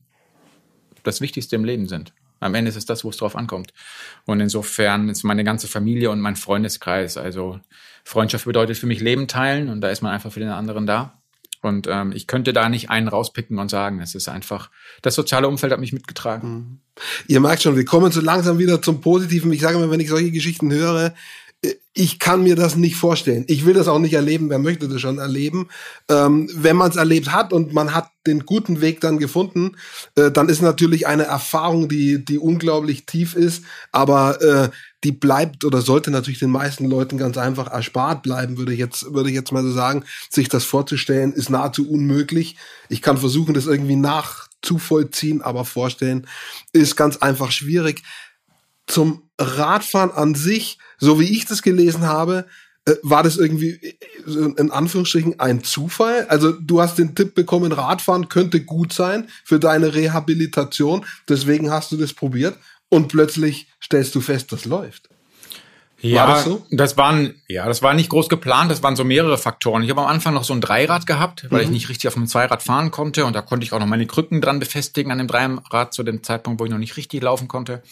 das 1.06 1.20
Wichtigste 1.20 1.56
im 1.56 1.64
Leben 1.64 1.88
sind. 1.88 2.12
Am 2.40 2.54
Ende 2.54 2.68
ist 2.68 2.76
es 2.76 2.84
das, 2.84 3.04
wo 3.04 3.10
es 3.10 3.16
drauf 3.16 3.36
ankommt. 3.36 3.72
Und 4.26 4.40
insofern 4.40 5.08
ist 5.08 5.24
meine 5.24 5.44
ganze 5.44 5.68
Familie 5.68 6.10
und 6.10 6.20
mein 6.20 6.36
Freundeskreis. 6.36 7.16
Also 7.16 7.60
Freundschaft 8.04 8.44
bedeutet 8.44 8.76
für 8.76 8.86
mich 8.86 9.00
Leben 9.00 9.26
teilen 9.26 9.68
und 9.68 9.80
da 9.80 9.88
ist 9.88 10.02
man 10.02 10.12
einfach 10.12 10.32
für 10.32 10.40
den 10.40 10.50
anderen 10.50 10.86
da. 10.86 11.22
Und 11.62 11.88
ähm, 11.90 12.12
ich 12.12 12.26
könnte 12.26 12.52
da 12.52 12.68
nicht 12.68 12.90
einen 12.90 13.08
rauspicken 13.08 13.58
und 13.58 13.70
sagen, 13.70 14.00
es 14.00 14.14
ist 14.14 14.28
einfach, 14.28 14.70
das 15.02 15.14
soziale 15.14 15.48
Umfeld 15.48 15.72
hat 15.72 15.80
mich 15.80 15.92
mitgetragen. 15.92 16.48
Mhm. 16.48 16.80
Ihr 17.26 17.40
merkt 17.40 17.62
schon, 17.62 17.76
wir 17.76 17.84
kommen 17.84 18.12
so 18.12 18.20
langsam 18.20 18.58
wieder 18.58 18.80
zum 18.80 19.00
Positiven. 19.00 19.52
Ich 19.52 19.60
sage 19.60 19.76
immer, 19.76 19.90
wenn 19.90 20.00
ich 20.00 20.08
solche 20.08 20.30
Geschichten 20.30 20.72
höre, 20.72 21.14
ich 21.98 22.18
kann 22.18 22.42
mir 22.42 22.56
das 22.56 22.76
nicht 22.76 22.96
vorstellen. 22.96 23.44
Ich 23.48 23.64
will 23.64 23.72
das 23.72 23.88
auch 23.88 23.98
nicht 23.98 24.12
erleben. 24.12 24.50
Wer 24.50 24.58
möchte 24.58 24.86
das 24.86 25.00
schon 25.00 25.18
erleben? 25.18 25.68
Ähm, 26.10 26.48
wenn 26.54 26.76
man 26.76 26.90
es 26.90 26.96
erlebt 26.96 27.32
hat 27.32 27.54
und 27.54 27.72
man 27.72 27.94
hat 27.94 28.10
den 28.26 28.40
guten 28.40 28.82
Weg 28.82 29.00
dann 29.00 29.18
gefunden, 29.18 29.76
äh, 30.14 30.30
dann 30.30 30.50
ist 30.50 30.60
natürlich 30.60 31.06
eine 31.06 31.24
Erfahrung, 31.24 31.88
die 31.88 32.22
die 32.22 32.38
unglaublich 32.38 33.06
tief 33.06 33.34
ist, 33.34 33.64
aber 33.92 34.42
äh, 34.42 34.68
die 35.04 35.12
bleibt 35.12 35.64
oder 35.64 35.80
sollte 35.80 36.10
natürlich 36.10 36.40
den 36.40 36.50
meisten 36.50 36.84
Leuten 36.84 37.16
ganz 37.16 37.38
einfach 37.38 37.68
erspart 37.68 38.22
bleiben, 38.22 38.58
würde 38.58 38.74
ich 38.74 38.78
jetzt 38.78 39.14
würde 39.14 39.30
ich 39.30 39.34
jetzt 39.34 39.52
mal 39.52 39.62
so 39.62 39.72
sagen. 39.72 40.04
Sich 40.30 40.48
das 40.48 40.64
vorzustellen 40.64 41.32
ist 41.32 41.48
nahezu 41.48 41.88
unmöglich. 41.88 42.56
Ich 42.88 43.00
kann 43.00 43.16
versuchen, 43.16 43.54
das 43.54 43.66
irgendwie 43.66 43.96
nachzuvollziehen, 43.96 45.40
aber 45.40 45.64
vorstellen 45.64 46.26
ist 46.72 46.96
ganz 46.96 47.16
einfach 47.18 47.52
schwierig. 47.52 48.02
Zum 48.86 49.22
Radfahren 49.38 50.10
an 50.10 50.34
sich 50.34 50.78
so 50.98 51.20
wie 51.20 51.36
ich 51.36 51.44
das 51.44 51.62
gelesen 51.62 52.02
habe, 52.02 52.46
äh, 52.86 52.94
war 53.02 53.22
das 53.22 53.36
irgendwie 53.36 53.70
äh, 53.70 53.96
in 54.56 54.70
Anführungsstrichen 54.70 55.40
ein 55.40 55.62
Zufall? 55.64 56.26
Also 56.28 56.52
du 56.52 56.80
hast 56.80 56.98
den 56.98 57.14
Tipp 57.14 57.34
bekommen, 57.34 57.72
Radfahren 57.72 58.28
könnte 58.28 58.62
gut 58.62 58.92
sein 58.92 59.28
für 59.44 59.58
deine 59.58 59.94
Rehabilitation, 59.94 61.04
deswegen 61.28 61.70
hast 61.70 61.92
du 61.92 61.96
das 61.96 62.12
probiert 62.12 62.56
und 62.88 63.08
plötzlich 63.08 63.68
stellst 63.82 64.14
du 64.14 64.20
fest, 64.20 64.52
das 64.52 64.64
läuft. 64.64 65.08
Ja, 65.98 66.28
war 66.28 66.34
das, 66.34 66.44
so? 66.44 66.66
das 66.70 66.96
waren 66.98 67.34
ja, 67.48 67.66
das 67.66 67.82
war 67.82 67.94
nicht 67.94 68.10
groß 68.10 68.28
geplant, 68.28 68.70
das 68.70 68.82
waren 68.82 68.96
so 68.96 69.04
mehrere 69.04 69.38
Faktoren. 69.38 69.82
Ich 69.82 69.88
habe 69.88 70.02
am 70.02 70.08
Anfang 70.08 70.34
noch 70.34 70.44
so 70.44 70.52
ein 70.52 70.60
Dreirad 70.60 71.06
gehabt, 71.06 71.46
weil 71.50 71.60
mhm. 71.60 71.64
ich 71.64 71.70
nicht 71.70 71.88
richtig 71.88 72.06
auf 72.08 72.16
einem 72.16 72.26
Zweirad 72.26 72.62
fahren 72.62 72.90
konnte 72.90 73.24
und 73.24 73.34
da 73.34 73.40
konnte 73.40 73.64
ich 73.64 73.72
auch 73.72 73.80
noch 73.80 73.86
meine 73.86 74.06
Krücken 74.06 74.42
dran 74.42 74.60
befestigen 74.60 75.10
an 75.10 75.18
dem 75.18 75.26
Dreirad 75.26 75.94
zu 75.94 76.02
dem 76.02 76.22
Zeitpunkt, 76.22 76.60
wo 76.60 76.66
ich 76.66 76.70
noch 76.70 76.78
nicht 76.78 76.98
richtig 76.98 77.22
laufen 77.22 77.48
konnte. 77.48 77.82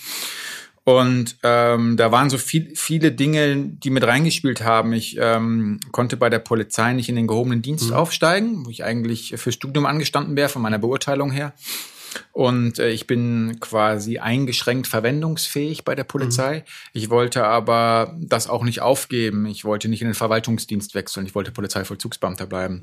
Und 0.85 1.38
ähm, 1.42 1.97
da 1.97 2.12
waren 2.12 2.29
so 2.29 2.37
viel, 2.37 2.77
viele 2.77 3.11
Dinge, 3.11 3.57
die 3.57 3.88
mit 3.88 4.05
reingespielt 4.05 4.62
haben. 4.62 4.92
Ich 4.92 5.16
ähm, 5.18 5.81
konnte 5.92 6.18
bei 6.18 6.29
der 6.29 6.40
Polizei 6.40 6.92
nicht 6.92 7.09
in 7.09 7.16
den 7.16 7.27
gehobenen 7.27 7.62
Dienst 7.62 7.88
mhm. 7.88 7.97
aufsteigen, 7.97 8.66
wo 8.66 8.70
ich 8.70 8.85
eigentlich 8.85 9.35
fürs 9.37 9.55
Studium 9.55 9.87
angestanden 9.87 10.37
wäre, 10.37 10.51
von 10.51 10.61
meiner 10.61 10.79
Beurteilung 10.79 11.31
her. 11.31 11.55
Und 12.33 12.79
äh, 12.79 12.90
ich 12.90 13.07
bin 13.07 13.59
quasi 13.61 14.18
eingeschränkt 14.18 14.87
verwendungsfähig 14.87 15.85
bei 15.85 15.94
der 15.94 16.05
Polizei. 16.05 16.59
Mhm. 16.59 16.62
Ich 16.92 17.11
wollte 17.11 17.44
aber 17.44 18.16
das 18.20 18.49
auch 18.49 18.62
nicht 18.62 18.83
aufgeben. 18.83 19.47
Ich 19.47 19.64
wollte 19.64 19.88
nicht 19.88 20.03
in 20.03 20.09
den 20.09 20.14
Verwaltungsdienst 20.14 20.94
wechseln. 20.94 21.27
Ich 21.27 21.35
wollte 21.35 21.51
Polizeivollzugsbeamter 21.51 22.47
bleiben. 22.47 22.83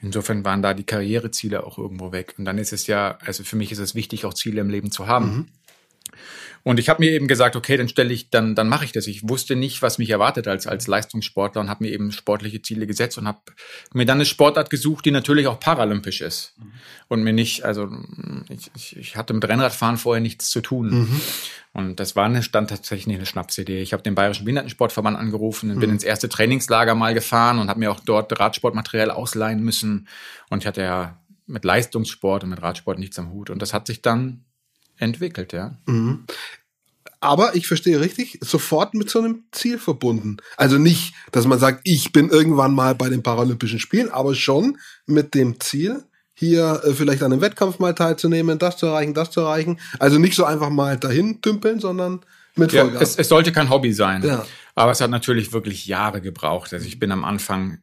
Insofern 0.00 0.44
waren 0.44 0.62
da 0.62 0.74
die 0.74 0.84
Karriereziele 0.84 1.64
auch 1.64 1.78
irgendwo 1.78 2.12
weg. 2.12 2.34
Und 2.38 2.44
dann 2.44 2.58
ist 2.58 2.72
es 2.72 2.86
ja, 2.86 3.18
also 3.24 3.44
für 3.44 3.56
mich 3.56 3.72
ist 3.72 3.78
es 3.78 3.94
wichtig, 3.94 4.24
auch 4.24 4.34
Ziele 4.34 4.60
im 4.60 4.70
Leben 4.70 4.90
zu 4.90 5.06
haben. 5.06 5.26
Mhm. 5.26 5.48
Und 6.64 6.78
ich 6.78 6.88
habe 6.88 7.02
mir 7.02 7.10
eben 7.10 7.26
gesagt, 7.26 7.56
okay, 7.56 7.76
dann 7.76 7.88
stelle 7.88 8.12
ich, 8.12 8.30
dann, 8.30 8.54
dann 8.54 8.68
mache 8.68 8.84
ich 8.84 8.92
das. 8.92 9.08
Ich 9.08 9.28
wusste 9.28 9.56
nicht, 9.56 9.82
was 9.82 9.98
mich 9.98 10.10
erwartet 10.10 10.46
als, 10.46 10.66
als 10.66 10.86
Leistungssportler 10.86 11.60
und 11.60 11.68
habe 11.68 11.84
mir 11.84 11.90
eben 11.90 12.12
sportliche 12.12 12.62
Ziele 12.62 12.86
gesetzt 12.86 13.18
und 13.18 13.26
habe 13.26 13.40
mir 13.92 14.06
dann 14.06 14.18
eine 14.18 14.24
Sportart 14.24 14.70
gesucht, 14.70 15.04
die 15.04 15.10
natürlich 15.10 15.48
auch 15.48 15.58
paralympisch 15.58 16.20
ist. 16.20 16.54
Mhm. 16.58 16.72
Und 17.08 17.22
mir 17.24 17.32
nicht, 17.32 17.64
also 17.64 17.88
ich, 18.48 18.70
ich, 18.76 18.96
ich 18.96 19.16
hatte 19.16 19.34
mit 19.34 19.46
Rennradfahren 19.46 19.96
vorher 19.96 20.20
nichts 20.20 20.50
zu 20.50 20.60
tun. 20.60 20.90
Mhm. 20.90 21.20
Und 21.72 22.00
das 22.00 22.14
war 22.14 22.26
eine, 22.26 22.42
stand 22.42 22.70
tatsächlich 22.70 23.14
eine 23.14 23.26
Schnapsidee. 23.26 23.80
Ich 23.80 23.92
habe 23.92 24.02
den 24.02 24.14
Bayerischen 24.14 24.44
Behindertensportverband 24.44 25.16
angerufen 25.16 25.70
und 25.70 25.76
mhm. 25.76 25.80
bin 25.80 25.90
ins 25.90 26.04
erste 26.04 26.28
Trainingslager 26.28 26.94
mal 26.94 27.14
gefahren 27.14 27.58
und 27.58 27.70
habe 27.70 27.80
mir 27.80 27.90
auch 27.90 28.00
dort 28.00 28.38
Radsportmaterial 28.38 29.10
ausleihen 29.10 29.62
müssen. 29.62 30.06
Und 30.48 30.62
ich 30.62 30.66
hatte 30.66 30.82
ja 30.82 31.18
mit 31.46 31.64
Leistungssport 31.64 32.44
und 32.44 32.50
mit 32.50 32.62
Radsport 32.62 32.98
nichts 32.98 33.18
am 33.18 33.32
Hut. 33.32 33.50
Und 33.50 33.60
das 33.60 33.74
hat 33.74 33.88
sich 33.88 34.00
dann 34.00 34.44
entwickelt, 35.02 35.52
ja. 35.52 35.76
Mhm. 35.86 36.24
Aber 37.20 37.54
ich 37.54 37.68
verstehe 37.68 38.00
richtig, 38.00 38.38
sofort 38.40 38.94
mit 38.94 39.08
so 39.08 39.20
einem 39.20 39.44
Ziel 39.52 39.78
verbunden. 39.78 40.38
Also 40.56 40.78
nicht, 40.78 41.14
dass 41.30 41.46
man 41.46 41.58
sagt, 41.58 41.80
ich 41.84 42.12
bin 42.12 42.30
irgendwann 42.30 42.74
mal 42.74 42.94
bei 42.94 43.08
den 43.08 43.22
Paralympischen 43.22 43.78
Spielen, 43.78 44.10
aber 44.10 44.34
schon 44.34 44.78
mit 45.06 45.34
dem 45.34 45.60
Ziel, 45.60 46.02
hier 46.34 46.82
äh, 46.84 46.92
vielleicht 46.92 47.22
an 47.22 47.32
einem 47.32 47.40
Wettkampf 47.40 47.78
mal 47.78 47.94
teilzunehmen, 47.94 48.58
das 48.58 48.76
zu 48.76 48.86
erreichen, 48.86 49.14
das 49.14 49.30
zu 49.30 49.40
erreichen. 49.40 49.78
Also 50.00 50.18
nicht 50.18 50.34
so 50.34 50.44
einfach 50.44 50.70
mal 50.70 50.98
dahin 50.98 51.40
tümpeln, 51.40 51.78
sondern 51.78 52.20
mit 52.56 52.72
ja, 52.72 52.86
es, 52.98 53.16
es, 53.16 53.28
sollte 53.28 53.52
kein 53.52 53.70
Hobby 53.70 53.92
sein. 53.92 54.22
Ja. 54.24 54.44
Aber 54.74 54.92
es 54.92 55.00
hat 55.00 55.10
natürlich 55.10 55.52
wirklich 55.52 55.86
Jahre 55.86 56.20
gebraucht. 56.20 56.72
Also 56.72 56.86
ich 56.86 56.98
bin 56.98 57.12
am 57.12 57.24
Anfang 57.24 57.78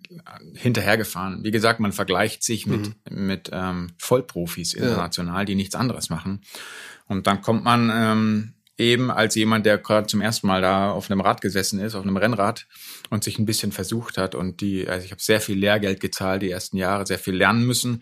hinterhergefahren. 0.55 1.43
Wie 1.43 1.51
gesagt, 1.51 1.79
man 1.79 1.91
vergleicht 1.91 2.43
sich 2.43 2.65
mit, 2.65 2.87
mhm. 3.09 3.27
mit 3.27 3.49
ähm, 3.53 3.91
Vollprofis 3.97 4.73
international, 4.73 5.41
ja. 5.41 5.45
die 5.45 5.55
nichts 5.55 5.75
anderes 5.75 6.09
machen. 6.09 6.41
Und 7.07 7.27
dann 7.27 7.41
kommt 7.41 7.63
man 7.63 7.91
ähm, 7.93 8.53
eben 8.79 9.11
als 9.11 9.35
jemand, 9.35 9.65
der 9.65 9.77
gerade 9.77 10.07
zum 10.07 10.21
ersten 10.21 10.47
Mal 10.47 10.61
da 10.61 10.91
auf 10.91 11.11
einem 11.11 11.21
Rad 11.21 11.41
gesessen 11.41 11.79
ist, 11.79 11.93
auf 11.93 12.03
einem 12.03 12.17
Rennrad 12.17 12.65
und 13.09 13.23
sich 13.23 13.37
ein 13.37 13.45
bisschen 13.45 13.71
versucht 13.71 14.17
hat. 14.17 14.33
Und 14.33 14.61
die, 14.61 14.87
also 14.87 15.05
ich 15.05 15.11
habe 15.11 15.21
sehr 15.21 15.41
viel 15.41 15.59
Lehrgeld 15.59 15.99
gezahlt 15.99 16.41
die 16.41 16.49
ersten 16.49 16.77
Jahre, 16.77 17.05
sehr 17.05 17.19
viel 17.19 17.35
lernen 17.35 17.67
müssen. 17.67 18.01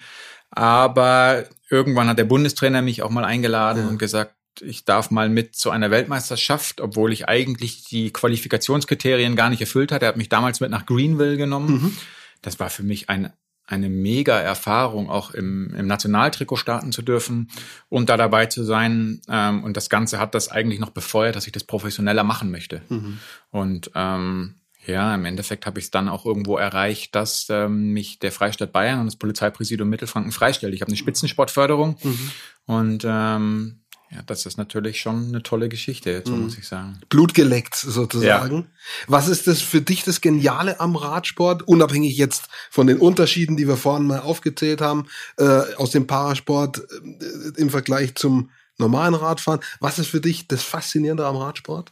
Aber 0.51 1.45
irgendwann 1.69 2.07
hat 2.07 2.19
der 2.19 2.23
Bundestrainer 2.23 2.81
mich 2.81 3.01
auch 3.01 3.09
mal 3.09 3.25
eingeladen 3.25 3.83
ja. 3.83 3.89
und 3.89 3.97
gesagt, 3.97 4.36
ich 4.61 4.85
darf 4.85 5.11
mal 5.11 5.29
mit 5.29 5.55
zu 5.55 5.69
einer 5.69 5.91
Weltmeisterschaft, 5.91 6.81
obwohl 6.81 7.13
ich 7.13 7.27
eigentlich 7.27 7.83
die 7.85 8.11
Qualifikationskriterien 8.11 9.35
gar 9.35 9.49
nicht 9.49 9.61
erfüllt 9.61 9.91
hatte. 9.91 10.05
Er 10.05 10.09
hat 10.09 10.17
mich 10.17 10.29
damals 10.29 10.59
mit 10.59 10.71
nach 10.71 10.85
Greenville 10.85 11.37
genommen. 11.37 11.69
Mhm. 11.69 11.97
Das 12.41 12.59
war 12.59 12.69
für 12.69 12.83
mich 12.83 13.09
ein, 13.09 13.31
eine 13.65 13.89
mega 13.89 14.39
Erfahrung, 14.39 15.09
auch 15.09 15.31
im, 15.31 15.73
im 15.75 15.87
Nationaltrikot 15.87 16.57
starten 16.57 16.91
zu 16.91 17.01
dürfen 17.01 17.49
und 17.89 18.09
da 18.09 18.17
dabei 18.17 18.45
zu 18.45 18.63
sein. 18.63 19.21
Ähm, 19.29 19.63
und 19.63 19.77
das 19.77 19.89
Ganze 19.89 20.19
hat 20.19 20.35
das 20.35 20.49
eigentlich 20.49 20.79
noch 20.79 20.91
befeuert, 20.91 21.35
dass 21.35 21.47
ich 21.47 21.53
das 21.53 21.63
professioneller 21.63 22.23
machen 22.23 22.51
möchte. 22.51 22.81
Mhm. 22.89 23.19
Und 23.51 23.91
ähm, 23.95 24.55
ja, 24.87 25.13
im 25.13 25.25
Endeffekt 25.25 25.65
habe 25.65 25.79
ich 25.79 25.85
es 25.85 25.91
dann 25.91 26.07
auch 26.07 26.25
irgendwo 26.25 26.57
erreicht, 26.57 27.13
dass 27.13 27.47
ähm, 27.49 27.91
mich 27.91 28.19
der 28.19 28.31
Freistaat 28.31 28.71
Bayern 28.71 29.01
und 29.01 29.05
das 29.07 29.17
Polizeipräsidium 29.17 29.89
Mittelfranken 29.89 30.31
freistellt. 30.31 30.73
Ich 30.73 30.81
habe 30.81 30.89
eine 30.89 30.97
Spitzensportförderung 30.97 31.97
mhm. 32.01 32.31
und 32.65 33.05
ähm, 33.05 33.81
ja, 34.09 34.21
das 34.25 34.45
ist 34.45 34.57
natürlich 34.57 35.01
schon 35.01 35.27
eine 35.27 35.43
tolle 35.43 35.67
Geschichte, 35.67 36.23
so 36.25 36.33
mhm. 36.33 36.43
muss 36.43 36.57
ich 36.57 36.67
sagen. 36.67 36.99
Blut 37.09 37.33
geleckt 37.33 37.75
sozusagen. 37.75 38.55
Ja. 38.55 38.65
Was 39.07 39.27
ist 39.27 39.47
das 39.47 39.61
für 39.61 39.81
dich 39.81 40.03
das 40.03 40.21
Geniale 40.21 40.79
am 40.79 40.95
Radsport, 40.95 41.63
unabhängig 41.63 42.15
jetzt 42.17 42.47
von 42.69 42.87
den 42.87 42.99
Unterschieden, 42.99 43.57
die 43.57 43.67
wir 43.67 43.75
vorhin 43.75 44.07
mal 44.07 44.19
aufgezählt 44.19 44.79
haben, 44.79 45.07
äh, 45.37 45.43
aus 45.75 45.91
dem 45.91 46.07
Parasport 46.07 46.79
äh, 46.79 47.59
im 47.59 47.69
Vergleich 47.69 48.15
zum 48.15 48.49
normalen 48.77 49.13
Radfahren? 49.13 49.59
Was 49.81 49.99
ist 49.99 50.07
für 50.07 50.21
dich 50.21 50.47
das 50.47 50.63
Faszinierende 50.63 51.25
am 51.25 51.35
Radsport? 51.35 51.91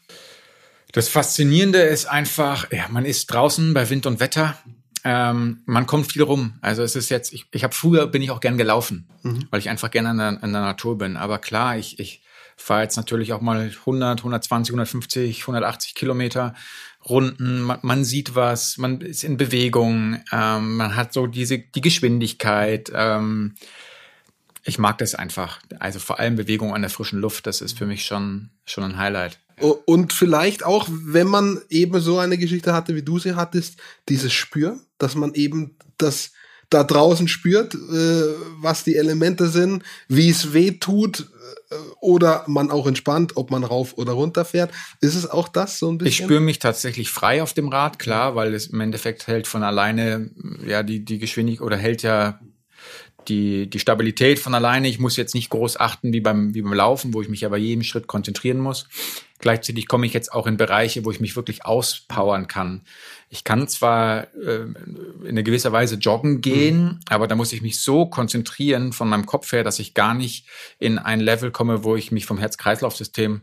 Das 0.93 1.09
Faszinierende 1.09 1.81
ist 1.81 2.05
einfach, 2.05 2.71
ja, 2.71 2.87
man 2.89 3.03
ist 3.03 3.27
draußen 3.27 3.73
bei 3.73 3.89
Wind 3.89 4.05
und 4.05 4.21
Wetter. 4.21 4.57
Ähm, 5.07 5.61
man 5.65 5.85
kommt 5.85 6.11
viel 6.11 6.23
rum. 6.23 6.55
Also 6.61 6.81
es 6.81 6.95
ist 6.95 7.09
jetzt, 7.09 7.31
ich, 7.31 7.45
ich 7.51 7.63
habe 7.63 7.75
früher 7.75 8.07
bin 8.07 8.23
ich 8.23 8.31
auch 8.31 8.39
gern 8.39 8.57
gelaufen, 8.57 9.07
mhm. 9.21 9.45
weil 9.51 9.59
ich 9.59 9.69
einfach 9.69 9.91
gerne 9.91 10.09
in 10.09 10.17
der, 10.17 10.29
in 10.43 10.51
der 10.51 10.61
Natur 10.63 10.97
bin. 10.97 11.15
Aber 11.15 11.37
klar, 11.37 11.77
ich, 11.77 11.99
ich 11.99 12.23
fahre 12.57 12.81
jetzt 12.81 12.97
natürlich 12.97 13.31
auch 13.31 13.39
mal 13.39 13.69
100, 13.69 14.19
120, 14.19 14.73
150, 14.73 15.41
180 15.41 15.93
Kilometer 15.93 16.55
Runden. 17.07 17.61
Man, 17.61 17.77
man 17.83 18.03
sieht 18.03 18.33
was, 18.33 18.79
man 18.79 18.99
ist 18.99 19.23
in 19.23 19.37
Bewegung, 19.37 20.23
ähm, 20.31 20.77
man 20.77 20.95
hat 20.95 21.13
so 21.13 21.27
diese 21.27 21.59
die 21.59 21.81
Geschwindigkeit. 21.81 22.91
Ähm, 22.91 23.53
ich 24.63 24.79
mag 24.79 24.97
das 24.97 25.13
einfach. 25.13 25.59
Also 25.77 25.99
vor 25.99 26.19
allem 26.19 26.35
Bewegung 26.35 26.73
an 26.73 26.81
der 26.81 26.89
frischen 26.89 27.19
Luft, 27.19 27.45
das 27.45 27.61
ist 27.61 27.77
für 27.77 27.85
mich 27.85 28.05
schon 28.05 28.49
schon 28.65 28.83
ein 28.83 28.97
Highlight. 28.97 29.37
Und 29.85 30.11
vielleicht 30.13 30.65
auch, 30.65 30.87
wenn 30.89 31.27
man 31.27 31.61
eben 31.69 32.01
so 32.01 32.19
eine 32.19 32.37
Geschichte 32.37 32.73
hatte, 32.73 32.95
wie 32.95 33.03
du 33.03 33.19
sie 33.19 33.35
hattest, 33.35 33.77
dieses 34.09 34.33
Spür, 34.33 34.79
dass 34.97 35.15
man 35.15 35.33
eben 35.33 35.77
das 35.97 36.31
da 36.69 36.83
draußen 36.83 37.27
spürt, 37.27 37.73
äh, 37.75 37.77
was 38.59 38.83
die 38.83 38.95
Elemente 38.95 39.47
sind, 39.47 39.83
wie 40.07 40.29
es 40.29 40.53
weh 40.53 40.71
tut, 40.71 41.29
äh, 41.69 41.75
oder 41.99 42.43
man 42.47 42.71
auch 42.71 42.87
entspannt, 42.87 43.37
ob 43.37 43.51
man 43.51 43.63
rauf 43.63 43.97
oder 43.97 44.13
runter 44.13 44.45
fährt. 44.45 44.71
Ist 44.99 45.15
es 45.15 45.29
auch 45.29 45.47
das 45.47 45.79
so 45.79 45.91
ein 45.91 45.97
bisschen? 45.97 46.09
Ich 46.09 46.17
spüre 46.17 46.41
mich 46.41 46.59
tatsächlich 46.59 47.11
frei 47.11 47.43
auf 47.43 47.53
dem 47.53 47.69
Rad, 47.69 47.99
klar, 47.99 48.35
weil 48.35 48.53
es 48.53 48.67
im 48.67 48.81
Endeffekt 48.81 49.27
hält 49.27 49.47
von 49.47 49.63
alleine 49.63 50.31
ja 50.65 50.83
die, 50.83 51.05
die 51.05 51.19
Geschwindigkeit 51.19 51.65
oder 51.65 51.77
hält 51.77 52.01
ja 52.01 52.39
die, 53.27 53.69
die 53.69 53.79
Stabilität 53.79 54.39
von 54.39 54.53
alleine. 54.53 54.87
Ich 54.87 54.99
muss 54.99 55.17
jetzt 55.17 55.35
nicht 55.35 55.49
groß 55.49 55.79
achten 55.79 56.13
wie 56.13 56.21
beim, 56.21 56.53
wie 56.53 56.61
beim 56.61 56.73
Laufen, 56.73 57.13
wo 57.13 57.21
ich 57.21 57.29
mich 57.29 57.45
aber 57.45 57.57
jedem 57.57 57.83
Schritt 57.83 58.07
konzentrieren 58.07 58.59
muss. 58.59 58.87
Gleichzeitig 59.39 59.87
komme 59.87 60.05
ich 60.05 60.13
jetzt 60.13 60.31
auch 60.31 60.47
in 60.47 60.57
Bereiche, 60.57 61.03
wo 61.03 61.11
ich 61.11 61.19
mich 61.19 61.35
wirklich 61.35 61.65
auspowern 61.65 62.47
kann. 62.47 62.81
Ich 63.29 63.43
kann 63.43 63.67
zwar 63.67 64.33
äh, 64.35 64.61
in 64.61 65.27
einer 65.27 65.43
gewisser 65.43 65.71
Weise 65.71 65.95
joggen 65.95 66.41
gehen, 66.41 66.83
mhm. 66.83 66.99
aber 67.09 67.27
da 67.27 67.35
muss 67.35 67.51
ich 67.51 67.61
mich 67.61 67.81
so 67.81 68.05
konzentrieren 68.05 68.93
von 68.93 69.09
meinem 69.09 69.25
Kopf 69.25 69.51
her, 69.51 69.63
dass 69.63 69.79
ich 69.79 69.93
gar 69.93 70.13
nicht 70.13 70.47
in 70.79 70.97
ein 70.97 71.19
Level 71.19 71.51
komme, 71.51 71.83
wo 71.83 71.95
ich 71.95 72.11
mich 72.11 72.25
vom 72.25 72.37
Herz-Kreislauf-System 72.37 73.41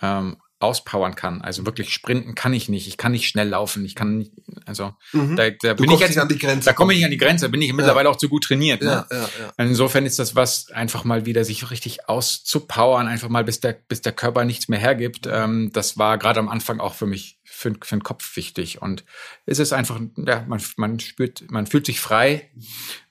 ähm, 0.00 0.36
auspowern 0.58 1.14
kann. 1.14 1.42
Also 1.42 1.66
wirklich 1.66 1.92
sprinten 1.92 2.34
kann 2.34 2.54
ich 2.54 2.68
nicht. 2.68 2.88
Ich 2.88 2.96
kann 2.96 3.12
nicht 3.12 3.28
schnell 3.28 3.48
laufen. 3.48 3.84
Ich 3.84 3.94
kann 3.94 4.18
nicht, 4.18 4.32
also 4.64 4.94
mhm. 5.12 5.36
da, 5.36 5.50
da 5.50 5.74
bin 5.74 5.90
ich 5.90 6.00
jetzt 6.00 6.16
an 6.16 6.28
die 6.28 6.38
Grenze. 6.38 6.66
Da 6.66 6.72
komme 6.72 6.94
ich 6.94 7.04
an 7.04 7.10
die 7.10 7.18
Grenze. 7.18 7.44
Da 7.44 7.50
bin 7.50 7.60
ich 7.60 7.72
mittlerweile 7.74 8.08
auch 8.08 8.16
zu 8.16 8.28
gut 8.30 8.44
trainiert. 8.44 8.80
Ne? 8.80 8.88
Ja, 8.88 9.06
ja, 9.10 9.28
ja. 9.40 9.52
Insofern 9.58 10.06
ist 10.06 10.18
das 10.18 10.34
was, 10.34 10.70
einfach 10.70 11.04
mal 11.04 11.26
wieder 11.26 11.44
sich 11.44 11.70
richtig 11.70 12.08
auszupowern, 12.08 13.06
einfach 13.06 13.28
mal 13.28 13.44
bis 13.44 13.60
der 13.60 13.74
bis 13.88 14.00
der 14.00 14.12
Körper 14.12 14.44
nichts 14.46 14.68
mehr 14.68 14.78
hergibt. 14.78 15.28
Ähm, 15.30 15.70
das 15.72 15.98
war 15.98 16.16
gerade 16.16 16.40
am 16.40 16.48
Anfang 16.48 16.80
auch 16.80 16.94
für 16.94 17.06
mich 17.06 17.38
für, 17.44 17.74
für 17.82 17.96
den 17.96 18.02
Kopf 18.02 18.36
wichtig 18.36 18.80
und 18.80 19.04
es 19.44 19.58
ist 19.58 19.72
einfach, 19.72 20.00
ja, 20.16 20.44
man 20.48 20.62
man 20.76 21.00
spürt, 21.00 21.50
man 21.50 21.66
fühlt 21.66 21.84
sich 21.84 22.00
frei 22.00 22.50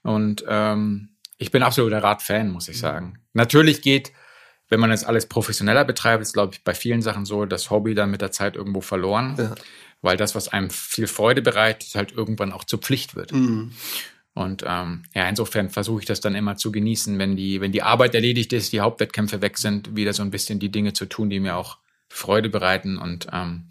und 0.01 0.43
ähm, 0.47 1.09
ich 1.37 1.51
bin 1.51 1.63
absoluter 1.63 2.01
Radfan, 2.01 2.49
muss 2.49 2.69
ich 2.69 2.79
sagen. 2.79 3.19
Natürlich 3.33 3.81
geht 3.81 4.13
wenn 4.69 4.79
man 4.79 4.89
das 4.89 5.03
alles 5.03 5.27
professioneller 5.27 5.85
betreibt, 5.85 6.21
ist, 6.21 6.33
glaube 6.33 6.53
ich, 6.53 6.63
bei 6.63 6.73
vielen 6.73 7.01
Sachen 7.01 7.25
so, 7.25 7.45
das 7.45 7.69
Hobby 7.69 7.93
dann 7.93 8.11
mit 8.11 8.21
der 8.21 8.31
Zeit 8.31 8.55
irgendwo 8.55 8.81
verloren, 8.81 9.35
ja. 9.37 9.55
weil 10.01 10.17
das, 10.17 10.35
was 10.35 10.47
einem 10.47 10.69
viel 10.69 11.07
Freude 11.07 11.41
bereitet, 11.41 11.95
halt 11.95 12.11
irgendwann 12.11 12.51
auch 12.51 12.63
zur 12.63 12.79
Pflicht 12.79 13.15
wird. 13.15 13.31
Mhm. 13.31 13.71
Und 14.33 14.65
ähm, 14.67 15.03
ja, 15.13 15.29
insofern 15.29 15.69
versuche 15.69 16.01
ich 16.01 16.05
das 16.05 16.19
dann 16.19 16.35
immer 16.35 16.57
zu 16.57 16.71
genießen, 16.71 17.17
wenn 17.19 17.37
die, 17.37 17.61
wenn 17.61 17.71
die 17.71 17.83
Arbeit 17.83 18.15
erledigt 18.15 18.51
ist, 18.51 18.73
die 18.73 18.81
Hauptwettkämpfe 18.81 19.41
weg 19.41 19.57
sind, 19.57 19.95
wieder 19.95 20.11
so 20.11 20.23
ein 20.23 20.31
bisschen 20.31 20.59
die 20.59 20.71
Dinge 20.71 20.91
zu 20.91 21.05
tun, 21.05 21.29
die 21.29 21.39
mir 21.39 21.55
auch 21.55 21.77
Freude 22.09 22.49
bereiten 22.49 22.97
und 22.97 23.27
ähm, 23.31 23.69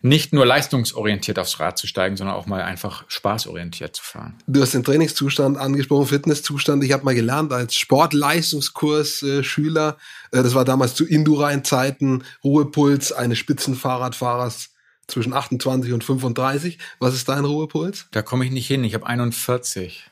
nicht 0.00 0.32
nur 0.32 0.46
leistungsorientiert 0.46 1.38
aufs 1.38 1.60
Rad 1.60 1.76
zu 1.78 1.86
steigen, 1.86 2.16
sondern 2.16 2.34
auch 2.36 2.46
mal 2.46 2.62
einfach 2.62 3.04
spaßorientiert 3.08 3.94
zu 3.96 4.02
fahren. 4.02 4.34
Du 4.46 4.62
hast 4.62 4.72
den 4.74 4.84
Trainingszustand 4.84 5.58
angesprochen, 5.58 6.06
Fitnesszustand. 6.06 6.82
Ich 6.84 6.92
habe 6.92 7.04
mal 7.04 7.14
gelernt 7.14 7.52
als 7.52 7.74
Sportleistungskurs-Schüler, 7.74 9.96
äh, 10.32 10.42
das 10.42 10.54
war 10.54 10.64
damals 10.64 10.94
zu 10.94 11.06
Indurain-Zeiten, 11.06 12.24
Ruhepuls 12.44 13.12
eines 13.12 13.38
Spitzenfahrradfahrers 13.38 14.70
zwischen 15.08 15.32
28 15.32 15.92
und 15.92 16.04
35. 16.04 16.78
Was 17.00 17.14
ist 17.14 17.28
dein 17.28 17.44
Ruhepuls? 17.44 18.06
Da 18.10 18.22
komme 18.22 18.44
ich 18.44 18.50
nicht 18.50 18.66
hin. 18.66 18.84
Ich 18.84 18.94
habe 18.94 19.06
41. 19.06 20.04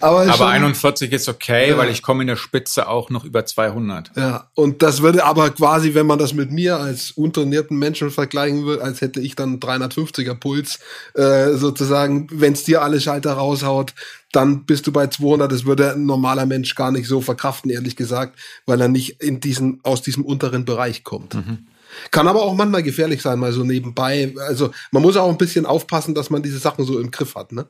aber, 0.00 0.30
aber 0.30 0.48
41 0.48 1.10
ist 1.12 1.28
okay, 1.28 1.70
ja. 1.70 1.78
weil 1.78 1.90
ich 1.90 2.02
komme 2.02 2.22
in 2.22 2.28
der 2.28 2.36
Spitze 2.36 2.88
auch 2.88 3.08
noch 3.08 3.24
über 3.24 3.46
200. 3.46 4.12
Ja, 4.14 4.50
und 4.54 4.82
das 4.82 5.00
würde 5.00 5.24
aber 5.24 5.50
quasi, 5.50 5.94
wenn 5.94 6.06
man 6.06 6.18
das 6.18 6.34
mit 6.34 6.52
mir 6.52 6.76
als 6.76 7.12
untrainierten 7.12 7.78
Menschen 7.78 8.10
vergleichen 8.10 8.66
würde, 8.66 8.84
als 8.84 9.00
hätte 9.00 9.20
ich 9.20 9.34
dann 9.36 9.58
350er 9.58 10.34
Puls 10.34 10.80
äh, 11.14 11.54
sozusagen, 11.54 12.28
wenn 12.30 12.52
es 12.52 12.64
dir 12.64 12.82
alle 12.82 13.00
Schalter 13.00 13.32
raushaut, 13.32 13.94
dann 14.32 14.66
bist 14.66 14.86
du 14.86 14.92
bei 14.92 15.06
200. 15.06 15.50
Das 15.50 15.64
würde 15.64 15.94
ein 15.94 16.04
normaler 16.04 16.44
Mensch 16.44 16.74
gar 16.74 16.92
nicht 16.92 17.08
so 17.08 17.22
verkraften, 17.22 17.70
ehrlich 17.70 17.96
gesagt, 17.96 18.38
weil 18.66 18.80
er 18.82 18.88
nicht 18.88 19.22
in 19.22 19.40
diesen, 19.40 19.80
aus 19.82 20.02
diesem 20.02 20.26
unteren 20.26 20.66
Bereich 20.66 21.04
kommt. 21.04 21.34
Mhm. 21.34 21.66
Kann 22.10 22.28
aber 22.28 22.42
auch 22.42 22.54
manchmal 22.54 22.82
gefährlich 22.82 23.22
sein, 23.22 23.38
mal 23.38 23.52
so 23.52 23.64
nebenbei. 23.64 24.34
Also 24.46 24.70
man 24.90 25.02
muss 25.02 25.16
auch 25.16 25.28
ein 25.28 25.38
bisschen 25.38 25.66
aufpassen, 25.66 26.14
dass 26.14 26.30
man 26.30 26.42
diese 26.42 26.58
Sachen 26.58 26.84
so 26.84 26.98
im 26.98 27.10
Griff 27.10 27.34
hat, 27.34 27.52
ne? 27.52 27.66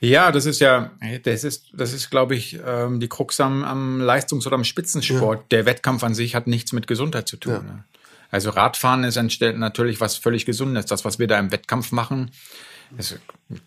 Ja, 0.00 0.32
das 0.32 0.46
ist 0.46 0.60
ja, 0.60 0.92
das 1.24 1.44
ist, 1.44 1.66
das 1.72 1.92
ist, 1.92 2.10
glaube 2.10 2.34
ich, 2.34 2.58
ähm, 2.66 3.00
die 3.00 3.08
Krux 3.08 3.40
am, 3.40 3.64
am 3.64 4.00
Leistungs- 4.00 4.46
oder 4.46 4.56
am 4.56 4.64
Spitzensport. 4.64 5.38
Ja. 5.40 5.44
Der 5.50 5.66
Wettkampf 5.66 6.02
an 6.04 6.14
sich 6.14 6.34
hat 6.34 6.46
nichts 6.46 6.72
mit 6.72 6.86
Gesundheit 6.86 7.28
zu 7.28 7.36
tun. 7.36 7.52
Ja. 7.52 7.62
Ne? 7.62 7.84
Also 8.30 8.50
Radfahren 8.50 9.04
ist 9.04 9.16
natürlich 9.16 10.00
was 10.00 10.16
völlig 10.16 10.44
Gesundes. 10.44 10.86
Das, 10.86 11.04
was 11.04 11.18
wir 11.18 11.26
da 11.26 11.38
im 11.38 11.50
Wettkampf 11.50 11.92
machen, 11.92 12.30
das 12.96 13.18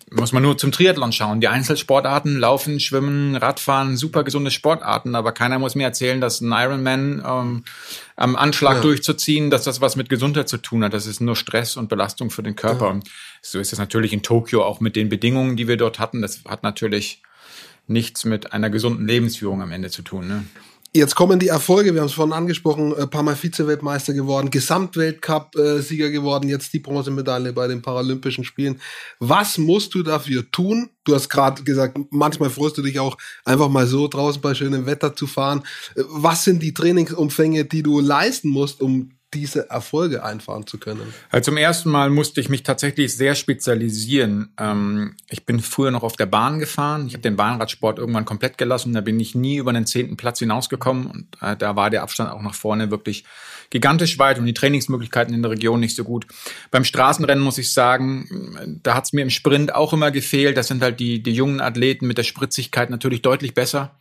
muss 0.09 0.31
man 0.31 0.43
nur 0.43 0.57
zum 0.57 0.71
Triathlon 0.71 1.11
schauen. 1.11 1.41
Die 1.41 1.47
Einzelsportarten, 1.47 2.37
Laufen, 2.37 2.79
Schwimmen, 2.79 3.35
Radfahren, 3.35 3.97
super 3.97 4.23
gesunde 4.23 4.51
Sportarten, 4.51 5.15
aber 5.15 5.31
keiner 5.31 5.59
muss 5.59 5.75
mir 5.75 5.83
erzählen, 5.83 6.21
dass 6.21 6.41
ein 6.41 6.51
Ironman 6.51 7.23
ähm, 7.25 7.63
am 8.15 8.35
Anschlag 8.35 8.75
ja. 8.75 8.81
durchzuziehen, 8.81 9.49
dass 9.49 9.63
das 9.63 9.81
was 9.81 9.95
mit 9.95 10.09
Gesundheit 10.09 10.49
zu 10.49 10.57
tun 10.57 10.83
hat. 10.83 10.93
Das 10.93 11.05
ist 11.05 11.21
nur 11.21 11.35
Stress 11.35 11.77
und 11.77 11.89
Belastung 11.89 12.29
für 12.29 12.43
den 12.43 12.55
Körper. 12.55 12.93
Ja. 12.93 12.99
So 13.41 13.59
ist 13.59 13.73
es 13.73 13.79
natürlich 13.79 14.13
in 14.13 14.21
Tokio 14.21 14.63
auch 14.63 14.79
mit 14.79 14.95
den 14.95 15.09
Bedingungen, 15.09 15.55
die 15.55 15.67
wir 15.67 15.77
dort 15.77 15.99
hatten. 15.99 16.21
Das 16.21 16.43
hat 16.45 16.63
natürlich 16.63 17.21
nichts 17.87 18.25
mit 18.25 18.53
einer 18.53 18.69
gesunden 18.69 19.07
Lebensführung 19.07 19.61
am 19.61 19.71
Ende 19.71 19.89
zu 19.89 20.01
tun. 20.01 20.27
Ne? 20.27 20.45
Jetzt 20.93 21.15
kommen 21.15 21.39
die 21.39 21.47
Erfolge, 21.47 21.93
wir 21.93 22.01
haben 22.01 22.07
es 22.07 22.13
vorhin 22.13 22.33
angesprochen, 22.33 22.93
ein 22.93 23.09
paar 23.09 23.23
Mal 23.23 23.37
Vize-Weltmeister 23.37 24.11
geworden, 24.11 24.49
Gesamtweltcup-Sieger 24.49 26.09
geworden, 26.09 26.49
jetzt 26.49 26.73
die 26.73 26.79
Bronzemedaille 26.79 27.53
bei 27.53 27.69
den 27.69 27.81
Paralympischen 27.81 28.43
Spielen. 28.43 28.81
Was 29.17 29.57
musst 29.57 29.93
du 29.93 30.03
dafür 30.03 30.51
tun? 30.51 30.89
Du 31.05 31.15
hast 31.15 31.29
gerade 31.29 31.63
gesagt, 31.63 31.97
manchmal 32.09 32.49
freust 32.49 32.77
du 32.77 32.81
dich 32.81 32.99
auch, 32.99 33.17
einfach 33.45 33.69
mal 33.69 33.87
so 33.87 34.09
draußen 34.09 34.41
bei 34.41 34.53
schönem 34.53 34.85
Wetter 34.85 35.15
zu 35.15 35.27
fahren. 35.27 35.63
Was 35.95 36.43
sind 36.43 36.61
die 36.61 36.73
Trainingsumfänge, 36.73 37.63
die 37.63 37.83
du 37.83 38.01
leisten 38.01 38.49
musst, 38.49 38.81
um 38.81 39.13
diese 39.33 39.69
Erfolge 39.69 40.23
einfahren 40.23 40.67
zu 40.67 40.77
können? 40.77 41.13
Also 41.29 41.51
zum 41.51 41.57
ersten 41.57 41.89
Mal 41.89 42.09
musste 42.09 42.41
ich 42.41 42.49
mich 42.49 42.63
tatsächlich 42.63 43.15
sehr 43.15 43.35
spezialisieren. 43.35 44.53
Ähm, 44.57 45.15
ich 45.29 45.45
bin 45.45 45.59
früher 45.59 45.91
noch 45.91 46.03
auf 46.03 46.15
der 46.15 46.25
Bahn 46.25 46.59
gefahren. 46.59 47.07
Ich 47.07 47.13
habe 47.13 47.21
den 47.21 47.35
Bahnradsport 47.35 47.99
irgendwann 47.99 48.25
komplett 48.25 48.57
gelassen. 48.57 48.93
Da 48.93 49.01
bin 49.01 49.19
ich 49.19 49.35
nie 49.35 49.57
über 49.57 49.73
den 49.73 49.85
zehnten 49.85 50.17
Platz 50.17 50.39
hinausgekommen. 50.39 51.07
Und 51.07 51.27
äh, 51.41 51.55
da 51.55 51.75
war 51.75 51.89
der 51.89 52.03
Abstand 52.03 52.31
auch 52.31 52.41
nach 52.41 52.55
vorne 52.55 52.91
wirklich 52.91 53.23
gigantisch 53.69 54.19
weit 54.19 54.37
und 54.37 54.45
die 54.45 54.53
Trainingsmöglichkeiten 54.53 55.33
in 55.33 55.41
der 55.41 55.51
Region 55.51 55.79
nicht 55.79 55.95
so 55.95 56.03
gut. 56.03 56.27
Beim 56.69 56.83
Straßenrennen 56.83 57.43
muss 57.43 57.57
ich 57.57 57.73
sagen, 57.73 58.79
da 58.83 58.95
hat 58.95 59.05
es 59.05 59.13
mir 59.13 59.21
im 59.21 59.29
Sprint 59.29 59.73
auch 59.73 59.93
immer 59.93 60.11
gefehlt. 60.11 60.57
Das 60.57 60.67
sind 60.67 60.83
halt 60.83 60.99
die, 60.99 61.23
die 61.23 61.33
jungen 61.33 61.61
Athleten 61.61 62.05
mit 62.05 62.17
der 62.17 62.23
Spritzigkeit 62.23 62.89
natürlich 62.89 63.21
deutlich 63.21 63.53
besser. 63.53 63.95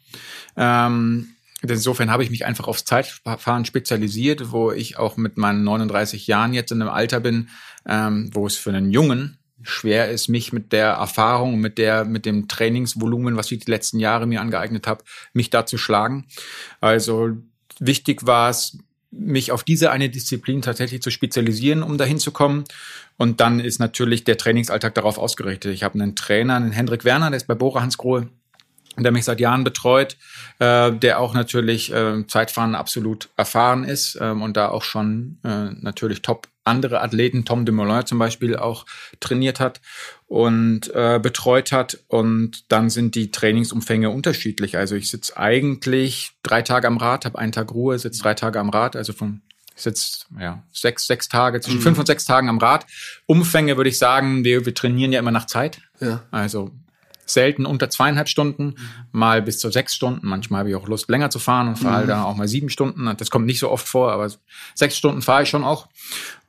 Ähm, 0.57 1.29
Insofern 1.63 2.11
habe 2.11 2.25
ich 2.25 2.31
mich 2.31 2.47
einfach 2.47 2.69
aufs 2.69 2.85
Zeitfahren 2.85 3.65
spezialisiert, 3.65 4.51
wo 4.51 4.73
ich 4.73 4.99
auch 4.99 5.17
mit 5.17 5.37
meinen 5.37 5.63
39 5.63 6.27
Jahren 6.27 6.55
jetzt 6.55 6.73
in 6.73 6.81
einem 6.81 6.91
Alter 6.91 7.21
bin, 7.21 7.51
ähm, 7.87 8.31
wo 8.33 8.47
es 8.47 8.57
für 8.57 8.71
einen 8.71 8.91
Jungen 8.91 9.39
schwer 9.63 10.11
ist, 10.11 10.29
mich 10.29 10.53
mit 10.53 10.73
der 10.73 10.89
Erfahrung, 10.93 11.61
mit 11.61 11.77
der, 11.77 12.05
mit 12.05 12.25
dem 12.25 12.49
Trainingsvolumen, 12.49 13.37
was 13.37 13.53
ich 13.53 13.59
die 13.59 13.71
letzten 13.71 13.99
Jahre 13.99 14.27
mir 14.27 14.41
angeeignet 14.41 14.87
habe, 14.87 15.05
mich 15.35 15.51
da 15.51 15.67
zu 15.67 15.77
schlagen. 15.77 16.27
Also 16.81 17.37
wichtig 17.79 18.27
war 18.27 18.49
es, 18.51 18.79
mich 19.11 19.53
auf 19.53 19.65
diese 19.65 19.91
eine 19.91 20.09
Disziplin 20.09 20.63
tatsächlich 20.63 21.03
zu 21.03 21.11
spezialisieren, 21.11 21.83
um 21.83 21.99
dahin 21.99 22.19
zu 22.19 22.31
kommen. 22.31 22.65
Und 23.17 23.41
dann 23.41 23.61
ist 23.61 23.81
natürlich 23.81 24.25
der 24.25 24.39
Trainingsalltag 24.39 24.95
darauf 24.95 25.19
ausgerichtet. 25.19 25.75
Ich 25.75 25.83
habe 25.83 26.01
einen 26.01 26.15
Trainer, 26.15 26.55
einen 26.55 26.73
Hendrik 26.73 27.05
Werner, 27.05 27.29
der 27.29 27.37
ist 27.37 27.49
bei 27.49 27.55
Bora 27.55 27.83
Hansgrohe 27.83 28.29
der 29.03 29.13
mich 29.13 29.25
seit 29.25 29.41
Jahren 29.41 29.65
betreut, 29.65 30.17
äh, 30.59 30.93
der 30.93 31.21
auch 31.21 31.35
natürlich 31.35 31.93
äh, 31.93 32.27
Zeitfahren 32.27 32.75
absolut 32.75 33.29
erfahren 33.37 33.85
ist 33.85 34.19
ähm, 34.21 34.43
und 34.43 34.57
da 34.57 34.69
auch 34.69 34.83
schon 34.83 35.39
äh, 35.45 35.71
natürlich 35.81 36.23
top 36.23 36.49
andere 36.65 37.01
Athleten, 37.01 37.45
Tom 37.45 37.65
de 37.65 37.75
Moulin 37.75 38.07
zum 38.07 38.19
Beispiel, 38.19 38.57
auch 38.57 38.87
trainiert 39.19 39.61
hat 39.61 39.81
und 40.27 40.95
äh, 40.95 41.19
betreut 41.21 41.73
hat. 41.73 41.99
Und 42.09 42.71
dann 42.71 42.91
sind 42.91 43.15
die 43.15 43.31
Trainingsumfänge 43.31 44.11
unterschiedlich. 44.11 44.77
Also 44.77 44.95
ich 44.95 45.11
sitze 45.11 45.37
eigentlich 45.37 46.33
drei 46.43 46.63
Tage 46.63 46.87
am 46.87 46.99
Rad, 46.99 47.25
habe 47.25 47.39
einen 47.39 47.53
Tag 47.53 47.73
Ruhe, 47.73 47.99
sitze 47.99 48.23
drei 48.23 48.35
Tage 48.35 48.61
am 48.61 48.71
Rad, 48.71 48.97
also 48.97 49.13
von 49.13 49.43
ich 49.77 49.85
sitze 49.85 50.27
ja 50.39 50.63
sechs, 50.73 51.07
sechs 51.07 51.29
Tage, 51.31 51.59
zwischen 51.61 51.79
mhm. 51.79 51.83
fünf 51.85 51.99
und 51.99 52.07
sechs 52.07 52.27
Tagen 52.27 52.51
am 52.51 52.59
Rad. 52.59 52.85
Umfänge 53.25 53.79
würde 53.79 53.89
ich 53.89 53.97
sagen, 53.97 54.45
wir, 54.45 54.67
wir 54.67 54.75
trainieren 54.75 55.11
ja 55.11 55.19
immer 55.19 55.31
nach 55.31 55.47
Zeit. 55.47 55.81
Ja. 56.01 56.23
Also 56.31 56.71
selten 57.33 57.67
unter 57.67 57.91
zweieinhalb 57.91 58.29
Stunden, 58.29 58.67
mhm. 58.67 58.77
mal 59.13 59.43
bis 59.43 59.59
zu 59.59 59.71
sechs 59.71 59.95
Stunden. 59.95 60.27
Manchmal 60.27 60.61
habe 60.61 60.71
ich 60.71 60.77
auch 60.77 60.89
Lust, 60.89 61.09
länger 61.09 61.31
zu 61.31 61.39
fahren 61.39 61.69
und 61.69 61.77
fahre 61.77 62.05
mhm. 62.05 62.09
dann 62.09 62.23
auch 62.23 62.37
mal 62.37 62.49
sieben 62.49 62.69
Stunden. 62.69 63.11
Das 63.17 63.31
kommt 63.31 63.47
nicht 63.47 63.59
so 63.59 63.71
oft 63.71 63.89
vor, 63.89 64.13
aber 64.13 64.31
sechs 64.75 64.97
Stunden 64.97 65.23
fahre 65.23 65.43
ich 65.43 65.49
schon 65.49 65.65
auch 65.65 65.89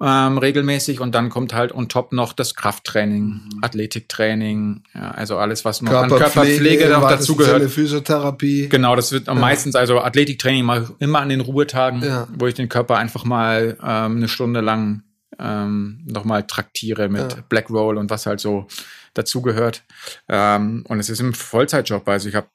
ähm, 0.02 0.38
regelmäßig. 0.38 1.00
Und 1.00 1.16
dann 1.16 1.30
kommt 1.30 1.54
halt 1.54 1.74
on 1.74 1.90
top 1.90 2.12
noch 2.14 2.34
das 2.34 2.56
Krafttraining, 2.56 3.26
mhm. 3.26 3.60
Athletiktraining, 3.62 4.84
ja, 4.94 5.12
also 5.12 5.38
alles, 5.38 5.66
was 5.66 5.82
noch 5.82 5.92
Körperpflege, 5.92 6.26
an 6.26 6.34
Körperpflege 6.34 6.90
noch 6.90 7.10
dazu 7.10 7.36
gehört. 7.36 7.70
Physiotherapie. 7.70 8.70
Genau, 8.70 8.96
das 8.96 9.12
wird 9.12 9.28
ja. 9.28 9.34
meistens, 9.34 9.76
also 9.76 10.00
Athletiktraining 10.00 10.66
mal 10.66 10.88
immer 11.00 11.20
an 11.20 11.30
den 11.30 11.42
Ruhetagen, 11.42 12.04
ja. 12.04 12.28
wo 12.38 12.48
ich 12.48 12.54
den 12.54 12.70
Körper 12.70 12.98
einfach 12.98 13.24
mal 13.24 13.78
ähm, 13.84 14.18
eine 14.18 14.28
Stunde 14.28 14.62
lang 14.62 15.04
ähm, 15.40 16.06
nochmal 16.06 16.44
traktiere 16.44 17.10
mit 17.10 17.34
ja. 17.34 17.44
Black 17.50 17.70
Roll 17.70 17.98
und 17.98 18.10
was 18.10 18.26
halt 18.26 18.40
so 18.40 18.68
dazugehört. 19.14 19.84
Ähm, 20.28 20.84
und 20.88 20.99
es 20.99 21.09
ist 21.09 21.20
ein 21.20 21.34
Vollzeitjob. 21.34 22.07
Also 22.07 22.30
ich 22.30 22.36
habe 22.36 22.47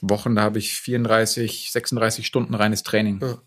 Wochen, 0.00 0.36
da 0.36 0.42
habe 0.42 0.58
ich 0.58 0.74
34, 0.74 1.70
36 1.72 2.26
Stunden 2.26 2.54
reines 2.54 2.82
Training. 2.82 3.20
Ja. 3.20 3.38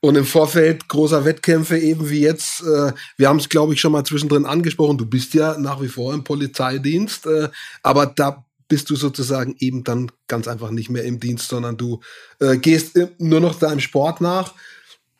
Und 0.00 0.16
im 0.16 0.26
Vorfeld 0.26 0.88
großer 0.88 1.24
Wettkämpfe, 1.24 1.78
eben 1.78 2.10
wie 2.10 2.20
jetzt, 2.20 2.60
äh, 2.62 2.92
wir 3.16 3.28
haben 3.28 3.38
es, 3.38 3.48
glaube 3.48 3.72
ich, 3.72 3.80
schon 3.80 3.92
mal 3.92 4.04
zwischendrin 4.04 4.44
angesprochen, 4.44 4.98
du 4.98 5.06
bist 5.06 5.32
ja 5.34 5.58
nach 5.58 5.80
wie 5.80 5.88
vor 5.88 6.12
im 6.12 6.24
Polizeidienst, 6.24 7.26
äh, 7.26 7.48
aber 7.82 8.06
da 8.06 8.44
bist 8.68 8.90
du 8.90 8.96
sozusagen 8.96 9.56
eben 9.58 9.84
dann 9.84 10.10
ganz 10.26 10.48
einfach 10.48 10.70
nicht 10.70 10.90
mehr 10.90 11.04
im 11.04 11.20
Dienst, 11.20 11.48
sondern 11.48 11.76
du 11.76 12.00
äh, 12.40 12.56
gehst 12.56 12.98
nur 13.18 13.40
noch 13.40 13.58
deinem 13.58 13.80
Sport 13.80 14.20
nach. 14.20 14.54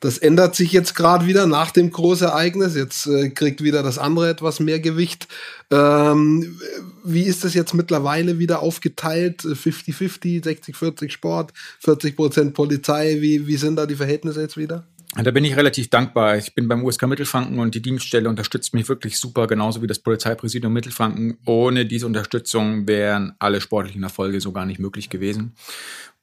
Das 0.05 0.19
ändert 0.19 0.55
sich 0.55 0.71
jetzt 0.71 0.95
gerade 0.95 1.25
wieder 1.25 1.47
nach 1.47 1.71
dem 1.71 1.91
Großereignis. 1.91 2.77
Jetzt 2.77 3.07
äh, 3.07 3.31
kriegt 3.31 3.65
wieder 3.65 3.83
das 3.83 3.97
andere 3.97 4.29
etwas 4.29 4.61
mehr 4.61 4.79
Gewicht. 4.79 5.29
Ähm, 5.71 6.61
wie 7.05 7.23
ist 7.23 7.43
das 7.43 7.55
jetzt 7.55 7.73
mittlerweile 7.73 8.39
wieder 8.39 8.61
aufgeteilt? 8.61 9.41
50-50, 9.41 10.45
60-40 10.45 11.11
Sport, 11.11 11.55
40 11.79 12.17
Prozent 12.17 12.53
Polizei. 12.53 13.23
Wie, 13.23 13.47
wie 13.47 13.57
sind 13.57 13.77
da 13.77 13.87
die 13.87 13.97
Verhältnisse 13.97 14.43
jetzt 14.43 14.59
wieder? 14.59 14.87
Da 15.17 15.31
bin 15.31 15.45
ich 15.45 15.57
relativ 15.57 15.89
dankbar. 15.89 16.37
Ich 16.37 16.55
bin 16.55 16.69
beim 16.69 16.85
USK 16.85 17.07
Mittelfranken 17.07 17.59
und 17.59 17.75
die 17.75 17.81
Dienststelle 17.81 18.29
unterstützt 18.29 18.75
mich 18.75 18.91
wirklich 18.91 19.19
super, 19.19 19.47
genauso 19.47 19.81
wie 19.81 19.87
das 19.87 20.01
Polizeipräsidium 20.01 20.73
Mittelfranken. 20.73 21.39
Ohne 21.47 21.87
diese 21.87 22.05
Unterstützung 22.05 22.87
wären 22.87 23.33
alle 23.39 23.63
sportlichen 23.63 24.03
Erfolge 24.03 24.41
so 24.43 24.53
gar 24.53 24.67
nicht 24.67 24.81
möglich 24.81 25.09
gewesen. 25.09 25.55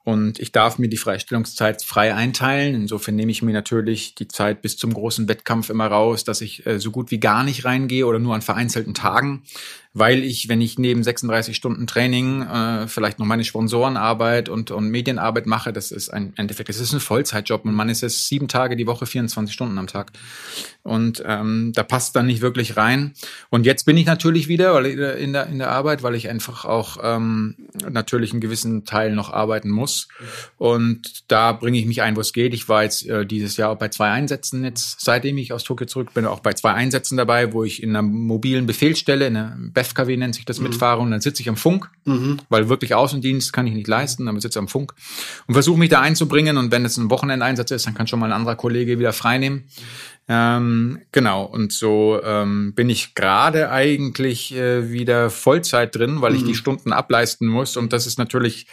Und 0.03 0.39
ich 0.39 0.51
darf 0.51 0.79
mir 0.79 0.89
die 0.89 0.97
Freistellungszeit 0.97 1.83
frei 1.83 2.15
einteilen. 2.15 2.73
Insofern 2.73 3.15
nehme 3.15 3.31
ich 3.31 3.43
mir 3.43 3.53
natürlich 3.53 4.15
die 4.15 4.27
Zeit 4.27 4.61
bis 4.61 4.77
zum 4.77 4.93
großen 4.93 5.27
Wettkampf 5.27 5.69
immer 5.69 5.87
raus, 5.87 6.23
dass 6.23 6.41
ich 6.41 6.65
äh, 6.65 6.79
so 6.79 6.89
gut 6.91 7.11
wie 7.11 7.19
gar 7.19 7.43
nicht 7.43 7.65
reingehe 7.65 8.05
oder 8.07 8.17
nur 8.19 8.33
an 8.33 8.41
vereinzelten 8.41 8.93
Tagen 8.93 9.43
weil 9.93 10.23
ich, 10.23 10.47
wenn 10.47 10.61
ich 10.61 10.79
neben 10.79 11.03
36 11.03 11.55
Stunden 11.55 11.85
Training 11.85 12.43
äh, 12.43 12.87
vielleicht 12.87 13.19
noch 13.19 13.25
meine 13.25 13.43
Sponsorenarbeit 13.43 14.47
und, 14.47 14.71
und 14.71 14.89
Medienarbeit 14.89 15.47
mache, 15.47 15.73
das 15.73 15.91
ist 15.91 16.09
ein 16.09 16.33
Endeffekt, 16.37 16.69
das 16.69 16.79
ist 16.79 16.93
ein 16.93 17.01
Vollzeitjob 17.01 17.65
und 17.65 17.73
man 17.73 17.89
ist 17.89 18.01
es 18.01 18.27
sieben 18.27 18.47
Tage 18.47 18.77
die 18.77 18.87
Woche, 18.87 19.05
24 19.05 19.53
Stunden 19.53 19.77
am 19.77 19.87
Tag. 19.87 20.11
Und 20.83 21.21
ähm, 21.27 21.73
da 21.75 21.83
passt 21.83 22.15
dann 22.15 22.25
nicht 22.25 22.41
wirklich 22.41 22.77
rein. 22.77 23.13
Und 23.49 23.65
jetzt 23.65 23.85
bin 23.85 23.97
ich 23.97 24.05
natürlich 24.05 24.47
wieder 24.47 24.83
in 24.83 25.33
der, 25.33 25.47
in 25.47 25.59
der 25.59 25.69
Arbeit, 25.69 26.01
weil 26.03 26.15
ich 26.15 26.29
einfach 26.29 26.65
auch 26.65 26.97
ähm, 27.03 27.55
natürlich 27.87 28.31
einen 28.31 28.41
gewissen 28.41 28.85
Teil 28.85 29.13
noch 29.13 29.31
arbeiten 29.31 29.69
muss. 29.69 30.07
Und 30.57 31.29
da 31.29 31.51
bringe 31.51 31.77
ich 31.77 31.85
mich 31.85 32.01
ein, 32.01 32.15
wo 32.15 32.21
es 32.21 32.33
geht. 32.33 32.53
Ich 32.53 32.67
war 32.67 32.83
jetzt 32.83 33.05
äh, 33.07 33.25
dieses 33.25 33.57
Jahr 33.57 33.69
auch 33.69 33.77
bei 33.77 33.89
zwei 33.89 34.09
Einsätzen 34.09 34.63
jetzt, 34.63 35.01
seitdem 35.01 35.37
ich 35.37 35.53
aus 35.53 35.63
Tokio 35.63 35.85
zurück 35.85 36.13
bin, 36.13 36.25
auch 36.25 36.39
bei 36.39 36.53
zwei 36.53 36.73
Einsätzen 36.73 37.17
dabei, 37.17 37.53
wo 37.53 37.63
ich 37.63 37.83
in 37.83 37.89
einer 37.89 38.01
mobilen 38.01 38.65
Befehlsstelle, 38.65 39.27
in 39.27 39.37
einer 39.37 39.57
BEFKW 39.81 40.17
nennt 40.17 40.35
sich 40.35 40.45
das, 40.45 40.59
mhm. 40.59 40.67
mitfahre 40.67 41.01
und 41.01 41.11
dann 41.11 41.21
sitze 41.21 41.41
ich 41.41 41.49
am 41.49 41.57
Funk, 41.57 41.89
mhm. 42.05 42.37
weil 42.49 42.69
wirklich 42.69 42.93
Außendienst 42.93 43.51
kann 43.51 43.65
ich 43.67 43.73
nicht 43.73 43.87
leisten, 43.87 44.27
aber 44.27 44.39
sitze 44.39 44.59
am 44.59 44.67
Funk 44.67 44.93
und 45.47 45.53
versuche 45.53 45.79
mich 45.79 45.89
da 45.89 46.01
einzubringen 46.01 46.57
und 46.57 46.71
wenn 46.71 46.85
es 46.85 46.97
ein 46.97 47.09
Wochenendeinsatz 47.09 47.71
ist, 47.71 47.87
dann 47.87 47.93
kann 47.93 48.07
schon 48.07 48.19
mal 48.19 48.27
ein 48.27 48.33
anderer 48.33 48.55
Kollege 48.55 48.99
wieder 48.99 49.13
freinehmen. 49.13 49.65
Ähm, 50.27 50.99
genau, 51.11 51.43
und 51.43 51.73
so 51.73 52.21
ähm, 52.23 52.73
bin 52.75 52.89
ich 52.89 53.15
gerade 53.15 53.71
eigentlich 53.71 54.55
äh, 54.55 54.91
wieder 54.91 55.29
Vollzeit 55.29 55.95
drin, 55.95 56.21
weil 56.21 56.35
ich 56.35 56.43
die 56.43 56.51
mhm. 56.51 56.55
Stunden 56.55 56.93
ableisten 56.93 57.47
muss 57.47 57.75
und 57.75 57.91
das 57.91 58.05
ist 58.05 58.19
natürlich 58.19 58.67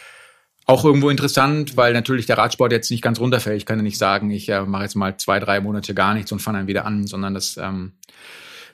auch 0.65 0.85
irgendwo 0.85 1.09
interessant, 1.09 1.75
weil 1.77 1.93
natürlich 1.93 2.27
der 2.27 2.37
Radsport 2.37 2.71
jetzt 2.71 2.91
nicht 2.91 3.01
ganz 3.01 3.19
runterfällt. 3.19 3.57
Ich 3.57 3.65
kann 3.65 3.79
ja 3.79 3.83
nicht 3.83 3.97
sagen, 3.97 4.29
ich 4.29 4.49
äh, 4.49 4.61
mache 4.61 4.83
jetzt 4.83 4.95
mal 4.95 5.17
zwei, 5.17 5.39
drei 5.39 5.59
Monate 5.59 5.95
gar 5.95 6.13
nichts 6.13 6.31
und 6.31 6.39
fange 6.39 6.59
dann 6.59 6.67
wieder 6.67 6.85
an, 6.85 7.07
sondern 7.07 7.33
das 7.33 7.57
ähm, 7.57 7.93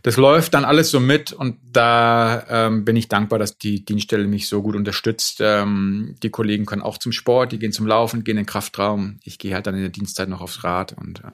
das 0.05 0.17
läuft 0.17 0.53
dann 0.53 0.65
alles 0.65 0.91
so 0.91 0.99
mit 0.99 1.33
und 1.33 1.57
da 1.73 2.45
ähm, 2.47 2.85
bin 2.85 2.95
ich 2.95 3.07
dankbar, 3.07 3.39
dass 3.39 3.57
die 3.57 3.83
Dienststelle 3.83 4.27
mich 4.27 4.47
so 4.47 4.61
gut 4.61 4.75
unterstützt. 4.75 5.39
Ähm, 5.39 6.13
die 6.21 6.29
Kollegen 6.29 6.67
können 6.67 6.83
auch 6.83 6.99
zum 6.99 7.11
Sport, 7.11 7.51
die 7.51 7.57
gehen 7.57 7.71
zum 7.71 7.87
Laufen, 7.87 8.23
gehen 8.23 8.37
in 8.37 8.43
den 8.43 8.45
Kraftraum. 8.45 9.17
Ich 9.23 9.39
gehe 9.39 9.55
halt 9.55 9.65
dann 9.65 9.73
in 9.73 9.81
der 9.81 9.89
Dienstzeit 9.89 10.29
noch 10.29 10.41
aufs 10.41 10.63
Rad 10.63 10.93
und 10.93 11.21
äh. 11.21 11.31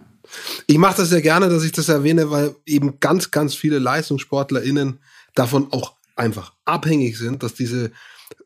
ich 0.68 0.78
mache 0.78 0.96
das 0.96 1.10
sehr 1.10 1.22
gerne, 1.22 1.50
dass 1.50 1.66
ich 1.66 1.74
das 1.74 1.90
erwähne, 1.90 2.32
weil 2.32 2.56
eben 2.66 3.02
ganz, 3.02 3.30
ganz 3.30 3.56
viele 3.56 3.78
LeistungssportlerInnen 3.78 5.00
davon 5.36 5.68
auch 5.74 5.96
einfach 6.16 6.54
abhängig 6.64 7.18
sind, 7.18 7.44
dass 7.44 7.54
diese 7.54 7.92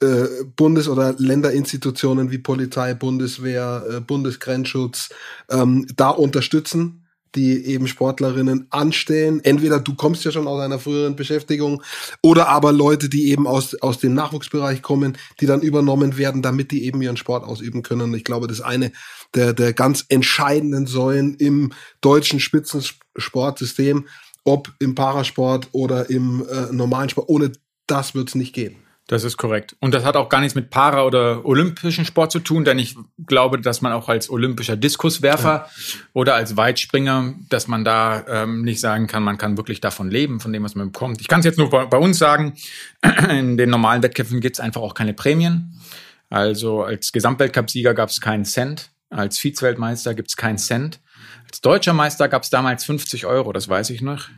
äh, 0.02 0.26
Bundes- 0.56 0.90
oder 0.90 1.14
Länderinstitutionen 1.20 2.32
wie 2.32 2.40
Polizei, 2.40 2.96
Bundeswehr, 2.96 3.86
äh, 3.88 4.00
Bundesgrenzschutz 4.00 5.10
ähm, 5.52 5.86
da 5.96 6.10
unterstützen 6.10 7.05
die 7.36 7.66
eben 7.66 7.88
Sportlerinnen 7.88 8.68
anstellen. 8.70 9.42
Entweder 9.44 9.80
du 9.80 9.96
kommst 9.96 10.24
ja 10.26 10.32
schon 10.32 10.48
aus 10.48 10.62
einer 10.62 10.80
früheren 10.80 11.16
Beschäftigung 11.16 11.84
oder 12.22 12.48
aber 12.48 12.72
Leute, 12.72 13.10
die 13.10 13.30
eben 13.30 13.48
aus, 13.48 13.76
aus 13.82 14.00
dem 14.00 14.14
Nachwuchsbereich 14.14 14.82
kommen, 14.82 15.18
die 15.40 15.46
dann 15.46 15.62
übernommen 15.62 16.18
werden, 16.18 16.42
damit 16.42 16.72
die 16.72 16.86
eben 16.86 17.02
ihren 17.02 17.18
Sport 17.18 17.44
ausüben 17.44 17.84
können. 17.84 18.14
ich 18.14 18.24
glaube, 18.24 18.48
das 18.48 18.60
ist 18.60 18.66
eine 18.66 18.92
der, 19.34 19.54
der 19.54 19.74
ganz 19.74 20.06
entscheidenden 20.10 20.88
Säulen 20.88 21.36
im 21.36 21.72
deutschen 22.02 22.40
Spitzensportsystem, 22.40 24.08
ob 24.44 24.74
im 24.80 24.96
Parasport 24.96 25.70
oder 25.72 26.10
im 26.10 26.46
äh, 26.48 26.72
normalen 26.72 27.10
Sport. 27.10 27.30
Ohne 27.30 27.52
das 27.88 28.16
wird 28.16 28.30
es 28.30 28.36
nicht 28.36 28.54
gehen. 28.54 28.85
Das 29.08 29.24
ist 29.24 29.38
korrekt. 29.38 29.76
Und 29.82 29.94
das 29.94 30.04
hat 30.04 30.16
auch 30.16 30.30
gar 30.30 30.42
nichts 30.42 30.56
mit 30.56 30.72
Para- 30.72 31.06
oder 31.06 31.46
olympischen 31.46 32.06
Sport 32.06 32.32
zu 32.32 32.40
tun, 32.40 32.66
denn 32.66 32.80
ich 32.80 32.96
glaube, 33.28 33.62
dass 33.62 33.82
man 33.82 33.92
auch 33.92 34.10
als 34.10 34.32
olympischer 34.32 34.76
Diskuswerfer 34.76 35.68
ja. 35.68 35.70
oder 36.14 36.34
als 36.34 36.58
Weitspringer, 36.58 37.36
dass 37.50 37.68
man 37.68 37.86
da 37.86 38.26
ähm, 38.28 38.64
nicht 38.64 38.80
sagen 38.80 39.06
kann, 39.06 39.22
man 39.22 39.38
kann 39.38 39.58
wirklich 39.58 39.80
davon 39.80 40.10
leben, 40.10 40.40
von 40.40 40.52
dem, 40.52 40.64
was 40.64 40.74
man 40.74 40.92
bekommt. 40.92 41.22
Ich 41.22 41.28
kann 41.28 41.42
es 41.42 41.46
jetzt 41.46 41.60
nur 41.60 41.70
bei, 41.70 41.86
bei, 41.86 41.98
uns 41.98 42.18
sagen, 42.18 42.56
in 43.30 43.58
den 43.58 43.70
normalen 43.70 44.02
Wettkämpfen 44.02 44.42
gibt 44.42 44.56
es 44.56 44.60
einfach 44.60 44.82
auch 44.82 44.96
keine 44.96 45.14
Prämien. 45.14 45.80
Also 46.32 46.82
als 46.82 47.12
Gesamtweltcupsieger 47.12 47.94
gab 47.94 48.10
es 48.10 48.20
keinen 48.20 48.46
Cent, 48.46 48.90
als 49.12 49.42
Vizeweltmeister 49.44 50.16
gibt 50.16 50.30
es 50.30 50.36
keinen 50.36 50.58
Cent. 50.58 51.00
Als 51.48 51.62
deutscher 51.62 51.94
Meister 51.94 52.28
gab 52.28 52.42
es 52.42 52.50
damals 52.50 52.86
50 52.86 53.28
Euro, 53.28 53.54
das 53.54 53.70
weiß 53.70 53.92
ich 53.92 54.02
noch. 54.02 54.30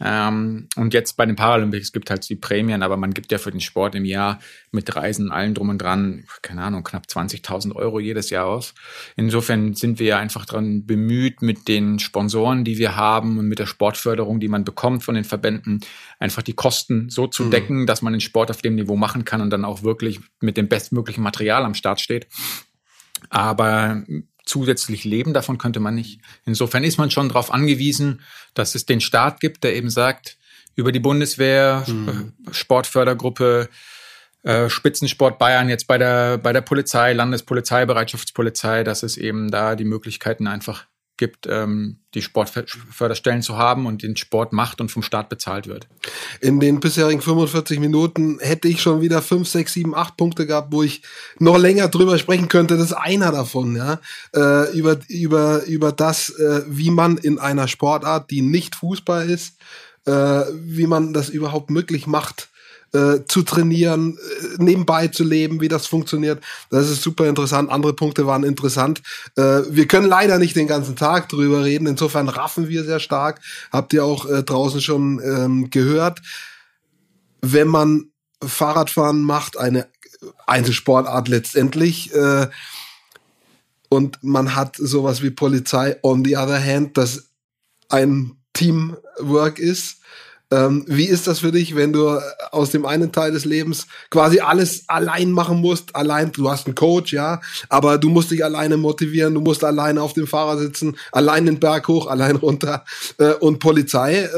Ähm, 0.00 0.68
und 0.76 0.94
jetzt 0.94 1.16
bei 1.16 1.26
den 1.26 1.36
Paralympics 1.36 1.92
gibt 1.92 2.10
halt 2.10 2.28
die 2.28 2.36
Prämien, 2.36 2.82
aber 2.82 2.96
man 2.96 3.14
gibt 3.14 3.32
ja 3.32 3.38
für 3.38 3.50
den 3.50 3.60
Sport 3.60 3.94
im 3.94 4.04
Jahr 4.04 4.40
mit 4.70 4.94
Reisen, 4.94 5.30
allen 5.30 5.54
drum 5.54 5.70
und 5.70 5.78
dran, 5.78 6.24
keine 6.42 6.62
Ahnung, 6.62 6.84
knapp 6.84 7.04
20.000 7.06 7.74
Euro 7.74 7.98
jedes 7.98 8.30
Jahr 8.30 8.46
aus. 8.46 8.74
Insofern 9.16 9.74
sind 9.74 9.98
wir 9.98 10.06
ja 10.06 10.18
einfach 10.18 10.44
dran 10.44 10.86
bemüht, 10.86 11.42
mit 11.42 11.68
den 11.68 11.98
Sponsoren, 11.98 12.64
die 12.64 12.78
wir 12.78 12.96
haben 12.96 13.38
und 13.38 13.48
mit 13.48 13.58
der 13.58 13.66
Sportförderung, 13.66 14.40
die 14.40 14.48
man 14.48 14.64
bekommt 14.64 15.02
von 15.02 15.14
den 15.14 15.24
Verbänden, 15.24 15.80
einfach 16.18 16.42
die 16.42 16.54
Kosten 16.54 17.08
so 17.08 17.26
zu 17.26 17.44
mhm. 17.44 17.50
decken, 17.50 17.86
dass 17.86 18.02
man 18.02 18.12
den 18.12 18.20
Sport 18.20 18.50
auf 18.50 18.62
dem 18.62 18.74
Niveau 18.74 18.96
machen 18.96 19.24
kann 19.24 19.40
und 19.40 19.50
dann 19.50 19.64
auch 19.64 19.82
wirklich 19.82 20.20
mit 20.40 20.56
dem 20.56 20.68
bestmöglichen 20.68 21.22
Material 21.22 21.64
am 21.64 21.74
Start 21.74 22.00
steht. 22.00 22.26
Aber 23.30 24.02
zusätzlich 24.46 25.04
leben 25.04 25.34
davon 25.34 25.58
könnte 25.58 25.80
man 25.80 25.94
nicht. 25.94 26.20
Insofern 26.44 26.84
ist 26.84 26.98
man 26.98 27.10
schon 27.10 27.28
darauf 27.28 27.52
angewiesen, 27.52 28.22
dass 28.54 28.74
es 28.74 28.86
den 28.86 29.00
Staat 29.00 29.40
gibt, 29.40 29.64
der 29.64 29.76
eben 29.76 29.90
sagt, 29.90 30.38
über 30.74 30.92
die 30.92 31.00
Bundeswehr, 31.00 31.84
mhm. 31.86 32.32
Sportfördergruppe, 32.50 33.68
äh, 34.42 34.68
Spitzensport 34.68 35.38
Bayern 35.38 35.68
jetzt 35.68 35.86
bei 35.86 35.98
der, 35.98 36.38
bei 36.38 36.52
der 36.52 36.60
Polizei, 36.60 37.12
Landespolizei, 37.12 37.84
Bereitschaftspolizei, 37.84 38.84
dass 38.84 39.02
es 39.02 39.16
eben 39.16 39.50
da 39.50 39.74
die 39.74 39.84
Möglichkeiten 39.84 40.46
einfach 40.46 40.86
gibt, 41.16 41.46
ähm, 41.48 41.98
die 42.14 42.22
Sportförderstellen 42.22 43.42
zu 43.42 43.56
haben 43.56 43.86
und 43.86 44.02
den 44.02 44.16
Sport 44.16 44.52
macht 44.52 44.80
und 44.80 44.90
vom 44.90 45.02
Staat 45.02 45.28
bezahlt 45.28 45.66
wird. 45.66 45.86
In 46.40 46.60
den 46.60 46.80
bisherigen 46.80 47.20
45 47.20 47.78
Minuten 47.80 48.38
hätte 48.40 48.68
ich 48.68 48.80
schon 48.80 49.00
wieder 49.00 49.22
5, 49.22 49.46
6, 49.46 49.72
7, 49.72 49.94
8 49.94 50.16
Punkte 50.16 50.46
gehabt, 50.46 50.72
wo 50.72 50.82
ich 50.82 51.02
noch 51.38 51.58
länger 51.58 51.88
drüber 51.88 52.18
sprechen 52.18 52.48
könnte. 52.48 52.76
Das 52.76 52.86
ist 52.86 52.92
einer 52.92 53.32
davon, 53.32 53.76
ja. 53.76 54.00
Äh, 54.34 54.76
über, 54.76 54.98
über, 55.08 55.64
über 55.64 55.92
das, 55.92 56.30
äh, 56.30 56.62
wie 56.68 56.90
man 56.90 57.18
in 57.18 57.38
einer 57.38 57.68
Sportart, 57.68 58.30
die 58.30 58.42
nicht 58.42 58.74
Fußball 58.76 59.28
ist, 59.28 59.56
äh, 60.06 60.12
wie 60.52 60.86
man 60.86 61.12
das 61.12 61.28
überhaupt 61.28 61.70
möglich 61.70 62.06
macht, 62.06 62.48
äh, 62.96 63.24
zu 63.26 63.42
trainieren, 63.42 64.16
äh, 64.16 64.62
nebenbei 64.62 65.08
zu 65.08 65.24
leben, 65.24 65.60
wie 65.60 65.68
das 65.68 65.86
funktioniert. 65.86 66.42
Das 66.70 66.88
ist 66.88 67.02
super 67.02 67.26
interessant. 67.28 67.70
Andere 67.70 67.92
Punkte 67.92 68.26
waren 68.26 68.44
interessant. 68.44 69.02
Äh, 69.36 69.62
wir 69.68 69.86
können 69.86 70.08
leider 70.08 70.38
nicht 70.38 70.56
den 70.56 70.66
ganzen 70.66 70.96
Tag 70.96 71.28
drüber 71.28 71.64
reden. 71.64 71.86
Insofern 71.86 72.28
raffen 72.28 72.68
wir 72.68 72.84
sehr 72.84 73.00
stark. 73.00 73.40
Habt 73.70 73.92
ihr 73.92 74.04
auch 74.04 74.26
äh, 74.26 74.42
draußen 74.42 74.80
schon 74.80 75.20
ähm, 75.22 75.70
gehört. 75.70 76.22
Wenn 77.42 77.68
man 77.68 78.10
Fahrradfahren 78.42 79.22
macht, 79.22 79.58
eine 79.58 79.88
Einzelsportart 80.46 81.28
letztendlich, 81.28 82.14
äh, 82.14 82.48
und 83.88 84.18
man 84.22 84.56
hat 84.56 84.76
sowas 84.76 85.22
wie 85.22 85.30
Polizei 85.30 85.96
on 86.02 86.24
the 86.24 86.36
other 86.36 86.62
hand, 86.62 86.96
das 86.96 87.28
ein 87.88 88.36
Teamwork 88.52 89.58
ist, 89.58 89.98
ähm, 90.52 90.84
wie 90.86 91.06
ist 91.06 91.26
das 91.26 91.40
für 91.40 91.50
dich, 91.50 91.74
wenn 91.74 91.92
du 91.92 92.20
aus 92.52 92.70
dem 92.70 92.86
einen 92.86 93.10
Teil 93.10 93.32
des 93.32 93.44
Lebens 93.44 93.88
quasi 94.10 94.38
alles 94.38 94.84
allein 94.88 95.32
machen 95.32 95.60
musst? 95.60 95.96
Allein, 95.96 96.30
du 96.30 96.48
hast 96.48 96.66
einen 96.66 96.76
Coach, 96.76 97.12
ja, 97.12 97.40
aber 97.68 97.98
du 97.98 98.08
musst 98.08 98.30
dich 98.30 98.44
alleine 98.44 98.76
motivieren, 98.76 99.34
du 99.34 99.40
musst 99.40 99.64
alleine 99.64 100.02
auf 100.02 100.12
dem 100.12 100.28
Fahrer 100.28 100.56
sitzen, 100.58 100.96
allein 101.10 101.46
den 101.46 101.58
Berg 101.58 101.88
hoch, 101.88 102.06
allein 102.10 102.36
runter. 102.36 102.84
Äh, 103.18 103.32
und 103.34 103.58
Polizei, 103.58 104.20
äh, 104.20 104.28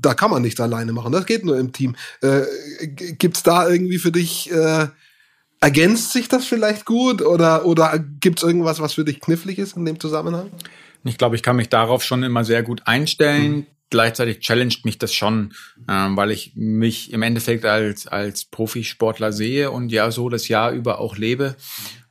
da 0.00 0.14
kann 0.14 0.30
man 0.30 0.42
nicht 0.42 0.58
alleine 0.58 0.92
machen, 0.92 1.12
das 1.12 1.26
geht 1.26 1.44
nur 1.44 1.58
im 1.58 1.72
Team. 1.72 1.96
Äh, 2.22 2.42
gibt's 2.86 3.42
da 3.42 3.68
irgendwie 3.68 3.98
für 3.98 4.12
dich, 4.12 4.50
äh, 4.50 4.86
ergänzt 5.60 6.12
sich 6.12 6.28
das 6.28 6.46
vielleicht 6.46 6.86
gut 6.86 7.20
oder, 7.20 7.66
oder 7.66 7.98
gibt's 8.20 8.42
irgendwas, 8.42 8.80
was 8.80 8.94
für 8.94 9.04
dich 9.04 9.20
knifflig 9.20 9.58
ist 9.58 9.76
in 9.76 9.84
dem 9.84 10.00
Zusammenhang? 10.00 10.50
Ich 11.04 11.18
glaube, 11.18 11.36
ich 11.36 11.42
kann 11.42 11.56
mich 11.56 11.68
darauf 11.68 12.02
schon 12.02 12.22
immer 12.22 12.44
sehr 12.44 12.62
gut 12.62 12.82
einstellen. 12.86 13.52
Hm 13.52 13.66
gleichzeitig 13.90 14.40
challenged 14.40 14.84
mich 14.84 14.98
das 14.98 15.14
schon, 15.14 15.54
ähm, 15.88 16.16
weil 16.16 16.30
ich 16.30 16.52
mich 16.54 17.12
im 17.12 17.22
Endeffekt 17.22 17.64
als, 17.64 18.06
als 18.06 18.44
Profisportler 18.44 19.32
sehe 19.32 19.70
und 19.70 19.92
ja 19.92 20.10
so 20.10 20.28
das 20.28 20.48
Jahr 20.48 20.72
über 20.72 21.00
auch 21.00 21.16
lebe 21.16 21.56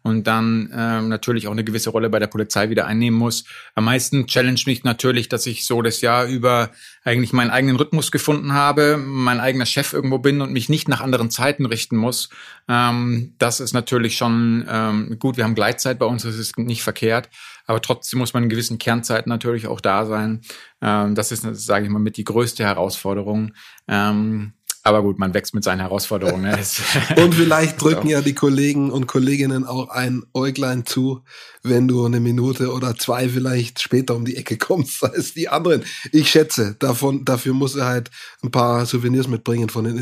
und 0.07 0.25
dann 0.25 0.71
ähm, 0.73 1.09
natürlich 1.09 1.47
auch 1.47 1.51
eine 1.51 1.63
gewisse 1.63 1.89
Rolle 1.89 2.09
bei 2.09 2.19
der 2.19 2.27
Polizei 2.27 2.69
wieder 2.69 2.87
einnehmen 2.87 3.19
muss. 3.19 3.43
Am 3.75 3.85
meisten 3.85 4.25
challenge 4.25 4.61
mich 4.65 4.83
natürlich, 4.83 5.27
dass 5.27 5.45
ich 5.45 5.65
so 5.65 5.81
das 5.81 6.01
Jahr 6.01 6.25
über 6.25 6.71
eigentlich 7.03 7.33
meinen 7.33 7.51
eigenen 7.51 7.75
Rhythmus 7.75 8.11
gefunden 8.11 8.53
habe, 8.53 8.97
mein 8.97 9.39
eigener 9.39 9.65
Chef 9.65 9.93
irgendwo 9.93 10.17
bin 10.17 10.41
und 10.41 10.53
mich 10.53 10.69
nicht 10.69 10.87
nach 10.87 11.01
anderen 11.01 11.29
Zeiten 11.29 11.65
richten 11.65 11.97
muss. 11.97 12.29
Ähm, 12.69 13.33
das 13.37 13.59
ist 13.59 13.73
natürlich 13.73 14.15
schon 14.17 14.65
ähm, 14.69 15.19
gut. 15.19 15.37
Wir 15.37 15.43
haben 15.43 15.55
Gleitzeit 15.55 15.99
bei 15.99 16.05
uns, 16.05 16.23
das 16.23 16.37
ist 16.37 16.57
nicht 16.57 16.83
verkehrt, 16.83 17.29
aber 17.67 17.81
trotzdem 17.81 18.19
muss 18.19 18.33
man 18.33 18.43
in 18.43 18.49
gewissen 18.49 18.79
Kernzeiten 18.79 19.29
natürlich 19.29 19.67
auch 19.67 19.81
da 19.81 20.05
sein. 20.05 20.41
Ähm, 20.81 21.13
das 21.13 21.31
ist, 21.31 21.43
sage 21.43 21.85
ich 21.85 21.91
mal, 21.91 21.99
mit 21.99 22.17
die 22.17 22.23
größte 22.23 22.63
Herausforderung. 22.63 23.53
Ähm, 23.87 24.53
aber 24.87 25.01
gut, 25.01 25.19
man 25.19 25.33
wächst 25.33 25.53
mit 25.53 25.63
seinen 25.63 25.81
Herausforderungen. 25.81 26.43
Ne? 26.43 26.59
und 27.17 27.35
vielleicht 27.35 27.81
drücken 27.81 28.07
ja 28.07 28.21
die 28.21 28.33
Kollegen 28.33 28.91
und 28.91 29.07
Kolleginnen 29.07 29.65
auch 29.65 29.89
ein 29.89 30.23
Äuglein 30.33 30.85
zu, 30.85 31.23
wenn 31.63 31.87
du 31.87 32.05
eine 32.05 32.19
Minute 32.19 32.71
oder 32.71 32.95
zwei 32.95 33.29
vielleicht 33.29 33.81
später 33.81 34.15
um 34.15 34.25
die 34.25 34.37
Ecke 34.37 34.57
kommst 34.57 35.03
als 35.03 35.33
die 35.33 35.49
anderen. 35.49 35.83
Ich 36.11 36.29
schätze, 36.29 36.75
davon, 36.79 37.25
dafür 37.25 37.53
muss 37.53 37.75
er 37.75 37.85
halt 37.85 38.11
ein 38.43 38.51
paar 38.51 38.85
Souvenirs 38.85 39.27
mitbringen 39.27 39.69
von 39.69 39.83
den 39.83 39.97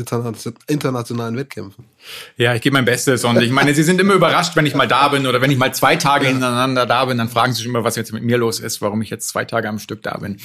internationalen 0.66 1.36
Wettkämpfen. 1.36 1.86
Ja, 2.36 2.54
ich 2.54 2.62
gebe 2.62 2.74
mein 2.74 2.84
Bestes 2.84 3.24
und 3.24 3.40
ich 3.42 3.50
meine, 3.50 3.74
sie 3.74 3.82
sind 3.82 4.00
immer 4.00 4.14
überrascht, 4.14 4.54
wenn 4.54 4.66
ich 4.66 4.74
mal 4.74 4.86
da 4.86 5.08
bin 5.08 5.26
oder 5.26 5.40
wenn 5.40 5.50
ich 5.50 5.58
mal 5.58 5.74
zwei 5.74 5.96
Tage 5.96 6.28
hintereinander 6.28 6.86
da 6.86 7.04
bin, 7.04 7.18
dann 7.18 7.28
fragen 7.28 7.52
sie 7.52 7.58
sich 7.58 7.66
immer, 7.66 7.84
was 7.84 7.96
jetzt 7.96 8.12
mit 8.12 8.22
mir 8.22 8.38
los 8.38 8.60
ist, 8.60 8.80
warum 8.80 9.02
ich 9.02 9.10
jetzt 9.10 9.28
zwei 9.28 9.44
Tage 9.44 9.68
am 9.68 9.78
Stück 9.78 10.02
da 10.02 10.16
bin. 10.18 10.38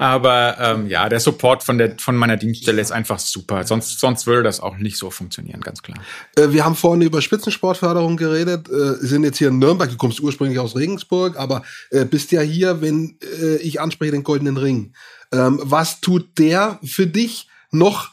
Aber 0.00 0.56
ähm, 0.58 0.86
ja, 0.86 1.10
der 1.10 1.20
Support 1.20 1.62
von 1.62 1.76
der 1.76 1.98
von 1.98 2.16
meiner 2.16 2.38
Dienststelle 2.38 2.80
ist 2.80 2.90
einfach 2.90 3.18
super. 3.18 3.66
Sonst 3.66 4.00
sonst 4.00 4.26
würde 4.26 4.42
das 4.42 4.58
auch 4.58 4.78
nicht 4.78 4.96
so 4.96 5.10
funktionieren, 5.10 5.60
ganz 5.60 5.82
klar. 5.82 5.98
Äh, 6.36 6.52
wir 6.52 6.64
haben 6.64 6.74
vorhin 6.74 7.02
über 7.02 7.20
Spitzensportförderung 7.20 8.16
geredet. 8.16 8.70
Äh, 8.70 8.94
sind 8.94 9.24
jetzt 9.24 9.36
hier 9.36 9.48
in 9.48 9.58
Nürnberg. 9.58 9.90
Du 9.90 9.98
kommst 9.98 10.18
ursprünglich 10.20 10.58
aus 10.58 10.74
Regensburg, 10.74 11.36
aber 11.36 11.64
äh, 11.90 12.06
bist 12.06 12.32
ja 12.32 12.40
hier, 12.40 12.80
wenn 12.80 13.18
äh, 13.42 13.56
ich 13.56 13.78
anspreche 13.82 14.12
den 14.12 14.22
Goldenen 14.22 14.56
Ring. 14.56 14.94
Ähm, 15.32 15.60
was 15.62 16.00
tut 16.00 16.38
der 16.38 16.80
für 16.82 17.06
dich 17.06 17.48
noch 17.70 18.08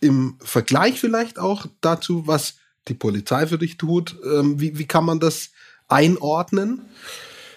im 0.00 0.36
Vergleich 0.42 1.00
vielleicht 1.00 1.38
auch 1.38 1.64
dazu, 1.80 2.26
was 2.26 2.56
die 2.86 2.94
Polizei 2.94 3.46
für 3.46 3.56
dich 3.56 3.78
tut? 3.78 4.14
Ähm, 4.30 4.60
wie, 4.60 4.78
wie 4.78 4.84
kann 4.86 5.06
man 5.06 5.20
das 5.20 5.52
einordnen? 5.88 6.82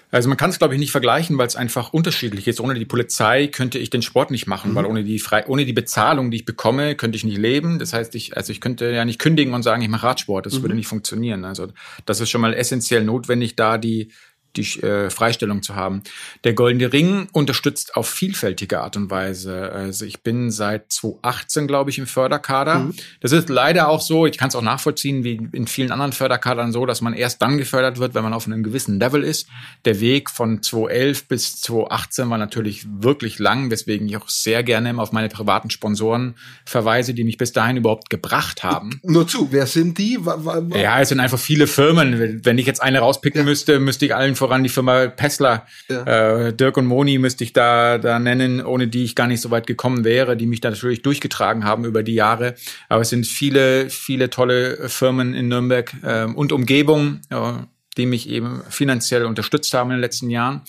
Also 0.09 0.29
man 0.29 0.37
kann 0.37 0.49
es, 0.49 0.57
glaube 0.57 0.73
ich, 0.73 0.79
nicht 0.79 0.91
vergleichen, 0.91 1.37
weil 1.37 1.47
es 1.47 1.55
einfach 1.55 1.91
unterschiedlich 1.91 2.47
ist. 2.47 2.61
Ohne 2.61 2.75
die 2.75 2.85
Polizei 2.85 3.47
könnte 3.47 3.77
ich 3.77 3.89
den 3.89 4.01
Sport 4.01 4.31
nicht 4.31 4.47
machen, 4.47 4.71
mhm. 4.71 4.75
weil 4.75 4.85
ohne 4.85 5.03
die, 5.03 5.19
frei, 5.19 5.45
ohne 5.47 5.65
die 5.65 5.73
Bezahlung, 5.73 6.31
die 6.31 6.37
ich 6.37 6.45
bekomme, 6.45 6.95
könnte 6.95 7.17
ich 7.17 7.25
nicht 7.25 7.37
leben. 7.37 7.77
Das 7.77 7.93
heißt, 7.93 8.15
ich, 8.15 8.37
also 8.37 8.51
ich 8.51 8.61
könnte 8.61 8.89
ja 8.89 9.03
nicht 9.03 9.19
kündigen 9.19 9.53
und 9.53 9.63
sagen, 9.63 9.81
ich 9.81 9.89
mache 9.89 10.07
Radsport. 10.07 10.45
Das 10.45 10.53
mhm. 10.53 10.61
würde 10.61 10.75
nicht 10.75 10.87
funktionieren. 10.87 11.43
Also 11.43 11.67
das 12.05 12.21
ist 12.21 12.29
schon 12.29 12.41
mal 12.41 12.53
essentiell 12.53 13.03
notwendig, 13.03 13.55
da 13.57 13.77
die 13.77 14.11
die 14.57 14.81
äh, 14.81 15.09
Freistellung 15.09 15.63
zu 15.63 15.75
haben. 15.75 16.03
Der 16.43 16.53
Goldene 16.53 16.91
Ring 16.91 17.27
unterstützt 17.31 17.95
auf 17.95 18.09
vielfältige 18.09 18.81
Art 18.81 18.97
und 18.97 19.09
Weise. 19.09 19.71
Also 19.71 20.05
ich 20.05 20.21
bin 20.21 20.51
seit 20.51 20.91
2018, 20.91 21.67
glaube 21.67 21.89
ich, 21.89 21.97
im 21.97 22.07
Förderkader. 22.07 22.79
Mhm. 22.79 22.93
Das 23.21 23.31
ist 23.31 23.49
leider 23.49 23.89
auch 23.89 24.01
so, 24.01 24.25
ich 24.25 24.37
kann 24.37 24.49
es 24.49 24.55
auch 24.55 24.61
nachvollziehen, 24.61 25.23
wie 25.23 25.39
in 25.53 25.67
vielen 25.67 25.91
anderen 25.91 26.13
Förderkadern 26.13 26.71
so, 26.71 26.85
dass 26.85 27.01
man 27.01 27.13
erst 27.13 27.41
dann 27.41 27.57
gefördert 27.57 27.99
wird, 27.99 28.13
wenn 28.13 28.23
man 28.23 28.33
auf 28.33 28.47
einem 28.47 28.63
gewissen 28.63 28.99
Level 28.99 29.23
ist. 29.23 29.47
Der 29.85 29.99
Weg 29.99 30.29
von 30.29 30.61
2011 30.61 31.27
bis 31.27 31.61
2018 31.61 32.29
war 32.29 32.37
natürlich 32.37 32.85
wirklich 32.89 33.39
lang, 33.39 33.71
weswegen 33.71 34.07
ich 34.07 34.17
auch 34.17 34.29
sehr 34.29 34.63
gerne 34.63 34.89
immer 34.89 35.03
auf 35.03 35.11
meine 35.11 35.29
privaten 35.29 35.69
Sponsoren 35.69 36.35
verweise, 36.65 37.13
die 37.13 37.23
mich 37.23 37.37
bis 37.37 37.51
dahin 37.51 37.77
überhaupt 37.77 38.09
gebracht 38.09 38.63
haben. 38.63 38.99
Nur 39.03 39.27
zu, 39.27 39.51
wer 39.51 39.67
sind 39.67 39.97
die? 39.97 40.17
Ja, 40.73 41.01
es 41.01 41.09
sind 41.09 41.19
einfach 41.19 41.39
viele 41.39 41.67
Firmen. 41.67 42.41
Wenn 42.43 42.57
ich 42.57 42.65
jetzt 42.65 42.81
eine 42.81 42.99
rauspicken 42.99 43.39
ja. 43.39 43.45
müsste, 43.45 43.79
müsste 43.79 44.05
ich 44.05 44.15
allen 44.15 44.35
voran 44.47 44.63
die 44.63 44.69
Firma 44.69 45.07
Pessler. 45.07 45.65
Ja. 45.89 46.47
Äh, 46.47 46.53
Dirk 46.53 46.77
und 46.77 46.85
Moni 46.85 47.17
müsste 47.17 47.43
ich 47.43 47.51
da, 47.51 47.97
da 47.97 48.17
nennen, 48.17 48.65
ohne 48.65 48.87
die 48.87 49.03
ich 49.03 49.13
gar 49.13 49.27
nicht 49.27 49.41
so 49.41 49.51
weit 49.51 49.67
gekommen 49.67 50.05
wäre, 50.05 50.37
die 50.37 50.47
mich 50.47 50.61
da 50.61 50.69
natürlich 50.69 51.01
durchgetragen 51.01 51.65
haben 51.65 51.83
über 51.83 52.01
die 52.01 52.13
Jahre. 52.13 52.55
Aber 52.87 53.01
es 53.01 53.09
sind 53.09 53.27
viele, 53.27 53.89
viele 53.89 54.29
tolle 54.29 54.87
Firmen 54.87 55.33
in 55.33 55.49
Nürnberg 55.49 55.93
äh, 56.01 56.23
und 56.23 56.53
Umgebung, 56.53 57.19
äh, 57.29 57.53
die 57.97 58.05
mich 58.05 58.29
eben 58.29 58.61
finanziell 58.69 59.25
unterstützt 59.25 59.73
haben 59.73 59.89
in 59.89 59.97
den 59.97 60.01
letzten 60.01 60.29
Jahren 60.29 60.61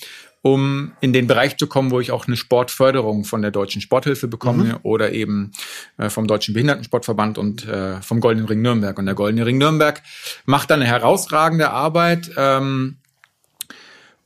um 0.43 0.93
in 1.01 1.12
den 1.12 1.26
Bereich 1.26 1.57
zu 1.57 1.66
kommen, 1.66 1.91
wo 1.91 2.01
ich 2.01 2.12
auch 2.12 2.26
eine 2.26 2.37
Sportförderung 2.37 3.24
von 3.24 3.43
der 3.43 3.51
Deutschen 3.51 3.83
Sporthilfe 3.83 4.29
bekomme 4.29 4.64
mhm. 4.64 4.76
oder 4.83 5.12
eben 5.12 5.53
äh, 5.97 6.11
vom 6.11 6.26
Deutschen 6.26 6.55
Behindertensportverband 6.55 7.39
und 7.39 7.66
äh, 7.66 8.01
vom 8.03 8.20
Goldenen 8.20 8.47
Ring 8.47 8.62
Nürnberg. 8.62 8.99
Und 8.99 9.07
der 9.07 9.14
Goldene 9.14 9.45
Ring 9.47 9.59
Nürnberg 9.59 10.03
macht 10.47 10.70
da 10.70 10.74
eine 10.74 10.87
herausragende 10.87 11.70
Arbeit. 11.70 12.31
Ähm, 12.37 12.99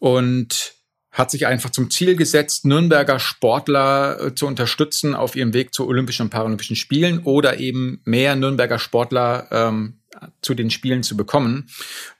und 0.02 0.74
hat 1.12 1.30
sich 1.30 1.46
einfach 1.46 1.70
zum 1.70 1.88
Ziel 1.88 2.16
gesetzt, 2.16 2.64
Nürnberger 2.64 3.20
Sportler 3.20 4.18
äh, 4.20 4.34
zu 4.34 4.48
unterstützen 4.48 5.14
auf 5.14 5.36
ihrem 5.36 5.54
Weg 5.54 5.72
zu 5.72 5.86
Olympischen 5.86 6.24
und 6.24 6.30
Paralympischen 6.30 6.74
Spielen 6.74 7.20
oder 7.20 7.60
eben 7.60 8.00
mehr 8.04 8.34
Nürnberger 8.34 8.80
Sportler 8.80 9.46
ähm, 9.52 10.00
zu 10.40 10.54
den 10.54 10.70
Spielen 10.70 11.02
zu 11.02 11.16
bekommen. 11.16 11.68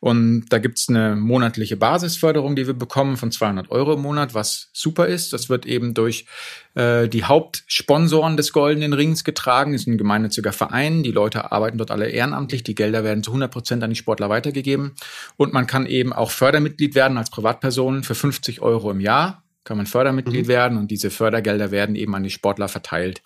Und 0.01 0.47
da 0.51 0.59
gibt's 0.59 0.89
eine 0.89 1.17
monatliche 1.17 1.77
Basisförderung, 1.77 2.57
die 2.57 2.67
wir 2.67 2.75
bekommen 2.75 3.17
von 3.17 3.31
200 3.31 3.71
Euro 3.71 3.95
im 3.95 4.03
Monat, 4.03 4.35
was 4.35 4.71
super 4.73 5.07
ist. 5.07 5.33
Das 5.33 5.49
wird 5.49 5.67
eben 5.67 5.95
durch 5.95 6.27
äh, 6.75 7.09
die 7.09 7.25
Hauptsponsoren 7.25 8.37
des 8.37 8.53
Goldenen 8.53 8.93
Rings 8.93 9.25
getragen. 9.25 9.73
Das 9.73 9.83
ist 9.83 9.89
ein 9.89 9.99
gemeinnütziger 9.99 10.53
Verein. 10.53 11.03
Die 11.03 11.13
Leute 11.13 11.53
arbeiten 11.53 11.79
dort 11.79 11.91
alle 11.91 12.09
ehrenamtlich. 12.09 12.63
Die 12.63 12.75
Gelder 12.75 13.05
werden 13.05 13.23
zu 13.23 13.31
100 13.31 13.51
Prozent 13.51 13.83
an 13.83 13.91
die 13.91 13.97
Sportler 13.97 14.29
weitergegeben. 14.29 14.93
Und 15.37 15.53
man 15.53 15.67
kann 15.67 15.87
eben 15.87 16.13
auch 16.13 16.31
Fördermitglied 16.31 16.95
werden 16.95 17.19
als 17.19 17.31
Privatperson 17.31 18.03
für 18.03 18.15
50 18.15 18.63
Euro 18.63 18.91
im 18.91 19.01
Jahr 19.01 19.43
kann 19.65 19.77
man 19.77 19.87
Fördermitglied 19.87 20.47
mhm. 20.47 20.49
werden 20.49 20.79
und 20.79 20.91
diese 20.91 21.11
Fördergelder 21.11 21.71
werden 21.71 21.95
eben 21.95 22.15
an 22.15 22.25
die 22.25 22.31
Sportler 22.31 22.69
verteilt. 22.69 23.23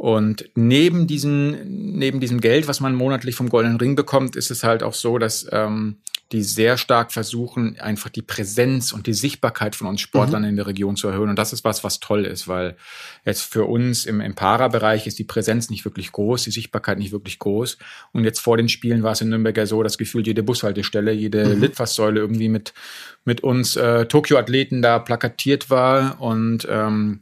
Und 0.00 0.48
neben 0.54 1.06
diesem, 1.06 1.58
neben 1.66 2.20
diesem 2.20 2.40
Geld, 2.40 2.66
was 2.66 2.80
man 2.80 2.94
monatlich 2.94 3.34
vom 3.34 3.50
Goldenen 3.50 3.76
Ring 3.76 3.96
bekommt, 3.96 4.34
ist 4.34 4.50
es 4.50 4.64
halt 4.64 4.82
auch 4.82 4.94
so, 4.94 5.18
dass 5.18 5.46
ähm, 5.52 5.98
die 6.32 6.42
sehr 6.42 6.78
stark 6.78 7.12
versuchen, 7.12 7.78
einfach 7.78 8.08
die 8.08 8.22
Präsenz 8.22 8.94
und 8.94 9.06
die 9.06 9.12
Sichtbarkeit 9.12 9.76
von 9.76 9.86
uns 9.86 10.00
Sportlern 10.00 10.40
mhm. 10.40 10.48
in 10.48 10.56
der 10.56 10.66
Region 10.68 10.96
zu 10.96 11.08
erhöhen. 11.08 11.28
Und 11.28 11.38
das 11.38 11.52
ist 11.52 11.64
was, 11.64 11.84
was 11.84 12.00
toll 12.00 12.24
ist, 12.24 12.48
weil 12.48 12.78
jetzt 13.26 13.42
für 13.42 13.66
uns 13.66 14.06
im, 14.06 14.22
im 14.22 14.34
Para-Bereich 14.34 15.06
ist 15.06 15.18
die 15.18 15.24
Präsenz 15.24 15.68
nicht 15.68 15.84
wirklich 15.84 16.12
groß, 16.12 16.44
die 16.44 16.50
Sichtbarkeit 16.50 16.98
nicht 16.98 17.12
wirklich 17.12 17.38
groß. 17.38 17.76
Und 18.12 18.24
jetzt 18.24 18.40
vor 18.40 18.56
den 18.56 18.70
Spielen 18.70 19.02
war 19.02 19.12
es 19.12 19.20
in 19.20 19.28
Nürnberg 19.28 19.58
ja 19.58 19.66
so, 19.66 19.82
dass 19.82 19.98
gefühlt 19.98 20.26
jede 20.26 20.42
Bushaltestelle, 20.42 21.12
jede 21.12 21.44
mhm. 21.44 21.60
Litfaßsäule 21.60 22.20
irgendwie 22.20 22.48
mit, 22.48 22.72
mit 23.26 23.42
uns 23.42 23.76
äh, 23.76 24.06
Tokio-Athleten 24.06 24.80
da 24.80 24.98
plakatiert 24.98 25.68
war. 25.68 26.22
Und 26.22 26.66
ähm, 26.70 27.20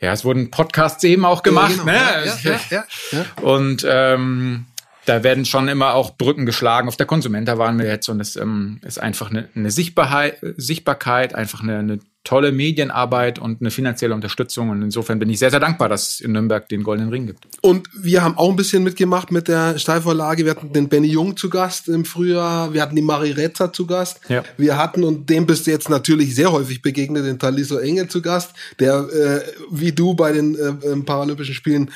ja, 0.00 0.12
es 0.12 0.24
wurden 0.24 0.50
Podcasts 0.50 1.04
eben 1.04 1.24
auch 1.24 1.42
gemacht. 1.42 1.76
Ja, 1.76 1.82
genau. 1.82 1.92
ne? 1.92 2.32
ja, 2.42 2.60
ja, 2.70 2.84
ja, 3.12 3.24
Und 3.42 3.86
ähm, 3.88 4.66
da 5.04 5.22
werden 5.22 5.44
schon 5.44 5.68
immer 5.68 5.94
auch 5.94 6.16
Brücken 6.16 6.46
geschlagen. 6.46 6.88
Auf 6.88 6.96
der 6.96 7.06
Konsumenta 7.06 7.58
waren 7.58 7.78
wir 7.78 7.86
jetzt 7.86 8.08
und 8.08 8.20
es 8.20 8.36
ähm, 8.36 8.80
ist 8.82 8.98
einfach 8.98 9.30
eine, 9.30 9.48
eine 9.54 9.70
Sichtbarkeit, 9.70 10.38
Sichtbarkeit, 10.56 11.34
einfach 11.34 11.62
eine, 11.62 11.78
eine 11.78 11.98
tolle 12.22 12.52
Medienarbeit 12.52 13.38
und 13.38 13.60
eine 13.60 13.70
finanzielle 13.70 14.14
Unterstützung. 14.14 14.68
Und 14.68 14.82
insofern 14.82 15.18
bin 15.18 15.30
ich 15.30 15.38
sehr, 15.38 15.50
sehr 15.50 15.60
dankbar, 15.60 15.88
dass 15.88 16.12
es 16.14 16.20
in 16.20 16.32
Nürnberg 16.32 16.68
den 16.68 16.82
Goldenen 16.82 17.10
Ring 17.10 17.26
gibt. 17.26 17.46
Und 17.62 17.88
wir 17.94 18.22
haben 18.22 18.36
auch 18.36 18.50
ein 18.50 18.56
bisschen 18.56 18.82
mitgemacht 18.82 19.30
mit 19.30 19.48
der 19.48 19.78
Steilvorlage. 19.78 20.44
Wir 20.44 20.50
hatten 20.50 20.72
den 20.72 20.88
Benny 20.88 21.08
Jung 21.08 21.36
zu 21.36 21.48
Gast 21.48 21.88
im 21.88 22.04
Frühjahr. 22.04 22.74
Wir 22.74 22.82
hatten 22.82 22.96
die 22.96 23.02
Marie 23.02 23.30
Retzer 23.30 23.72
zu 23.72 23.86
Gast. 23.86 24.20
Ja. 24.28 24.44
Wir 24.58 24.76
hatten, 24.76 25.02
und 25.02 25.30
dem 25.30 25.46
bist 25.46 25.66
du 25.66 25.70
jetzt 25.70 25.88
natürlich 25.88 26.34
sehr 26.34 26.52
häufig 26.52 26.82
begegnet, 26.82 27.24
den 27.24 27.38
Taliso 27.38 27.78
Engel 27.78 28.08
zu 28.08 28.20
Gast, 28.20 28.52
der 28.78 29.08
äh, 29.08 29.40
wie 29.70 29.92
du 29.92 30.14
bei 30.14 30.32
den 30.32 30.54
äh, 30.56 30.96
Paralympischen 31.04 31.54
Spielen 31.54 31.90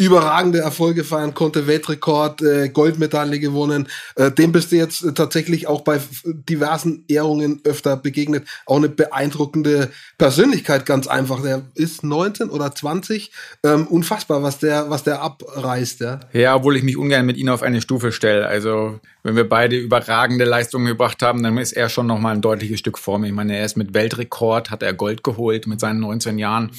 überragende 0.00 0.60
Erfolge 0.60 1.04
feiern 1.04 1.34
konnte, 1.34 1.66
Weltrekord, 1.66 2.40
äh, 2.42 2.68
Goldmedaille 2.70 3.38
gewonnen. 3.38 3.86
Äh, 4.16 4.30
dem 4.30 4.50
bist 4.50 4.72
du 4.72 4.76
jetzt 4.76 5.04
äh, 5.04 5.12
tatsächlich 5.12 5.66
auch 5.66 5.82
bei 5.82 6.00
diversen 6.24 7.04
Ehrungen 7.06 7.60
öfter 7.64 7.96
begegnet. 7.96 8.48
Auch 8.64 8.78
eine 8.78 8.88
beeindruckende 8.88 9.90
Persönlichkeit, 10.16 10.86
ganz 10.86 11.06
einfach. 11.06 11.42
Der 11.42 11.62
ist 11.74 12.02
19 12.02 12.48
oder 12.48 12.74
20. 12.74 13.30
Ähm, 13.62 13.86
unfassbar, 13.88 14.42
was 14.42 14.58
der, 14.58 14.88
was 14.88 15.04
der 15.04 15.20
abreißt. 15.20 16.00
Ja. 16.00 16.20
ja, 16.32 16.56
obwohl 16.56 16.76
ich 16.76 16.82
mich 16.82 16.96
ungern 16.96 17.26
mit 17.26 17.36
ihm 17.36 17.50
auf 17.50 17.62
eine 17.62 17.82
Stufe 17.82 18.10
stelle. 18.10 18.46
Also 18.46 18.98
wenn 19.22 19.36
wir 19.36 19.48
beide 19.48 19.76
überragende 19.76 20.46
Leistungen 20.46 20.86
gebracht 20.86 21.20
haben, 21.22 21.42
dann 21.42 21.58
ist 21.58 21.72
er 21.72 21.90
schon 21.90 22.06
noch 22.06 22.18
mal 22.18 22.34
ein 22.34 22.40
deutliches 22.40 22.78
Stück 22.78 22.98
vor 22.98 23.18
mir. 23.18 23.26
Ich 23.26 23.34
meine, 23.34 23.56
er 23.56 23.66
ist 23.66 23.76
mit 23.76 23.92
Weltrekord, 23.92 24.70
hat 24.70 24.82
er 24.82 24.94
Gold 24.94 25.22
geholt 25.22 25.66
mit 25.66 25.78
seinen 25.78 26.00
19 26.00 26.38
Jahren 26.38 26.70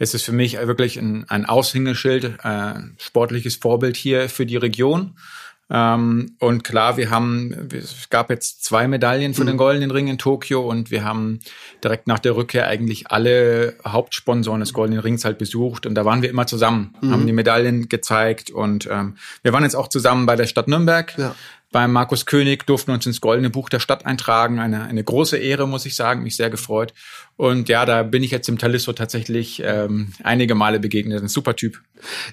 es 0.00 0.14
ist 0.14 0.24
für 0.24 0.32
mich 0.32 0.58
wirklich 0.58 0.96
ein, 0.96 1.26
ein 1.28 1.44
Aushängeschild, 1.44 2.38
äh, 2.42 2.74
sportliches 2.96 3.56
Vorbild 3.56 3.98
hier 3.98 4.30
für 4.30 4.46
die 4.46 4.56
Region. 4.56 5.14
Ähm, 5.68 6.36
und 6.40 6.64
klar, 6.64 6.96
wir 6.96 7.10
haben, 7.10 7.68
es 7.70 8.08
gab 8.08 8.30
jetzt 8.30 8.64
zwei 8.64 8.88
Medaillen 8.88 9.34
für 9.34 9.42
mhm. 9.42 9.48
den 9.48 9.56
Goldenen 9.58 9.90
Ring 9.90 10.08
in 10.08 10.16
Tokio 10.16 10.68
und 10.68 10.90
wir 10.90 11.04
haben 11.04 11.38
direkt 11.84 12.06
nach 12.06 12.18
der 12.18 12.34
Rückkehr 12.34 12.66
eigentlich 12.66 13.10
alle 13.10 13.74
Hauptsponsoren 13.86 14.60
des 14.60 14.72
Goldenen 14.72 15.00
Rings 15.00 15.24
halt 15.24 15.36
besucht 15.36 15.84
und 15.84 15.94
da 15.94 16.06
waren 16.06 16.22
wir 16.22 16.30
immer 16.30 16.46
zusammen, 16.46 16.96
mhm. 17.02 17.12
haben 17.12 17.26
die 17.26 17.34
Medaillen 17.34 17.90
gezeigt 17.90 18.50
und 18.50 18.88
ähm, 18.90 19.16
wir 19.42 19.52
waren 19.52 19.62
jetzt 19.62 19.76
auch 19.76 19.88
zusammen 19.88 20.24
bei 20.24 20.34
der 20.34 20.46
Stadt 20.46 20.66
Nürnberg. 20.66 21.16
Ja 21.18 21.36
beim 21.72 21.92
Markus 21.92 22.26
König 22.26 22.66
durften 22.66 22.90
uns 22.90 23.06
ins 23.06 23.20
Goldene 23.20 23.50
Buch 23.50 23.68
der 23.68 23.78
Stadt 23.78 24.04
eintragen. 24.04 24.58
Eine, 24.58 24.82
eine 24.84 25.04
große 25.04 25.36
Ehre, 25.36 25.68
muss 25.68 25.86
ich 25.86 25.94
sagen, 25.94 26.22
mich 26.22 26.36
sehr 26.36 26.50
gefreut. 26.50 26.92
Und 27.36 27.68
ja, 27.68 27.86
da 27.86 28.02
bin 28.02 28.22
ich 28.22 28.32
jetzt 28.32 28.48
im 28.48 28.58
Talisso 28.58 28.92
tatsächlich 28.92 29.62
ähm, 29.64 30.12
einige 30.22 30.54
Male 30.54 30.80
begegnet. 30.80 31.22
Ein 31.22 31.28
super 31.28 31.54
Typ. 31.54 31.80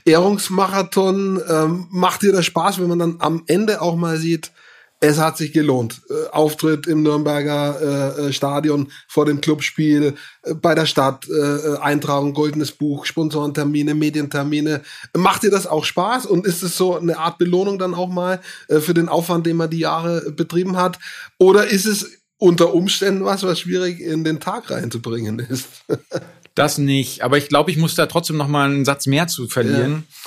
Ehrungsmarathon, 0.06 1.42
ähm, 1.48 1.88
macht 1.92 2.24
dir 2.24 2.32
das 2.32 2.46
Spaß, 2.46 2.80
wenn 2.80 2.88
man 2.88 3.00
dann 3.00 3.16
am 3.20 3.44
Ende 3.48 3.82
auch 3.82 3.96
mal 3.96 4.18
sieht, 4.18 4.52
es 5.00 5.20
hat 5.20 5.38
sich 5.38 5.54
gelohnt. 5.54 6.02
Äh, 6.10 6.30
Auftritt 6.32 6.88
im 6.88 7.04
Nürnberger 7.04 8.16
äh, 8.18 8.28
äh, 8.28 8.34
Stadion 8.34 8.92
vor 9.08 9.26
dem 9.26 9.42
Clubspiel, 9.42 10.16
äh, 10.42 10.54
bei 10.56 10.74
der 10.74 10.86
Stadt, 10.86 11.28
äh, 11.30 11.34
äh, 11.34 11.78
Eintragung, 11.78 12.34
goldenes 12.34 12.72
Buch, 12.72 13.06
Sponsorentermine, 13.06 13.94
Medientermine. 13.94 14.82
Macht 15.16 15.44
dir 15.44 15.52
das 15.52 15.68
auch 15.68 15.86
Spaß 15.86 16.26
und 16.26 16.48
ist 16.48 16.64
es 16.64 16.78
so 16.78 16.98
eine 16.98 17.18
Art 17.18 17.38
Belohnung 17.38 17.78
dann 17.78 17.94
auch 17.94 18.10
mal 18.10 18.42
für 18.68 18.94
den 18.94 19.10
Aufwand, 19.10 19.46
den 19.46 19.58
man 19.58 19.70
die 19.70 19.80
Jahre 19.80 20.32
betrieben 20.32 20.78
hat? 20.78 21.00
Oder 21.38 21.68
ist 21.68 21.86
es 21.86 22.12
unter 22.38 22.74
Umständen 22.74 23.26
was, 23.26 23.44
was 23.44 23.60
schwierig 23.60 24.00
in 24.00 24.24
den 24.24 24.40
Tag 24.40 24.72
reinzubringen 24.72 25.40
ist? 25.40 25.68
das 26.56 26.78
nicht, 26.78 27.22
aber 27.22 27.38
ich 27.38 27.50
glaube, 27.50 27.72
ich 27.72 27.78
muss 27.78 27.96
da 27.96 28.08
trotzdem 28.08 28.38
noch 28.38 28.48
mal 28.48 28.70
einen 28.70 28.86
Satz 28.86 29.06
mehr 29.06 29.28
zu 29.28 29.48
verlieren. 29.48 30.06
Ja 30.10 30.18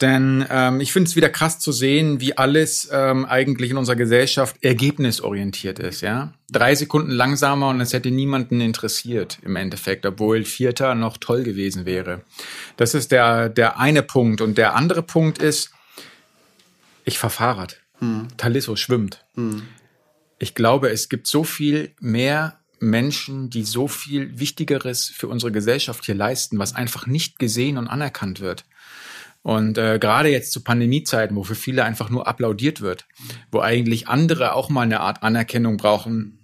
denn 0.00 0.46
ähm, 0.50 0.80
ich 0.80 0.92
finde 0.92 1.08
es 1.08 1.16
wieder 1.16 1.28
krass 1.28 1.58
zu 1.58 1.72
sehen, 1.72 2.20
wie 2.20 2.36
alles 2.36 2.88
ähm, 2.92 3.24
eigentlich 3.24 3.70
in 3.70 3.76
unserer 3.76 3.96
Gesellschaft 3.96 4.56
ergebnisorientiert 4.62 5.78
ist. 5.78 6.00
Ja, 6.00 6.32
drei 6.50 6.74
Sekunden 6.74 7.10
langsamer 7.10 7.68
und 7.68 7.80
es 7.80 7.92
hätte 7.92 8.10
niemanden 8.10 8.60
interessiert 8.60 9.38
im 9.42 9.56
Endeffekt, 9.56 10.06
obwohl 10.06 10.44
Vierter 10.44 10.94
noch 10.94 11.16
toll 11.18 11.42
gewesen 11.42 11.84
wäre. 11.84 12.22
Das 12.76 12.94
ist 12.94 13.12
der 13.12 13.48
der 13.48 13.78
eine 13.78 14.02
Punkt 14.02 14.40
und 14.40 14.58
der 14.58 14.74
andere 14.74 15.02
Punkt 15.02 15.38
ist, 15.38 15.70
ich 17.04 17.18
fahre 17.18 17.32
Fahrrad. 17.32 17.80
Hm. 17.98 18.28
Talisso 18.36 18.76
schwimmt. 18.76 19.24
Hm. 19.34 19.62
Ich 20.38 20.54
glaube, 20.54 20.88
es 20.88 21.08
gibt 21.08 21.26
so 21.26 21.44
viel 21.44 21.92
mehr 22.00 22.58
Menschen, 22.80 23.50
die 23.50 23.62
so 23.62 23.88
viel 23.88 24.38
Wichtigeres 24.40 25.08
für 25.08 25.28
unsere 25.28 25.52
Gesellschaft 25.52 26.06
hier 26.06 26.14
leisten, 26.14 26.58
was 26.58 26.74
einfach 26.74 27.06
nicht 27.06 27.38
gesehen 27.38 27.76
und 27.76 27.88
anerkannt 27.88 28.40
wird. 28.40 28.64
Und 29.42 29.78
äh, 29.78 29.98
gerade 29.98 30.28
jetzt 30.28 30.52
zu 30.52 30.62
Pandemiezeiten, 30.62 31.36
wo 31.36 31.44
für 31.44 31.54
viele 31.54 31.84
einfach 31.84 32.10
nur 32.10 32.28
applaudiert 32.28 32.80
wird, 32.80 33.06
wo 33.50 33.60
eigentlich 33.60 34.08
andere 34.08 34.54
auch 34.54 34.68
mal 34.68 34.82
eine 34.82 35.00
Art 35.00 35.22
Anerkennung 35.22 35.78
brauchen, 35.78 36.38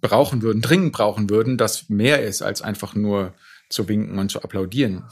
brauchen 0.00 0.42
würden, 0.42 0.60
dringend 0.60 0.92
brauchen 0.92 1.30
würden, 1.30 1.56
das 1.56 1.88
mehr 1.88 2.22
ist 2.22 2.42
als 2.42 2.60
einfach 2.60 2.94
nur 2.94 3.34
zu 3.68 3.88
winken 3.88 4.18
und 4.18 4.30
zu 4.30 4.42
applaudieren. 4.42 5.04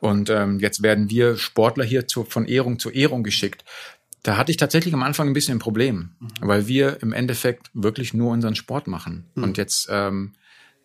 Und 0.00 0.30
ähm, 0.30 0.60
jetzt 0.60 0.82
werden 0.82 1.10
wir 1.10 1.36
Sportler 1.36 1.84
hier 1.84 2.06
zu, 2.06 2.24
von 2.24 2.46
Ehrung 2.46 2.78
zu 2.78 2.90
Ehrung 2.90 3.22
geschickt. 3.22 3.64
Da 4.22 4.36
hatte 4.36 4.50
ich 4.50 4.56
tatsächlich 4.56 4.94
am 4.94 5.02
Anfang 5.02 5.28
ein 5.28 5.32
bisschen 5.32 5.56
ein 5.56 5.60
Problem, 5.60 6.10
mhm. 6.20 6.28
weil 6.40 6.68
wir 6.68 7.02
im 7.02 7.12
Endeffekt 7.12 7.70
wirklich 7.74 8.14
nur 8.14 8.30
unseren 8.32 8.54
Sport 8.54 8.86
machen. 8.86 9.30
Mhm. 9.34 9.44
Und 9.44 9.58
jetzt 9.58 9.88
ähm, 9.90 10.32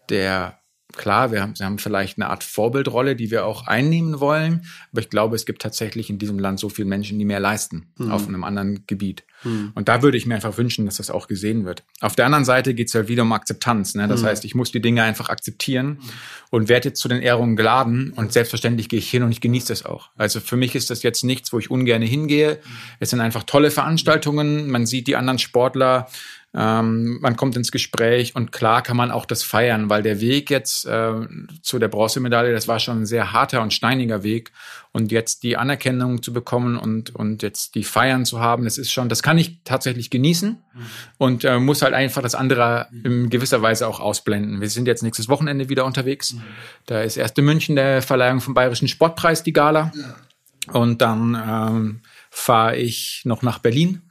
der 0.09 0.59
klar, 0.95 1.31
wir 1.31 1.41
haben, 1.41 1.57
wir 1.57 1.65
haben 1.65 1.79
vielleicht 1.79 2.17
eine 2.17 2.29
Art 2.29 2.43
Vorbildrolle, 2.43 3.15
die 3.15 3.29
wir 3.29 3.45
auch 3.45 3.67
einnehmen 3.67 4.19
wollen, 4.19 4.65
aber 4.91 5.01
ich 5.01 5.09
glaube, 5.09 5.35
es 5.35 5.45
gibt 5.45 5.61
tatsächlich 5.61 6.09
in 6.09 6.17
diesem 6.17 6.39
Land 6.39 6.59
so 6.59 6.69
viele 6.69 6.87
Menschen, 6.87 7.19
die 7.19 7.25
mehr 7.25 7.39
leisten 7.39 7.87
mhm. 7.97 8.11
auf 8.11 8.27
einem 8.27 8.43
anderen 8.43 8.85
Gebiet. 8.87 9.23
Mhm. 9.43 9.71
Und 9.75 9.89
da 9.89 10.01
würde 10.01 10.17
ich 10.17 10.25
mir 10.25 10.35
einfach 10.35 10.57
wünschen, 10.57 10.85
dass 10.85 10.97
das 10.97 11.11
auch 11.11 11.27
gesehen 11.27 11.65
wird. 11.65 11.83
Auf 11.99 12.15
der 12.15 12.25
anderen 12.25 12.45
Seite 12.45 12.73
geht 12.73 12.87
es 12.87 12.93
ja 12.93 13.07
wieder 13.07 13.23
um 13.23 13.31
Akzeptanz. 13.33 13.95
Ne? 13.95 14.07
Das 14.07 14.21
mhm. 14.21 14.27
heißt, 14.27 14.45
ich 14.45 14.55
muss 14.55 14.71
die 14.71 14.81
Dinge 14.81 15.03
einfach 15.03 15.29
akzeptieren 15.29 15.99
und 16.49 16.69
werde 16.69 16.89
jetzt 16.89 17.01
zu 17.01 17.07
den 17.07 17.21
Ehrungen 17.21 17.55
geladen 17.55 18.13
und 18.15 18.31
selbstverständlich 18.31 18.89
gehe 18.89 18.99
ich 18.99 19.09
hin 19.09 19.23
und 19.23 19.31
ich 19.31 19.41
genieße 19.41 19.67
das 19.67 19.85
auch. 19.85 20.09
Also 20.15 20.39
für 20.39 20.55
mich 20.55 20.73
ist 20.73 20.89
das 20.89 21.03
jetzt 21.03 21.23
nichts, 21.23 21.51
wo 21.51 21.59
ich 21.59 21.69
ungern 21.69 22.01
hingehe. 22.01 22.59
Es 22.99 23.09
sind 23.09 23.19
einfach 23.19 23.43
tolle 23.43 23.71
Veranstaltungen. 23.71 24.69
Man 24.69 24.85
sieht 24.85 25.07
die 25.07 25.15
anderen 25.15 25.39
Sportler 25.39 26.07
ähm, 26.59 27.19
man 27.21 27.35
kommt 27.35 27.55
ins 27.55 27.71
Gespräch 27.71 28.35
und 28.35 28.51
klar 28.51 28.81
kann 28.81 28.97
man 28.97 29.11
auch 29.11 29.25
das 29.25 29.43
feiern, 29.43 29.91
weil 29.91 30.01
der 30.01 30.19
Weg 30.21 30.49
jetzt 30.49 30.87
äh, 30.87 31.13
zu 31.61 31.77
der 31.77 31.87
Bronzemedaille, 31.87 32.51
das 32.51 32.67
war 32.67 32.79
schon 32.79 33.01
ein 33.01 33.05
sehr 33.05 33.31
harter 33.31 33.61
und 33.61 33.73
steiniger 33.73 34.23
Weg. 34.23 34.51
Und 34.91 35.11
jetzt 35.11 35.43
die 35.43 35.55
Anerkennung 35.55 36.23
zu 36.23 36.33
bekommen 36.33 36.75
und, 36.77 37.13
und 37.13 37.43
jetzt 37.43 37.75
die 37.75 37.83
Feiern 37.83 38.25
zu 38.25 38.39
haben, 38.39 38.63
das 38.63 38.79
ist 38.79 38.91
schon, 38.91 39.07
das 39.07 39.21
kann 39.21 39.37
ich 39.37 39.59
tatsächlich 39.65 40.09
genießen 40.09 40.49
mhm. 40.49 40.85
und 41.19 41.43
äh, 41.43 41.59
muss 41.59 41.83
halt 41.83 41.93
einfach 41.93 42.23
das 42.23 42.33
andere 42.33 42.87
in 43.03 43.29
gewisser 43.29 43.61
Weise 43.61 43.87
auch 43.87 43.99
ausblenden. 43.99 44.59
Wir 44.59 44.69
sind 44.69 44.87
jetzt 44.87 45.03
nächstes 45.03 45.29
Wochenende 45.29 45.69
wieder 45.69 45.85
unterwegs. 45.85 46.33
Mhm. 46.33 46.41
Da 46.87 47.01
ist 47.01 47.17
erst 47.17 47.37
in 47.37 47.45
München 47.45 47.75
der 47.75 48.01
Verleihung 48.01 48.41
vom 48.41 48.55
Bayerischen 48.55 48.87
Sportpreis, 48.87 49.43
die 49.43 49.53
Gala. 49.53 49.91
Ja. 49.95 50.73
Und 50.73 51.03
dann 51.03 51.37
ähm, 51.47 52.01
fahre 52.31 52.77
ich 52.77 53.21
noch 53.25 53.43
nach 53.43 53.59
Berlin 53.59 54.01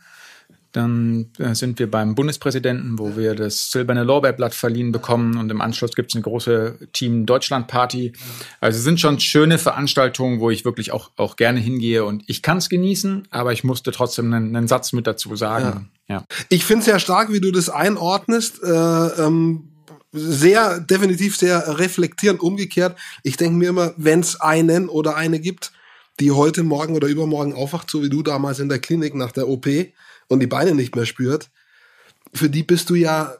Dann 0.76 1.30
äh, 1.38 1.54
sind 1.54 1.78
wir 1.78 1.90
beim 1.90 2.14
Bundespräsidenten, 2.14 2.98
wo 2.98 3.16
wir 3.16 3.34
das 3.34 3.70
silberne 3.70 4.04
Lorbeerblatt 4.04 4.54
verliehen 4.54 4.92
bekommen 4.92 5.38
und 5.38 5.50
im 5.50 5.62
Anschluss 5.62 5.94
gibt 5.94 6.10
es 6.10 6.16
eine 6.16 6.22
große 6.22 6.88
Team 6.92 7.24
Deutschland 7.24 7.66
Party. 7.66 8.12
Also 8.60 8.78
sind 8.78 9.00
schon 9.00 9.18
schöne 9.18 9.56
Veranstaltungen, 9.56 10.38
wo 10.38 10.50
ich 10.50 10.66
wirklich 10.66 10.92
auch, 10.92 11.12
auch 11.16 11.36
gerne 11.36 11.60
hingehe 11.60 12.04
und 12.04 12.24
ich 12.26 12.42
kann 12.42 12.58
es 12.58 12.68
genießen, 12.68 13.26
aber 13.30 13.54
ich 13.54 13.64
musste 13.64 13.90
trotzdem 13.90 14.30
einen, 14.30 14.54
einen 14.54 14.68
Satz 14.68 14.92
mit 14.92 15.06
dazu 15.06 15.34
sagen. 15.34 15.88
Ja. 16.08 16.16
ja. 16.16 16.24
Ich 16.50 16.66
finde 16.66 16.80
es 16.80 16.84
sehr 16.84 16.98
stark, 16.98 17.32
wie 17.32 17.40
du 17.40 17.52
das 17.52 17.70
einordnest. 17.70 18.62
Äh, 18.62 18.68
ähm 18.68 19.70
sehr, 20.12 20.80
definitiv 20.80 21.36
sehr 21.36 21.78
reflektierend 21.78 22.40
umgekehrt. 22.40 22.98
Ich 23.22 23.36
denke 23.36 23.58
mir 23.58 23.68
immer, 23.68 23.92
wenn 23.98 24.20
es 24.20 24.40
einen 24.40 24.88
oder 24.88 25.14
eine 25.16 25.40
gibt, 25.40 25.72
die 26.20 26.30
heute, 26.30 26.62
morgen 26.62 26.94
oder 26.94 27.08
übermorgen 27.08 27.54
aufwacht, 27.54 27.90
so 27.90 28.02
wie 28.02 28.08
du 28.08 28.22
damals 28.22 28.58
in 28.58 28.70
der 28.70 28.78
Klinik 28.78 29.14
nach 29.14 29.32
der 29.32 29.48
OP 29.48 29.66
und 30.28 30.40
die 30.40 30.46
Beine 30.46 30.74
nicht 30.74 30.96
mehr 30.96 31.06
spürt, 31.06 31.50
für 32.34 32.50
die 32.50 32.62
bist 32.62 32.90
du 32.90 32.94
ja 32.94 33.34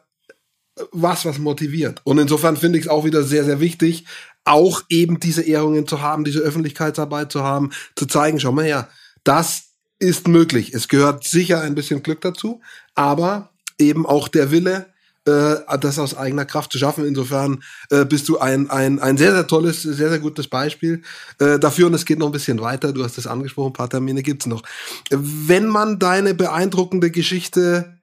was, 0.93 1.25
was 1.25 1.39
motiviert. 1.39 2.01
Und 2.05 2.19
insofern 2.19 2.57
finde 2.57 2.79
ich 2.79 2.85
es 2.85 2.91
auch 2.91 3.05
wieder 3.05 3.23
sehr, 3.23 3.45
sehr 3.45 3.61
wichtig, 3.61 4.05
auch 4.45 4.83
eben 4.89 5.19
diese 5.19 5.43
Ehrungen 5.43 5.89
zu 5.89 6.03
haben, 6.03 6.25
diese 6.25 6.41
Öffentlichkeitsarbeit 6.41 7.33
zu 7.33 7.43
haben, 7.43 7.71
zu 7.97 8.07
zeigen, 8.07 8.39
schau 8.39 8.53
mal 8.53 8.65
her, 8.65 8.89
das 9.25 9.71
ist 9.99 10.29
möglich. 10.29 10.73
Es 10.75 10.89
gehört 10.89 11.25
sicher 11.25 11.63
ein 11.63 11.75
bisschen 11.75 12.03
Glück 12.03 12.21
dazu, 12.21 12.61
aber 12.95 13.51
eben 13.79 14.07
auch 14.07 14.29
der 14.29 14.51
Wille, 14.51 14.87
äh, 15.27 15.57
das 15.81 15.99
aus 15.99 16.17
eigener 16.17 16.45
Kraft 16.45 16.73
zu 16.73 16.79
schaffen. 16.79 17.05
Insofern 17.05 17.63
äh, 17.91 18.05
bist 18.05 18.29
du 18.29 18.39
ein, 18.39 18.71
ein, 18.71 18.99
ein 18.99 19.17
sehr, 19.17 19.33
sehr 19.33 19.47
tolles, 19.47 19.83
sehr, 19.83 20.09
sehr 20.09 20.19
gutes 20.19 20.49
Beispiel 20.49 21.03
äh, 21.39 21.59
dafür 21.59 21.89
und 21.89 21.95
es 21.95 22.05
geht 22.05 22.19
noch 22.19 22.27
ein 22.27 22.33
bisschen 22.33 22.61
weiter. 22.61 22.93
Du 22.93 23.05
hast 23.05 23.19
es 23.19 23.27
angesprochen, 23.27 23.71
ein 23.71 23.75
paar 23.75 23.91
Termine 23.91 24.23
gibt's 24.23 24.47
noch. 24.47 24.63
Wenn 25.11 25.67
man 25.67 25.99
deine 25.99 26.35
beeindruckende 26.35 27.11
Geschichte 27.11 27.97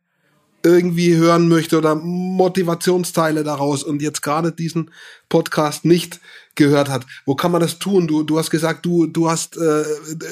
irgendwie 0.66 1.16
hören 1.16 1.50
möchte 1.50 1.78
oder 1.78 1.96
Motivationsteile 1.96 3.44
daraus 3.44 3.84
und 3.84 4.02
jetzt 4.02 4.22
gerade 4.22 4.54
diesen 4.54 4.92
Podcast 5.28 5.84
nicht 5.84 6.22
gehört 6.56 6.90
hat, 6.90 7.06
wo 7.26 7.36
kann 7.36 7.52
man 7.52 7.60
das 7.60 7.80
tun? 7.80 8.08
Du, 8.08 8.24
du 8.24 8.38
hast 8.38 8.50
gesagt, 8.50 8.86
du, 8.86 9.08
du 9.08 9.30
hast, 9.30 9.58
äh, 9.58 9.84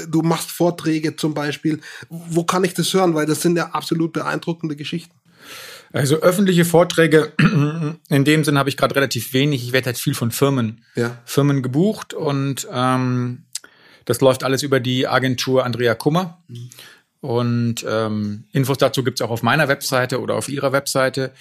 du 0.07 0.21
machst 0.21 0.49
Vorträge 0.49 1.17
zum 1.17 1.33
Beispiel. 1.33 1.81
Wo 2.09 2.43
kann 2.45 2.63
ich 2.63 2.73
das 2.73 2.93
hören? 2.93 3.13
Weil 3.13 3.25
das 3.25 3.41
sind 3.41 3.57
ja 3.57 3.71
absolut 3.71 4.13
beeindruckende 4.13 4.77
Geschichten. 4.77 5.13
Also 5.93 6.17
öffentliche 6.17 6.65
Vorträge, 6.65 7.33
in 8.09 8.25
dem 8.25 8.43
Sinn 8.43 8.57
habe 8.57 8.69
ich 8.69 8.77
gerade 8.77 8.95
relativ 8.95 9.33
wenig. 9.33 9.63
Ich 9.63 9.73
werde 9.73 9.87
halt 9.87 9.97
viel 9.97 10.13
von 10.13 10.31
Firmen, 10.31 10.83
ja. 10.95 11.17
Firmen 11.25 11.61
gebucht 11.61 12.13
und 12.13 12.67
ähm, 12.71 13.43
das 14.05 14.21
läuft 14.21 14.43
alles 14.43 14.63
über 14.63 14.79
die 14.79 15.07
Agentur 15.07 15.65
Andrea 15.65 15.95
Kummer. 15.95 16.41
Mhm. 16.47 16.69
Und 17.21 17.85
ähm, 17.87 18.45
Infos 18.51 18.79
dazu 18.79 19.03
gibt's 19.03 19.21
auch 19.21 19.29
auf 19.29 19.43
meiner 19.43 19.67
Webseite 19.67 20.21
oder 20.21 20.35
auf 20.35 20.49
ihrer 20.49 20.71
Webseite. 20.71 21.31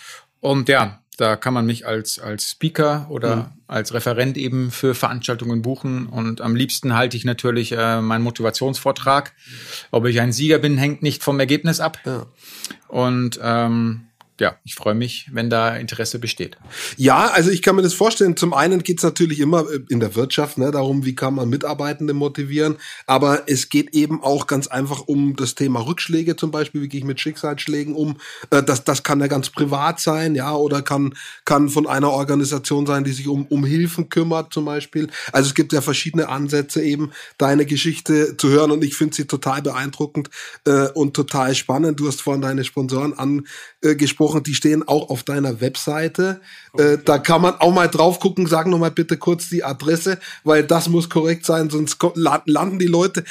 Und 0.41 0.69
ja, 0.69 1.01
da 1.17 1.37
kann 1.37 1.55
man 1.55 1.67
mich 1.67 1.87
als, 1.87 2.19
als 2.19 2.51
Speaker 2.51 3.07
oder 3.09 3.37
mhm. 3.37 3.45
als 3.67 3.95
Referent 3.95 4.37
eben 4.37 4.71
für 4.71 4.95
Veranstaltungen 4.95 5.63
buchen. 5.63 6.07
Und 6.07 6.41
am 6.41 6.55
liebsten 6.55 6.95
halte 6.95 7.17
ich 7.17 7.25
natürlich 7.25 7.73
äh, 7.73 8.01
meinen 8.01 8.23
Motivationsvortrag. 8.23 9.33
Ob 9.91 10.07
ich 10.07 10.21
ein 10.21 10.33
Sieger 10.33 10.59
bin, 10.59 10.77
hängt 10.77 11.03
nicht 11.03 11.23
vom 11.23 11.41
Ergebnis 11.41 11.81
ab. 11.81 11.99
Ja. 12.05 12.27
Und 12.89 13.39
ähm, 13.43 14.10
ja, 14.41 14.57
ich 14.65 14.75
freue 14.75 14.95
mich, 14.95 15.29
wenn 15.33 15.51
da 15.51 15.77
Interesse 15.77 16.19
besteht. 16.19 16.57
Ja, 16.97 17.27
also 17.29 17.51
ich 17.51 17.61
kann 17.61 17.77
mir 17.77 17.83
das 17.83 17.95
vorstellen. 17.95 18.37
Zum 18.37 18.55
einen 18.55 18.83
geht 18.83 18.99
es 18.99 19.05
natürlich 19.05 19.39
immer 19.39 19.71
äh, 19.71 19.81
in 19.91 20.01
der 20.01 20.17
Wirtschaft 20.17 20.57
ne, 20.59 20.71
darum, 20.71 21.05
wie 21.05 21.15
kann 21.15 21.35
man 21.35 21.49
Mitarbeitende 21.49 22.15
motivieren. 22.15 22.77
Aber 23.07 23.49
es 23.49 23.69
geht 23.69 23.95
eben 23.95 24.23
auch 24.23 24.47
ganz 24.47 24.67
einfach 24.67 25.03
um 25.03 25.37
das 25.37 25.55
Thema 25.55 25.81
Rückschläge 25.81 26.37
zum 26.37 26.51
Beispiel. 26.51 26.83
Wie 26.83 26.89
gehe 26.89 27.01
ich 27.01 27.07
mit 27.07 27.21
Schicksalsschlägen 27.21 27.95
um? 27.95 28.17
Äh, 28.51 28.63
das, 28.63 28.85
das 28.85 29.03
kann 29.03 29.21
ja 29.21 29.27
ganz 29.27 29.51
privat 29.51 30.01
sein, 30.01 30.35
ja, 30.35 30.55
oder 30.55 30.81
kann, 30.81 31.15
kann 31.45 31.69
von 31.69 31.87
einer 31.87 32.11
Organisation 32.11 32.87
sein, 32.87 33.05
die 33.05 33.13
sich 33.13 33.29
um, 33.29 33.47
um 33.47 33.65
Hilfen 33.65 34.09
kümmert 34.09 34.55
zum 34.55 34.65
Beispiel. 34.65 35.09
Also 35.33 35.49
es 35.49 35.55
gibt 35.55 35.73
ja 35.75 35.83
verschiedene 35.83 36.31
Ansätze 36.31 36.83
eben, 36.83 37.13
deine 37.37 37.67
Geschichte 37.67 38.37
zu 38.39 38.49
hören. 38.49 38.71
Und 38.71 38.83
ich 38.85 38.97
finde 38.97 39.15
sie 39.15 39.27
total 39.27 39.61
beeindruckend 39.61 40.31
äh, 40.65 40.89
und 40.89 41.15
total 41.15 41.55
spannend. 41.55 42.01
Du 42.01 42.09
hast 42.09 42.23
vorhin 42.23 42.41
deine 42.41 42.65
Sponsoren 42.65 43.13
angesprochen 43.83 44.30
angesprochen, 44.31 44.43
die 44.43 44.55
stehen 44.55 44.87
auch 44.87 45.11
auf 45.11 45.23
deiner 45.23 45.61
Webseite. 45.61 46.41
Okay. 46.73 46.95
Äh, 46.95 46.99
da 47.05 47.19
kann 47.19 47.43
man 47.43 47.55
auch 47.55 47.73
mal 47.73 47.89
drauf 47.89 48.21
gucken. 48.21 48.47
Sag 48.47 48.67
noch 48.67 48.79
mal 48.79 48.91
bitte 48.91 49.17
kurz 49.17 49.49
die 49.49 49.65
Adresse, 49.65 50.19
weil 50.45 50.65
das 50.65 50.89
muss 50.89 51.09
korrekt 51.09 51.45
sein, 51.45 51.71
sonst 51.71 51.99
landen 52.15 52.79
die 52.79 52.87
Leute. 52.87 53.25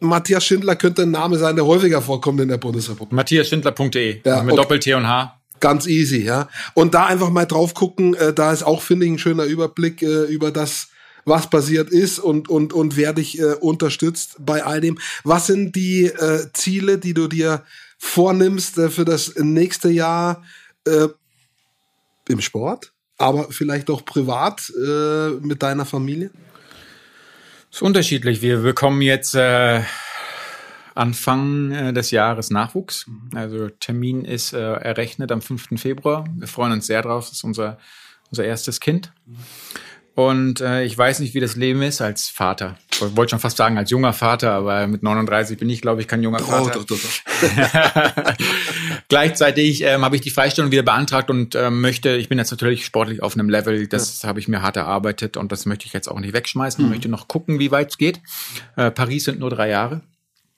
Matthias 0.00 0.44
Schindler 0.44 0.76
könnte 0.76 1.02
ein 1.02 1.10
Name 1.10 1.38
sein, 1.38 1.56
der 1.56 1.64
häufiger 1.64 2.02
vorkommt 2.02 2.40
in 2.40 2.48
der 2.48 2.58
Bundesrepublik. 2.58 3.12
MatthiasSchindler.de 3.12 4.20
ja, 4.24 4.42
mit 4.42 4.52
okay. 4.52 4.56
Doppel-T 4.56 4.94
und 4.94 5.08
H. 5.08 5.36
Ganz 5.58 5.86
easy, 5.86 6.22
ja. 6.22 6.48
Und 6.74 6.94
da 6.94 7.06
einfach 7.06 7.30
mal 7.30 7.46
drauf 7.46 7.74
gucken, 7.74 8.14
äh, 8.14 8.32
da 8.32 8.52
ist 8.52 8.62
auch, 8.62 8.82
finde 8.82 9.06
ich, 9.06 9.12
ein 9.12 9.18
schöner 9.18 9.44
Überblick 9.44 10.02
äh, 10.02 10.24
über 10.24 10.50
das, 10.50 10.88
was 11.24 11.48
passiert 11.48 11.90
ist 11.90 12.18
und, 12.18 12.48
und, 12.48 12.72
und 12.72 12.96
wer 12.96 13.12
dich 13.12 13.38
äh, 13.38 13.54
unterstützt 13.60 14.36
bei 14.38 14.64
all 14.64 14.80
dem. 14.80 14.98
Was 15.24 15.46
sind 15.46 15.76
die 15.76 16.06
äh, 16.06 16.46
Ziele, 16.52 16.98
die 16.98 17.14
du 17.14 17.26
dir 17.26 17.62
vornimmst 18.00 18.78
äh, 18.78 18.90
für 18.90 19.04
das 19.04 19.36
nächste 19.36 19.90
Jahr 19.90 20.42
äh, 20.86 21.08
im 22.28 22.40
Sport, 22.40 22.92
aber 23.18 23.52
vielleicht 23.52 23.90
auch 23.90 24.04
privat 24.04 24.72
äh, 24.76 25.30
mit 25.40 25.62
deiner 25.62 25.84
Familie? 25.84 26.30
Ist 27.70 27.82
unterschiedlich. 27.82 28.42
Wir 28.42 28.58
bekommen 28.58 29.02
jetzt 29.02 29.34
äh, 29.34 29.82
Anfang 30.94 31.70
äh, 31.70 31.92
des 31.92 32.10
Jahres 32.10 32.50
Nachwuchs. 32.50 33.06
Also 33.34 33.68
Termin 33.68 34.24
ist 34.24 34.54
äh, 34.54 34.58
errechnet 34.58 35.30
am 35.30 35.42
5. 35.42 35.80
Februar. 35.80 36.24
Wir 36.34 36.48
freuen 36.48 36.72
uns 36.72 36.86
sehr 36.86 37.02
drauf. 37.02 37.26
Das 37.26 37.36
ist 37.36 37.44
unser, 37.44 37.78
unser 38.30 38.44
erstes 38.44 38.80
Kind. 38.80 39.12
Und 40.14 40.60
äh, 40.60 40.82
ich 40.84 40.96
weiß 40.96 41.20
nicht, 41.20 41.34
wie 41.34 41.40
das 41.40 41.54
Leben 41.54 41.82
ist 41.82 42.00
als 42.00 42.28
Vater. 42.28 42.76
Ich 43.08 43.16
wollte 43.16 43.30
schon 43.30 43.40
fast 43.40 43.56
sagen, 43.56 43.78
als 43.78 43.90
junger 43.90 44.12
Vater, 44.12 44.52
aber 44.52 44.86
mit 44.86 45.02
39 45.02 45.58
bin 45.58 45.68
ich, 45.70 45.80
glaube 45.80 46.00
ich, 46.00 46.08
kein 46.08 46.22
junger 46.22 46.40
Vater. 46.40 46.70
Doch, 46.70 46.84
doch, 46.84 46.98
doch. 46.98 48.34
Gleichzeitig 49.08 49.82
ähm, 49.82 50.04
habe 50.04 50.16
ich 50.16 50.22
die 50.22 50.30
Freistellung 50.30 50.70
wieder 50.70 50.82
beantragt 50.82 51.30
und 51.30 51.54
ähm, 51.54 51.80
möchte, 51.80 52.16
ich 52.16 52.28
bin 52.28 52.38
jetzt 52.38 52.50
natürlich 52.50 52.84
sportlich 52.84 53.22
auf 53.22 53.34
einem 53.34 53.48
Level, 53.48 53.86
das 53.86 54.22
ja. 54.22 54.28
habe 54.28 54.40
ich 54.40 54.48
mir 54.48 54.62
hart 54.62 54.76
erarbeitet 54.76 55.36
und 55.36 55.52
das 55.52 55.66
möchte 55.66 55.86
ich 55.86 55.92
jetzt 55.92 56.08
auch 56.08 56.20
nicht 56.20 56.32
wegschmeißen. 56.32 56.84
Mhm. 56.84 56.90
Ich 56.90 56.96
möchte 56.96 57.08
noch 57.08 57.28
gucken, 57.28 57.58
wie 57.58 57.70
weit 57.70 57.90
es 57.90 57.98
geht. 57.98 58.20
Äh, 58.76 58.90
Paris 58.90 59.24
sind 59.24 59.40
nur 59.40 59.50
drei 59.50 59.68
Jahre. 59.68 60.02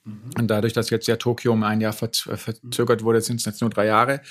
Mhm. 0.05 0.31
Und 0.37 0.47
dadurch, 0.47 0.73
dass 0.73 0.89
jetzt 0.89 1.07
ja 1.07 1.15
Tokio 1.15 1.53
um 1.53 1.63
ein 1.63 1.79
Jahr 1.79 1.95
äh, 2.01 2.37
verzögert 2.37 3.03
wurde, 3.03 3.21
sind 3.21 3.39
es 3.39 3.45
jetzt 3.45 3.61
nur 3.61 3.69
drei 3.69 3.85
Jahre. 3.85 4.21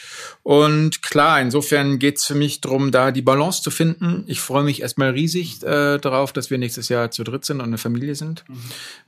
Und 0.42 1.02
klar, 1.02 1.40
insofern 1.40 1.98
geht 1.98 2.18
es 2.18 2.24
für 2.24 2.34
mich 2.34 2.60
darum, 2.60 2.92
da 2.92 3.10
die 3.10 3.22
Balance 3.22 3.62
zu 3.62 3.70
finden. 3.70 4.24
Ich 4.26 4.40
freue 4.40 4.64
mich 4.64 4.82
erstmal 4.82 5.10
riesig 5.10 5.62
äh, 5.62 5.98
darauf, 5.98 6.32
dass 6.32 6.50
wir 6.50 6.58
nächstes 6.58 6.88
Jahr 6.88 7.10
zu 7.10 7.24
dritt 7.24 7.44
sind 7.44 7.60
und 7.60 7.66
eine 7.66 7.78
Familie 7.78 8.14
sind. 8.14 8.44
Mhm. 8.48 8.56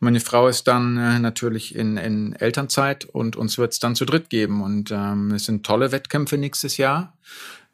Meine 0.01 0.21
Frau 0.21 0.49
ist 0.49 0.65
dann 0.65 0.97
äh, 0.97 1.19
natürlich 1.19 1.75
in, 1.75 1.97
in 1.99 2.35
Elternzeit 2.35 3.05
und 3.05 3.37
uns 3.37 3.59
wird 3.59 3.73
es 3.73 3.79
dann 3.79 3.95
zu 3.95 4.07
dritt 4.07 4.31
geben. 4.31 4.63
Und 4.63 4.91
ähm, 4.91 5.33
es 5.33 5.45
sind 5.45 5.67
tolle 5.67 5.93
Wettkämpfe 5.93 6.39
nächstes 6.39 6.79
Jahr. 6.79 7.13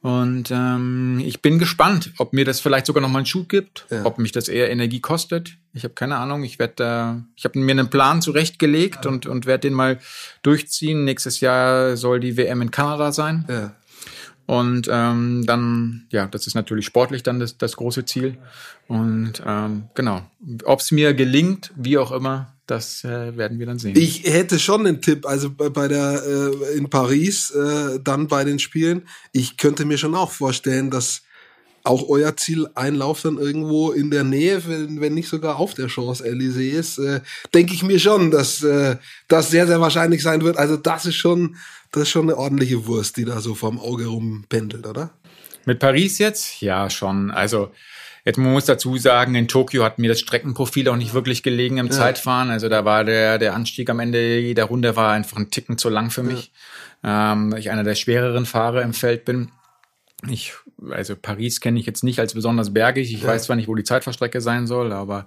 Und 0.02 0.50
ähm, 0.50 1.20
ich 1.22 1.42
bin 1.42 1.58
gespannt, 1.58 2.12
ob 2.16 2.32
mir 2.32 2.46
das 2.46 2.60
vielleicht 2.60 2.86
sogar 2.86 3.02
noch 3.02 3.10
mal 3.10 3.18
einen 3.18 3.26
Schub 3.26 3.50
gibt, 3.50 3.86
ja. 3.90 4.06
ob 4.06 4.18
mich 4.18 4.32
das 4.32 4.48
eher 4.48 4.70
Energie 4.70 5.00
kostet. 5.00 5.58
Ich 5.74 5.84
habe 5.84 5.92
keine 5.92 6.16
Ahnung. 6.16 6.42
Ich 6.42 6.58
werde 6.58 6.72
da, 6.76 7.24
ich 7.36 7.44
habe 7.44 7.58
mir 7.58 7.72
einen 7.72 7.90
Plan 7.90 8.22
zurechtgelegt 8.22 9.04
ja. 9.04 9.10
und 9.10 9.26
und 9.26 9.44
werde 9.44 9.68
den 9.68 9.74
mal 9.74 9.98
durchziehen. 10.42 11.04
Nächstes 11.04 11.40
Jahr 11.40 11.98
soll 11.98 12.18
die 12.20 12.38
WM 12.38 12.62
in 12.62 12.70
Kanada 12.70 13.12
sein. 13.12 13.44
Ja. 13.48 13.74
Und 14.46 14.88
ähm, 14.90 15.44
dann, 15.46 16.06
ja, 16.10 16.26
das 16.26 16.48
ist 16.48 16.54
natürlich 16.54 16.84
sportlich 16.84 17.22
dann 17.22 17.38
das, 17.38 17.56
das 17.56 17.76
große 17.76 18.04
Ziel. 18.04 18.38
Und 18.88 19.42
ähm, 19.46 19.84
genau, 19.94 20.22
ob 20.64 20.80
es 20.80 20.90
mir 20.90 21.14
gelingt, 21.14 21.72
wie 21.76 21.98
auch 21.98 22.10
immer, 22.10 22.56
das 22.70 23.04
äh, 23.04 23.36
werden 23.36 23.58
wir 23.58 23.66
dann 23.66 23.78
sehen. 23.78 23.96
Ich 23.96 24.24
hätte 24.24 24.58
schon 24.58 24.86
einen 24.86 25.02
Tipp, 25.02 25.26
also 25.26 25.50
bei, 25.50 25.68
bei 25.68 25.88
der 25.88 26.22
äh, 26.24 26.76
in 26.76 26.88
Paris, 26.88 27.50
äh, 27.50 27.98
dann 28.02 28.28
bei 28.28 28.44
den 28.44 28.58
Spielen. 28.58 29.08
Ich 29.32 29.56
könnte 29.56 29.84
mir 29.84 29.98
schon 29.98 30.14
auch 30.14 30.30
vorstellen, 30.30 30.90
dass 30.90 31.22
auch 31.82 32.08
euer 32.08 32.36
Ziel 32.36 32.68
Einlauf 32.74 33.22
dann 33.22 33.38
irgendwo 33.38 33.90
in 33.90 34.10
der 34.10 34.24
Nähe, 34.24 34.62
wenn, 34.66 35.00
wenn 35.00 35.14
nicht 35.14 35.28
sogar 35.28 35.58
auf 35.58 35.74
der 35.74 35.86
Chance 35.86 36.24
Elysée 36.24 36.70
ist, 36.70 36.98
äh, 36.98 37.20
denke 37.54 37.74
ich 37.74 37.82
mir 37.82 37.98
schon, 37.98 38.30
dass 38.30 38.62
äh, 38.62 38.96
das 39.28 39.50
sehr, 39.50 39.66
sehr 39.66 39.80
wahrscheinlich 39.80 40.22
sein 40.22 40.42
wird. 40.42 40.56
Also 40.56 40.76
das 40.76 41.06
ist 41.06 41.16
schon, 41.16 41.56
das 41.90 42.04
ist 42.04 42.10
schon 42.10 42.28
eine 42.28 42.36
ordentliche 42.36 42.86
Wurst, 42.86 43.16
die 43.16 43.24
da 43.24 43.40
so 43.40 43.54
vom 43.54 43.80
Auge 43.80 44.06
rumpendelt, 44.06 44.86
oder? 44.86 45.10
Mit 45.66 45.78
Paris 45.78 46.18
jetzt? 46.18 46.60
Ja, 46.60 46.88
schon. 46.90 47.30
Also 47.30 47.70
Jetzt 48.24 48.36
man 48.38 48.52
muss 48.52 48.66
dazu 48.66 48.96
sagen, 48.98 49.34
in 49.34 49.48
Tokio 49.48 49.82
hat 49.84 49.98
mir 49.98 50.08
das 50.08 50.20
Streckenprofil 50.20 50.88
auch 50.88 50.96
nicht 50.96 51.14
wirklich 51.14 51.42
gelegen 51.42 51.78
im 51.78 51.86
ja. 51.86 51.92
Zeitfahren. 51.92 52.50
Also 52.50 52.68
da 52.68 52.84
war 52.84 53.04
der, 53.04 53.38
der 53.38 53.54
Anstieg 53.54 53.88
am 53.90 54.00
Ende 54.00 54.38
jeder 54.38 54.64
Runde 54.64 54.96
war 54.96 55.12
einfach 55.12 55.38
ein 55.38 55.50
Ticken 55.50 55.78
zu 55.78 55.88
lang 55.88 56.10
für 56.10 56.22
mich. 56.22 56.52
Ja. 57.02 57.32
Ähm, 57.32 57.54
ich 57.56 57.70
einer 57.70 57.84
der 57.84 57.94
schwereren 57.94 58.46
Fahrer 58.46 58.82
im 58.82 58.92
Feld 58.92 59.24
bin. 59.24 59.50
Ich, 60.28 60.52
also 60.90 61.16
Paris 61.16 61.60
kenne 61.60 61.80
ich 61.80 61.86
jetzt 61.86 62.04
nicht 62.04 62.18
als 62.18 62.34
besonders 62.34 62.74
bergig. 62.74 63.12
Ich 63.12 63.22
ja. 63.22 63.28
weiß 63.28 63.44
zwar 63.44 63.56
nicht, 63.56 63.68
wo 63.68 63.74
die 63.74 63.84
Zeitfahrstrecke 63.84 64.40
sein 64.40 64.66
soll, 64.66 64.92
aber 64.92 65.26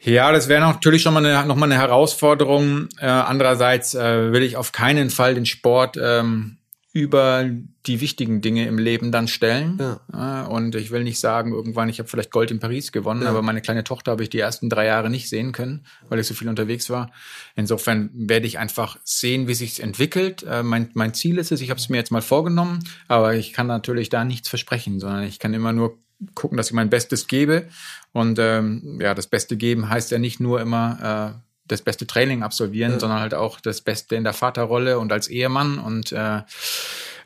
Ja, 0.00 0.30
das 0.32 0.48
wäre 0.48 0.60
natürlich 0.60 1.00
schon 1.00 1.14
mal 1.14 1.24
eine, 1.24 1.46
noch 1.46 1.56
mal 1.56 1.64
eine 1.64 1.80
Herausforderung. 1.80 2.88
Äh, 2.98 3.06
andererseits 3.06 3.94
äh, 3.94 4.32
will 4.32 4.42
ich 4.42 4.56
auf 4.58 4.72
keinen 4.72 5.08
Fall 5.08 5.34
den 5.34 5.46
Sport 5.46 5.96
ähm, 6.00 6.58
über 6.94 7.50
die 7.86 8.00
wichtigen 8.00 8.40
Dinge 8.40 8.68
im 8.68 8.78
Leben 8.78 9.10
dann 9.10 9.26
stellen. 9.26 9.80
Ja. 10.12 10.46
Und 10.46 10.76
ich 10.76 10.92
will 10.92 11.02
nicht 11.02 11.18
sagen, 11.18 11.52
irgendwann, 11.52 11.88
ich 11.88 11.98
habe 11.98 12.08
vielleicht 12.08 12.30
Gold 12.30 12.52
in 12.52 12.60
Paris 12.60 12.92
gewonnen, 12.92 13.22
ja. 13.22 13.30
aber 13.30 13.42
meine 13.42 13.60
kleine 13.60 13.82
Tochter 13.82 14.12
habe 14.12 14.22
ich 14.22 14.30
die 14.30 14.38
ersten 14.38 14.70
drei 14.70 14.86
Jahre 14.86 15.10
nicht 15.10 15.28
sehen 15.28 15.50
können, 15.50 15.84
weil 16.08 16.20
ich 16.20 16.28
so 16.28 16.34
viel 16.34 16.48
unterwegs 16.48 16.88
war. 16.90 17.10
Insofern 17.56 18.10
werde 18.14 18.46
ich 18.46 18.60
einfach 18.60 18.96
sehen, 19.02 19.48
wie 19.48 19.54
sich 19.54 19.82
entwickelt. 19.82 20.44
Äh, 20.44 20.62
mein, 20.62 20.88
mein 20.94 21.14
Ziel 21.14 21.38
ist 21.38 21.50
es, 21.50 21.60
ich 21.60 21.70
habe 21.70 21.80
es 21.80 21.88
mir 21.88 21.96
jetzt 21.96 22.12
mal 22.12 22.22
vorgenommen, 22.22 22.78
aber 23.08 23.34
ich 23.34 23.52
kann 23.52 23.66
natürlich 23.66 24.08
da 24.08 24.24
nichts 24.24 24.48
versprechen, 24.48 25.00
sondern 25.00 25.24
ich 25.24 25.40
kann 25.40 25.52
immer 25.52 25.72
nur 25.72 25.98
gucken, 26.36 26.56
dass 26.56 26.68
ich 26.68 26.74
mein 26.74 26.90
Bestes 26.90 27.26
gebe. 27.26 27.68
Und 28.12 28.38
ähm, 28.38 29.00
ja, 29.02 29.14
das 29.14 29.26
Beste 29.26 29.56
geben 29.56 29.88
heißt 29.88 30.12
ja 30.12 30.20
nicht 30.20 30.38
nur 30.38 30.60
immer 30.60 31.40
äh, 31.42 31.43
das 31.66 31.82
beste 31.82 32.06
Training 32.06 32.42
absolvieren, 32.42 32.92
ja. 32.92 33.00
sondern 33.00 33.20
halt 33.20 33.34
auch 33.34 33.60
das 33.60 33.80
Beste 33.80 34.16
in 34.16 34.24
der 34.24 34.32
Vaterrolle 34.32 34.98
und 34.98 35.12
als 35.12 35.28
Ehemann 35.28 35.78
und 35.78 36.12
äh, 36.12 36.42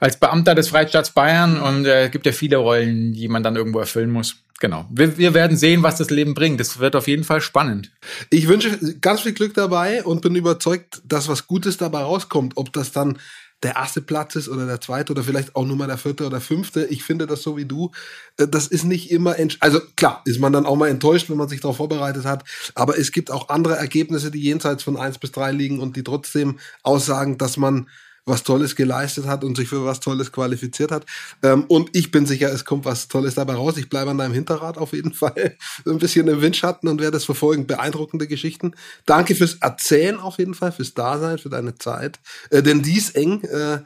als 0.00 0.18
Beamter 0.18 0.54
des 0.54 0.68
Freistaats 0.68 1.10
Bayern 1.10 1.60
und 1.60 1.86
es 1.86 2.06
äh, 2.06 2.08
gibt 2.08 2.26
ja 2.26 2.32
viele 2.32 2.58
Rollen, 2.58 3.12
die 3.12 3.28
man 3.28 3.42
dann 3.42 3.56
irgendwo 3.56 3.80
erfüllen 3.80 4.10
muss. 4.10 4.36
Genau. 4.60 4.86
Wir, 4.90 5.18
wir 5.18 5.34
werden 5.34 5.56
sehen, 5.56 5.82
was 5.82 5.96
das 5.96 6.10
Leben 6.10 6.34
bringt. 6.34 6.58
Das 6.58 6.80
wird 6.80 6.96
auf 6.96 7.06
jeden 7.06 7.22
Fall 7.22 7.40
spannend. 7.40 7.92
Ich 8.30 8.48
wünsche 8.48 8.98
ganz 9.00 9.20
viel 9.20 9.32
Glück 9.32 9.54
dabei 9.54 10.02
und 10.02 10.20
bin 10.20 10.34
überzeugt, 10.34 11.00
dass 11.04 11.28
was 11.28 11.46
Gutes 11.46 11.76
dabei 11.76 12.00
rauskommt. 12.00 12.56
Ob 12.56 12.72
das 12.72 12.90
dann 12.90 13.18
der 13.62 13.76
erste 13.76 14.00
Platz 14.00 14.36
ist 14.36 14.48
oder 14.48 14.66
der 14.66 14.80
zweite 14.80 15.12
oder 15.12 15.24
vielleicht 15.24 15.56
auch 15.56 15.64
nur 15.64 15.76
mal 15.76 15.88
der 15.88 15.98
vierte 15.98 16.26
oder 16.26 16.40
fünfte. 16.40 16.84
Ich 16.84 17.02
finde 17.02 17.26
das 17.26 17.42
so 17.42 17.56
wie 17.56 17.64
du. 17.64 17.90
Äh, 18.36 18.46
das 18.48 18.68
ist 18.68 18.84
nicht 18.84 19.10
immer, 19.10 19.36
also 19.60 19.80
klar, 19.96 20.22
ist 20.24 20.38
man 20.38 20.52
dann 20.52 20.66
auch 20.66 20.76
mal 20.76 20.88
enttäuscht, 20.88 21.28
wenn 21.28 21.36
man 21.36 21.48
sich 21.48 21.60
darauf 21.60 21.78
vorbereitet 21.78 22.24
hat. 22.24 22.44
Aber 22.74 22.98
es 22.98 23.12
gibt 23.12 23.30
auch 23.30 23.48
andere 23.48 23.76
Ergebnisse, 23.76 24.30
die 24.30 24.42
jenseits 24.42 24.82
von 24.82 24.96
eins 24.96 25.18
bis 25.18 25.32
drei 25.32 25.52
liegen 25.52 25.80
und 25.80 25.96
die 25.96 26.04
trotzdem 26.04 26.58
aussagen, 26.82 27.38
dass 27.38 27.56
man 27.56 27.88
was 28.28 28.42
Tolles 28.42 28.76
geleistet 28.76 29.26
hat 29.26 29.44
und 29.44 29.56
sich 29.56 29.68
für 29.68 29.84
was 29.84 30.00
Tolles 30.00 30.32
qualifiziert 30.32 30.90
hat. 30.90 31.06
Ähm, 31.42 31.64
und 31.68 31.90
ich 31.94 32.10
bin 32.10 32.26
sicher, 32.26 32.52
es 32.52 32.64
kommt 32.64 32.84
was 32.84 33.08
Tolles 33.08 33.34
dabei 33.34 33.54
raus. 33.54 33.76
Ich 33.76 33.88
bleibe 33.88 34.10
an 34.10 34.18
deinem 34.18 34.34
Hinterrad 34.34 34.78
auf 34.78 34.92
jeden 34.92 35.12
Fall 35.14 35.56
ein 35.86 35.98
bisschen 35.98 36.28
im 36.28 36.40
Windschatten 36.40 36.88
und 36.88 37.00
werde 37.00 37.16
es 37.16 37.24
verfolgen. 37.24 37.66
Beeindruckende 37.66 38.26
Geschichten. 38.26 38.74
Danke 39.06 39.34
fürs 39.34 39.54
Erzählen 39.54 40.18
auf 40.18 40.38
jeden 40.38 40.54
Fall, 40.54 40.72
fürs 40.72 40.94
Dasein, 40.94 41.38
für 41.38 41.50
deine 41.50 41.76
Zeit. 41.76 42.20
Äh, 42.50 42.62
denn 42.62 42.82
dies 42.82 43.10
eng, 43.10 43.42
äh, 43.44 43.80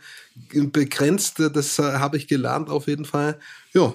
begrenzt, 0.53 1.41
äh, 1.41 1.51
das 1.51 1.79
äh, 1.79 1.83
habe 1.83 2.17
ich 2.17 2.29
gelernt 2.29 2.69
auf 2.69 2.87
jeden 2.87 3.05
Fall. 3.05 3.39
Ja, 3.73 3.95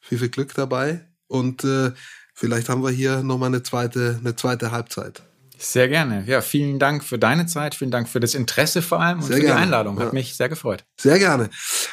viel, 0.00 0.18
viel 0.18 0.28
Glück 0.28 0.54
dabei. 0.54 1.06
Und 1.26 1.64
äh, 1.64 1.92
vielleicht 2.34 2.68
haben 2.68 2.82
wir 2.82 2.90
hier 2.90 3.22
nochmal 3.22 3.48
eine 3.48 3.62
zweite, 3.62 4.18
eine 4.20 4.36
zweite 4.36 4.70
Halbzeit. 4.70 5.22
Sehr 5.64 5.88
gerne. 5.88 6.24
Ja, 6.26 6.42
vielen 6.42 6.78
Dank 6.78 7.02
für 7.02 7.18
deine 7.18 7.46
Zeit, 7.46 7.74
vielen 7.74 7.90
Dank 7.90 8.08
für 8.08 8.20
das 8.20 8.34
Interesse 8.34 8.82
vor 8.82 9.00
allem 9.00 9.20
und 9.20 9.24
sehr 9.24 9.36
für 9.36 9.42
gerne. 9.42 9.60
die 9.60 9.62
Einladung. 9.62 9.98
Hat 9.98 10.08
ja. 10.08 10.12
mich 10.12 10.36
sehr 10.36 10.48
gefreut. 10.48 10.84
Sehr 11.00 11.18
gerne. 11.18 11.48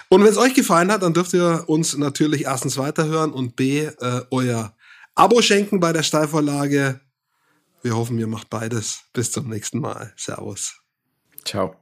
Und 0.10 0.24
wenn 0.24 0.30
es 0.30 0.38
euch 0.38 0.54
gefallen 0.54 0.92
hat, 0.92 1.04
dann 1.04 1.14
dürft 1.14 1.34
ihr 1.34 1.64
uns 1.68 1.96
natürlich 1.98 2.46
erstens 2.46 2.78
weiterhören 2.78 3.32
und 3.32 3.56
b 3.56 3.86
äh, 3.86 4.22
euer 4.30 4.76
Abo 5.16 5.42
schenken 5.42 5.80
bei 5.80 5.94
der 5.94 6.04
Steilvorlage. 6.04 7.00
Wir 7.82 7.96
hoffen, 7.96 8.20
ihr 8.20 8.28
macht 8.28 8.50
beides. 8.50 9.04
Bis 9.14 9.32
zum 9.32 9.48
nächsten 9.48 9.80
Mal. 9.80 10.14
Servus. 10.18 10.76
Ciao. 11.46 11.70